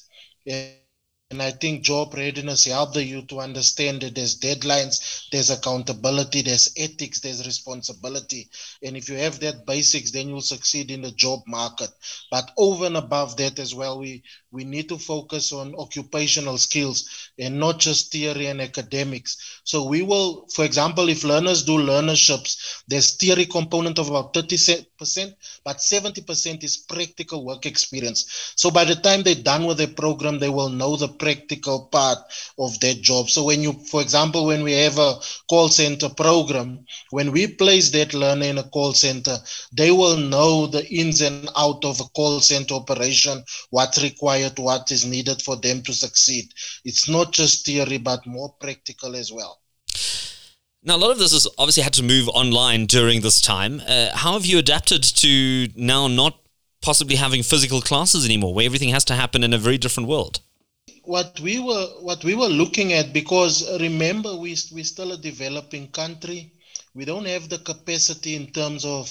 and 1.31 1.41
I 1.41 1.53
think 1.53 1.83
job 1.83 2.15
readiness 2.15 2.65
help 2.65 2.93
the 2.93 3.05
youth 3.05 3.29
to 3.29 3.39
understand 3.39 4.01
that 4.01 4.17
there's 4.17 4.37
deadlines, 4.37 5.29
there's 5.31 5.51
accountability, 5.51 6.43
there's 6.43 6.73
ethics, 6.77 7.21
there's 7.21 7.47
responsibility. 7.47 8.49
And 8.83 8.97
if 8.97 9.09
you 9.09 9.15
have 9.15 9.39
that 9.41 9.65
basics, 9.65 10.11
then 10.11 10.29
you'll 10.29 10.41
succeed 10.41 10.91
in 10.91 11.03
the 11.03 11.13
job 11.13 11.43
market. 11.47 11.91
But 12.33 12.51
over 12.59 12.87
and 12.87 12.97
above 12.97 13.37
that 13.37 13.61
as 13.61 13.73
well, 13.73 14.01
we, 14.01 14.25
we 14.51 14.65
need 14.65 14.89
to 14.89 14.99
focus 14.99 15.53
on 15.53 15.77
occupational 15.77 16.59
skills 16.59 17.09
and 17.39 17.61
not 17.61 17.79
just 17.79 18.11
theory 18.11 18.47
and 18.47 18.61
academics. 18.61 19.61
So 19.63 19.85
we 19.85 20.03
will, 20.03 20.49
for 20.53 20.65
example, 20.65 21.09
if 21.09 21.23
learners 21.23 21.63
do 21.63 21.79
learnerships, 21.79 22.83
there's 22.89 23.15
theory 23.17 23.47
component 23.47 24.01
of 24.01 24.09
about 24.09 24.35
30%, 24.35 24.85
but 25.65 25.77
70% 25.77 26.65
is 26.65 26.77
practical 26.77 27.45
work 27.45 27.67
experience. 27.67 28.53
So 28.57 28.73
by 28.73 28.85
the 28.85 28.97
time 28.97 29.23
they're 29.23 29.37
done 29.37 29.65
with 29.65 29.79
their 29.79 29.87
program, 29.87 30.41
they 30.41 30.49
will 30.49 30.71
know 30.71 30.97
the 30.97 31.20
practical 31.21 31.87
part 31.93 32.19
of 32.59 32.81
that 32.81 33.01
job. 33.03 33.31
So 33.31 33.45
when 33.45 33.61
you, 33.63 33.73
for 33.91 34.01
example, 34.01 34.47
when 34.47 34.65
we 34.65 34.73
have 34.73 34.99
a 34.99 35.15
call 35.49 35.69
center 35.69 36.09
program, 36.09 36.85
when 37.11 37.31
we 37.31 37.47
place 37.47 37.91
that 37.91 38.15
learner 38.15 38.47
in 38.47 38.59
a 38.59 38.69
call 38.71 38.95
center, 38.95 39.37
they 39.73 39.93
will 39.93 40.17
know 40.17 40.67
the 40.67 40.85
ins 40.93 41.21
and 41.21 41.49
out 41.57 41.85
of 41.85 42.01
a 42.01 42.09
call 42.17 42.41
center 42.41 42.75
operation, 42.75 43.45
what's 43.71 44.03
required, 44.03 44.59
what 44.59 44.91
is 44.91 45.05
needed 45.05 45.41
for 45.43 45.57
them 45.57 45.83
to 45.83 45.93
succeed. 45.93 46.47
It's 46.85 47.09
not 47.09 47.33
just 47.33 47.67
theory, 47.67 47.99
but 47.99 48.27
more 48.27 48.55
practical 48.61 49.15
as 49.15 49.31
well. 49.31 49.61
Now, 50.83 50.97
a 50.97 51.03
lot 51.05 51.11
of 51.11 51.19
this 51.19 51.33
has 51.33 51.47
obviously 51.59 51.83
had 51.83 51.93
to 51.95 52.03
move 52.03 52.29
online 52.31 52.87
during 52.87 53.21
this 53.21 53.41
time. 53.43 53.83
Uh, 53.87 54.09
how 54.15 54.33
have 54.33 54.47
you 54.47 54.59
adapted 54.59 55.03
to 55.03 55.69
now 55.77 56.09
not 56.09 56.41
possibly 56.81 57.17
having 57.17 57.43
physical 57.43 57.83
classes 57.83 58.25
anymore, 58.25 58.55
where 58.55 58.65
everything 58.65 58.89
has 58.89 59.05
to 59.05 59.15
happen 59.15 59.45
in 59.45 59.53
a 59.53 59.59
very 59.59 59.77
different 59.77 60.09
world? 60.09 60.41
What 61.05 61.41
we 61.41 61.59
were 61.61 61.87
what 62.01 62.25
we 62.25 62.35
were 62.35 62.49
looking 62.49 62.93
at 62.93 63.13
because 63.13 63.55
remember 63.81 64.35
we 64.37 64.57
we 64.73 64.83
still 64.85 65.13
a 65.13 65.19
developing 65.19 65.89
country. 65.89 66.53
We 66.95 67.05
don't 67.05 67.27
have 67.27 67.49
the 67.49 67.59
capacity 67.59 68.35
in 68.37 68.53
terms 68.53 68.85
of 68.85 69.07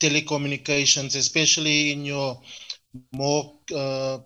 telecommunications 0.00 1.16
especially 1.16 1.92
in 1.92 2.04
your 2.04 2.40
more 3.12 3.58
uh, 3.74 4.18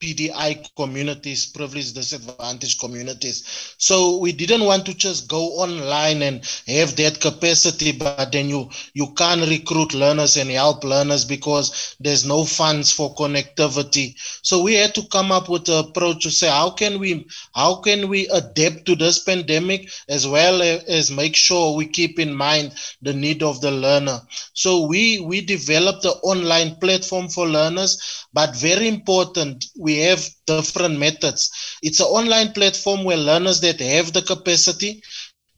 PDI 0.00 0.54
communities, 0.76 1.46
privileged 1.46 1.94
disadvantaged 1.94 2.78
communities. 2.80 3.74
So 3.78 4.18
we 4.18 4.32
didn't 4.32 4.64
want 4.64 4.86
to 4.86 4.94
just 4.94 5.28
go 5.28 5.42
online 5.64 6.22
and 6.22 6.42
have 6.66 6.96
that 6.96 7.20
capacity, 7.20 7.92
but 7.92 8.18
then 8.18 8.48
you 8.48 8.68
you 8.94 9.12
can't 9.14 9.46
recruit 9.48 9.94
learners 9.94 10.36
and 10.36 10.50
help 10.50 10.84
learners 10.84 11.24
because 11.24 11.94
there's 12.00 12.24
no 12.24 12.44
funds 12.44 12.90
for 12.92 13.14
connectivity. 13.14 14.14
So 14.42 14.62
we 14.62 14.74
had 14.74 14.94
to 14.94 15.02
come 15.08 15.30
up 15.32 15.48
with 15.48 15.68
an 15.68 15.78
approach 15.78 16.22
to 16.22 16.30
say 16.30 16.48
how 16.48 16.70
can 16.70 16.98
we 16.98 17.26
how 17.54 17.76
can 17.76 18.08
we 18.08 18.26
adapt 18.28 18.86
to 18.86 18.94
this 18.96 19.18
pandemic 19.18 19.88
as 20.08 20.26
well 20.26 20.62
as 20.62 21.10
make 21.10 21.36
sure 21.36 21.76
we 21.76 21.86
keep 21.86 22.18
in 22.18 22.34
mind 22.34 22.72
the 23.02 23.12
need 23.12 23.42
of 23.42 23.60
the 23.60 23.70
learner. 23.70 24.20
So 24.52 24.86
we 24.86 25.20
we 25.20 25.40
developed 25.40 26.04
an 26.04 26.12
online 26.22 26.76
platform 26.76 27.28
for 27.28 27.46
learners, 27.46 27.98
but 28.32 28.56
very 28.56 28.88
important 28.88 29.64
we 29.78 29.87
have 29.96 30.24
different 30.46 30.98
methods. 30.98 31.50
It's 31.82 32.00
an 32.00 32.06
online 32.06 32.52
platform 32.52 33.04
where 33.04 33.16
learners 33.16 33.60
that 33.60 33.80
have 33.80 34.12
the 34.12 34.22
capacity 34.22 35.02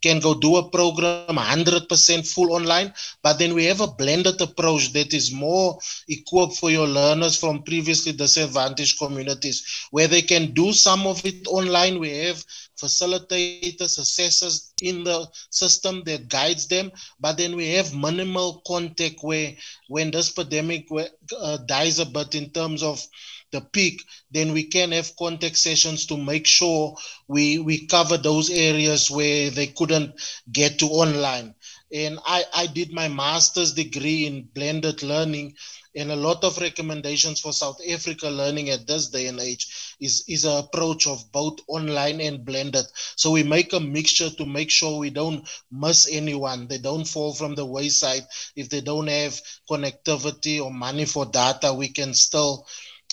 can 0.03 0.18
go 0.20 0.35
do 0.35 0.57
a 0.57 0.68
program 0.70 1.37
100% 1.37 2.26
full 2.26 2.53
online, 2.53 2.93
but 3.22 3.39
then 3.39 3.55
we 3.55 3.64
have 3.64 3.81
a 3.81 3.87
blended 3.87 4.41
approach 4.41 4.93
that 4.93 5.12
is 5.12 5.31
more 5.33 5.78
equipped 6.09 6.57
for 6.57 6.70
your 6.70 6.87
learners 6.87 7.37
from 7.37 7.62
previously 7.62 8.12
disadvantaged 8.12 8.99
communities 8.99 9.62
where 9.91 10.09
they 10.09 10.22
can 10.22 10.53
do 10.53 10.72
some 10.72 11.07
of 11.07 11.24
it 11.24 11.47
online. 11.47 11.99
We 11.99 12.11
have 12.18 12.43
facilitators, 12.81 13.99
assessors 13.99 14.72
in 14.83 15.05
the 15.05 15.26
system 15.51 16.03
that 16.05 16.28
guides 16.28 16.66
them. 16.68 16.91
But 17.20 17.37
then 17.39 17.57
we 17.57 17.68
have 17.74 17.95
minimal 17.95 18.62
contact 18.66 19.16
where 19.22 19.55
when 19.89 20.11
this 20.11 20.31
pandemic 20.31 20.89
uh, 20.91 21.59
dies 21.66 21.99
a 21.99 22.07
bit 22.07 22.35
in 22.35 22.51
terms 22.51 22.83
of 22.83 23.05
the 23.53 23.61
peak, 23.61 24.03
then 24.31 24.53
we 24.53 24.64
can 24.64 24.93
have 24.93 25.16
contact 25.16 25.57
sessions 25.57 26.07
to 26.07 26.16
make 26.16 26.47
sure 26.47 26.97
we, 27.28 27.59
we 27.59 27.87
cover 27.87 28.16
those 28.16 28.51
areas 28.51 29.11
where 29.11 29.51
they 29.51 29.66
couldn't 29.66 30.14
get 30.53 30.78
to 30.78 30.87
online. 30.87 31.55
And 31.93 32.18
I, 32.24 32.45
I 32.55 32.66
did 32.66 32.93
my 32.93 33.09
master's 33.09 33.72
degree 33.72 34.26
in 34.26 34.49
blended 34.55 35.03
learning 35.03 35.55
and 35.97 36.12
a 36.12 36.16
lot 36.16 36.45
of 36.45 36.59
recommendations 36.59 37.41
for 37.41 37.53
South 37.53 37.80
Africa 37.91 38.28
learning 38.28 38.70
at 38.70 38.86
this 38.86 39.09
day 39.09 39.26
and 39.26 39.41
age 39.41 39.97
is, 40.01 40.24
is 40.28 40.45
an 40.45 40.59
approach 40.59 41.07
of 41.07 41.32
both 41.32 41.59
online 41.66 42.20
and 42.20 42.45
blended. 42.45 42.84
So 43.16 43.32
we 43.32 43.43
make 43.43 43.72
a 43.72 43.80
mixture 43.80 44.30
to 44.30 44.47
make 44.47 44.70
sure 44.70 44.99
we 44.99 45.11
don't 45.11 45.49
miss 45.70 46.09
anyone. 46.11 46.68
They 46.68 46.78
don't 46.78 47.07
fall 47.07 47.34
from 47.34 47.55
the 47.55 47.66
wayside. 47.66 48.22
If 48.55 48.68
they 48.68 48.80
don't 48.80 49.09
have 49.09 49.41
connectivity 49.68 50.62
or 50.62 50.72
money 50.72 51.07
for 51.07 51.26
data, 51.26 51.74
we 51.74 51.88
can 51.88 52.14
still 52.14 52.66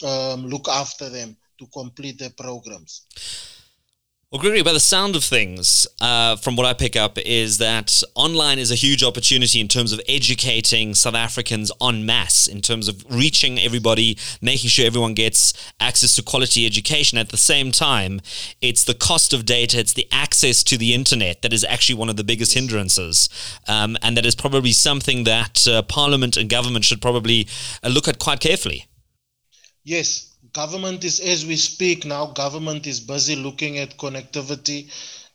um, 0.06 0.46
look 0.46 0.68
after 0.68 1.10
them 1.10 1.36
to 1.58 1.66
complete 1.68 2.20
their 2.20 2.30
programs. 2.30 3.08
Well, 4.30 4.42
Gregory, 4.42 4.62
by 4.62 4.74
the 4.74 4.82
sound 4.82 5.16
of 5.16 5.24
things, 5.24 5.88
uh, 6.02 6.36
from 6.36 6.58
what 6.58 6.66
I 6.66 6.74
pick 6.74 6.98
up, 6.98 7.18
is 7.18 7.60
that 7.60 8.04
online 8.14 8.60
is 8.60 8.72
a 8.72 8.76
huge 8.76 9.02
opportunity 9.02 9.62
in 9.62 9.70
terms 9.70 9.94
of 9.94 10.02
educating 10.06 10.96
South 10.96 11.16
Africans 11.16 11.72
en 11.82 12.06
masse, 12.06 12.46
in 12.46 12.60
terms 12.60 12.90
of 12.90 13.06
reaching 13.10 13.58
everybody, 13.58 14.18
making 14.42 14.70
sure 14.70 14.86
everyone 14.86 15.14
gets 15.14 15.54
access 15.80 16.14
to 16.18 16.24
quality 16.24 16.66
education. 16.66 17.18
At 17.18 17.30
the 17.30 17.38
same 17.38 17.72
time, 17.72 18.20
it's 18.60 18.84
the 18.84 18.94
cost 18.94 19.32
of 19.32 19.46
data, 19.46 19.80
it's 19.80 19.94
the 19.94 20.10
access 20.12 20.62
to 20.66 20.78
the 20.78 20.94
internet 20.94 21.42
that 21.42 21.54
is 21.54 21.64
actually 21.64 21.96
one 21.96 22.10
of 22.10 22.18
the 22.18 22.26
biggest 22.26 22.54
hindrances. 22.54 23.30
Um, 23.66 23.96
and 24.02 24.18
that 24.18 24.26
is 24.26 24.36
probably 24.36 24.74
something 24.74 25.24
that 25.24 25.66
uh, 25.70 25.84
Parliament 25.84 26.36
and 26.36 26.50
government 26.50 26.84
should 26.84 27.02
probably 27.02 27.48
uh, 27.82 27.88
look 27.88 28.10
at 28.10 28.20
quite 28.20 28.42
carefully. 28.42 28.88
Yes, 29.86 30.27
government 30.58 31.04
is, 31.04 31.20
as 31.20 31.46
we 31.46 31.56
speak 31.56 32.04
now, 32.04 32.26
government 32.26 32.88
is 32.88 33.00
busy 33.00 33.36
looking 33.36 33.78
at 33.78 33.96
connectivity 33.98 34.80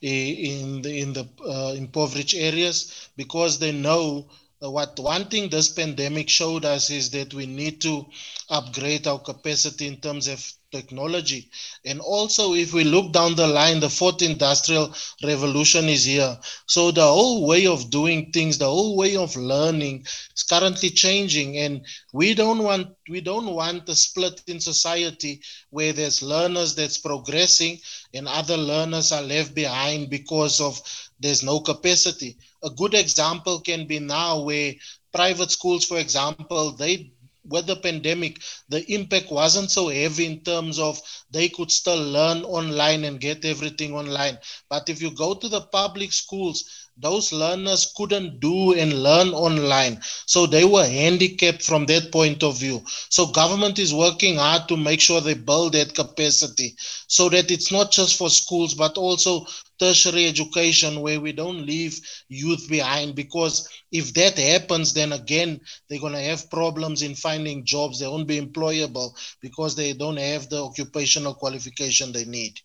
in 0.00 0.82
the, 0.82 0.98
in 0.98 1.12
the 1.12 1.28
uh, 1.48 1.74
impoverished 1.74 2.34
areas 2.34 3.08
because 3.16 3.60
they 3.60 3.70
know 3.70 4.26
what 4.58 4.98
one 4.98 5.26
thing 5.26 5.48
this 5.48 5.68
pandemic 5.68 6.28
showed 6.28 6.64
us 6.64 6.90
is 6.90 7.10
that 7.10 7.32
we 7.34 7.46
need 7.46 7.80
to 7.80 8.04
upgrade 8.50 9.06
our 9.06 9.20
capacity 9.20 9.86
in 9.86 9.96
terms 9.96 10.26
of 10.26 10.40
technology. 10.72 11.50
And 11.84 12.00
also, 12.00 12.54
if 12.54 12.72
we 12.72 12.84
look 12.84 13.12
down 13.12 13.36
the 13.36 13.46
line, 13.46 13.80
the 13.80 13.90
fourth 13.90 14.22
industrial 14.22 14.94
revolution 15.22 15.84
is 15.88 16.04
here. 16.06 16.36
So 16.66 16.90
the 16.90 17.04
whole 17.06 17.46
way 17.46 17.66
of 17.66 17.90
doing 17.90 18.32
things, 18.32 18.58
the 18.58 18.66
whole 18.66 18.96
way 18.96 19.16
of 19.16 19.36
learning 19.36 20.06
is 20.34 20.42
currently 20.42 20.90
changing. 20.90 21.58
And 21.58 21.86
we 22.12 22.34
don't 22.34 22.62
want 22.64 22.88
we 23.08 23.20
don't 23.20 23.54
want 23.54 23.88
a 23.88 23.94
split 23.94 24.42
in 24.48 24.60
society 24.60 25.40
where 25.70 25.92
there's 25.92 26.22
learners 26.22 26.74
that's 26.74 26.98
progressing 26.98 27.78
and 28.14 28.26
other 28.26 28.56
learners 28.56 29.12
are 29.12 29.22
left 29.22 29.54
behind 29.54 30.10
because 30.10 30.60
of 30.60 30.80
there's 31.20 31.42
no 31.44 31.60
capacity. 31.60 32.36
A 32.64 32.70
good 32.70 32.94
example 32.94 33.60
can 33.60 33.86
be 33.86 34.00
now 34.00 34.40
where 34.42 34.74
private 35.12 35.50
schools, 35.50 35.84
for 35.84 35.98
example, 35.98 36.72
they 36.72 37.11
with 37.44 37.66
the 37.66 37.76
pandemic, 37.76 38.40
the 38.68 38.84
impact 38.92 39.30
wasn't 39.30 39.70
so 39.70 39.88
heavy 39.88 40.26
in 40.26 40.40
terms 40.42 40.78
of 40.78 41.00
they 41.30 41.48
could 41.48 41.70
still 41.70 42.02
learn 42.02 42.44
online 42.44 43.04
and 43.04 43.20
get 43.20 43.44
everything 43.44 43.94
online. 43.94 44.38
But 44.68 44.88
if 44.88 45.00
you 45.02 45.10
go 45.14 45.34
to 45.34 45.48
the 45.48 45.62
public 45.62 46.12
schools, 46.12 46.64
those 46.98 47.32
learners 47.32 47.92
couldn't 47.96 48.38
do 48.40 48.74
and 48.74 49.02
learn 49.02 49.28
online. 49.28 50.00
So 50.26 50.46
they 50.46 50.64
were 50.64 50.86
handicapped 50.86 51.62
from 51.62 51.86
that 51.86 52.12
point 52.12 52.42
of 52.42 52.58
view. 52.58 52.82
So 53.08 53.26
government 53.26 53.78
is 53.78 53.94
working 53.94 54.36
hard 54.36 54.68
to 54.68 54.76
make 54.76 55.00
sure 55.00 55.20
they 55.20 55.34
build 55.34 55.72
that 55.72 55.94
capacity 55.94 56.76
so 57.06 57.28
that 57.30 57.50
it's 57.50 57.72
not 57.72 57.90
just 57.90 58.16
for 58.16 58.28
schools 58.28 58.74
but 58.74 58.98
also 58.98 59.46
tertiary 59.78 60.26
education 60.26 61.00
where 61.00 61.20
we 61.20 61.32
don't 61.32 61.66
leave 61.66 61.98
youth 62.28 62.68
behind 62.68 63.14
because 63.14 63.68
if 63.90 64.14
that 64.14 64.38
happens 64.38 64.92
then 64.92 65.12
again 65.12 65.60
they're 65.88 65.98
going 65.98 66.12
to 66.12 66.20
have 66.20 66.50
problems 66.50 67.02
in 67.02 67.14
finding 67.14 67.64
jobs. 67.64 67.98
They 67.98 68.06
won't 68.06 68.28
be 68.28 68.40
employable 68.40 69.12
because 69.40 69.74
they 69.74 69.92
don't 69.94 70.18
have 70.18 70.48
the 70.50 70.62
occupational 70.62 71.34
qualification 71.34 72.12
they 72.12 72.26
need. 72.26 72.60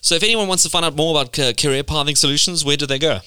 So 0.00 0.16
if 0.16 0.22
anyone 0.22 0.48
wants 0.48 0.64
to 0.64 0.70
find 0.70 0.84
out 0.84 0.96
more 0.96 1.18
about 1.18 1.32
career 1.32 1.82
pathing 1.82 2.16
solutions 2.16 2.64
where 2.64 2.76
do 2.76 2.86
they 2.86 2.98
go 2.98 3.20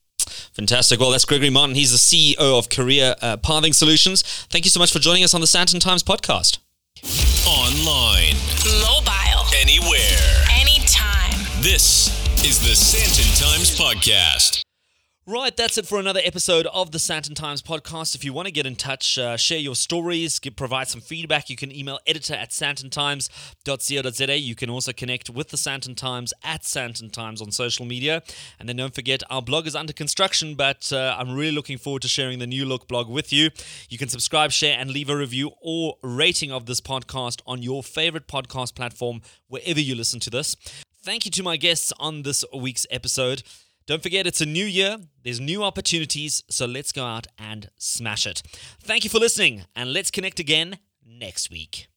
Fantastic. 0.53 1.01
Well, 1.01 1.11
that's 1.11 1.25
Gregory 1.25 1.49
Martin. 1.51 1.75
He's 1.75 1.93
the 1.93 1.97
CEO 1.97 2.59
of 2.59 2.69
Career 2.69 3.15
uh, 3.23 3.39
Pathing 3.39 3.73
Solutions. 3.73 4.23
Thank 4.51 4.67
you 4.67 4.71
so 4.71 4.79
much 4.81 4.93
for 4.93 4.99
joining 4.99 5.25
us 5.25 5.33
on 5.33 5.41
the 5.41 5.47
Sandton 5.47 5.81
Times 5.81 6.03
podcast. 6.03 6.59
Online, 7.47 8.37
Mobile. 8.83 9.47
anywhere. 9.57 10.08
This 11.71 12.09
is 12.47 12.59
the 12.61 12.73
Sandton 12.73 13.39
Times 13.39 13.79
Podcast. 13.79 14.63
Right, 15.27 15.55
that's 15.55 15.77
it 15.77 15.87
for 15.87 16.01
another 16.01 16.23
episode 16.25 16.67
of 16.73 16.93
the 16.93 16.97
Sandton 16.97 17.35
Times 17.35 17.61
podcast. 17.61 18.15
If 18.15 18.25
you 18.25 18.33
want 18.33 18.47
to 18.47 18.51
get 18.51 18.65
in 18.65 18.75
touch, 18.75 19.19
uh, 19.19 19.37
share 19.37 19.59
your 19.59 19.77
stories, 19.77 20.41
provide 20.57 20.89
some 20.89 21.03
feedback, 21.03 21.51
you 21.51 21.57
can 21.57 21.71
email 21.71 21.99
editor 22.07 22.33
at 22.33 22.53
sandtontimes.co.za. 22.53 24.39
You 24.39 24.55
can 24.55 24.71
also 24.71 24.95
connect 24.95 25.29
with 25.29 25.51
the 25.51 25.59
Sandton 25.59 25.95
Times 25.95 26.33
at 26.43 26.63
Sandton 26.63 27.13
Times 27.13 27.43
on 27.43 27.51
social 27.51 27.85
media. 27.85 28.23
And 28.59 28.67
then 28.67 28.77
don't 28.77 28.95
forget, 28.95 29.23
our 29.29 29.43
blog 29.43 29.67
is 29.67 29.77
under 29.77 29.93
construction, 29.93 30.55
but 30.55 30.91
uh, 30.91 31.17
I'm 31.19 31.35
really 31.35 31.53
looking 31.53 31.77
forward 31.77 32.01
to 32.01 32.09
sharing 32.09 32.39
the 32.39 32.47
new 32.47 32.65
look 32.65 32.89
blog 32.89 33.11
with 33.11 33.31
you. 33.31 33.51
You 33.91 33.99
can 33.99 34.09
subscribe, 34.09 34.53
share, 34.53 34.79
and 34.79 34.91
leave 34.91 35.11
a 35.11 35.17
review 35.19 35.51
or 35.61 35.97
rating 36.03 36.51
of 36.51 36.65
this 36.65 36.81
podcast 36.81 37.43
on 37.47 37.61
your 37.61 37.83
favorite 37.83 38.27
podcast 38.27 38.75
platform, 38.75 39.21
wherever 39.49 39.81
you 39.81 39.95
listen 39.95 40.19
to 40.21 40.31
this. 40.31 40.57
Thank 41.09 41.25
you 41.25 41.31
to 41.31 41.43
my 41.43 41.57
guests 41.57 41.91
on 41.99 42.21
this 42.21 42.45
week's 42.55 42.87
episode. 42.91 43.43
Don't 43.87 44.03
forget, 44.03 44.27
it's 44.27 44.43
a 44.43 44.45
new 44.45 44.67
year, 44.67 44.99
there's 45.25 45.41
new 45.41 45.65
opportunities, 45.65 46.45
so 46.51 46.67
let's 46.67 46.93
go 46.93 47.03
out 47.03 47.27
and 47.39 47.71
smash 47.79 48.27
it. 48.27 48.43
Thank 48.83 49.05
you 49.05 49.11
for 49.11 49.19
listening, 49.19 49.65
and 49.75 49.95
let's 49.95 50.11
connect 50.11 50.39
again 50.39 50.81
next 51.03 51.51
week. 51.51 51.89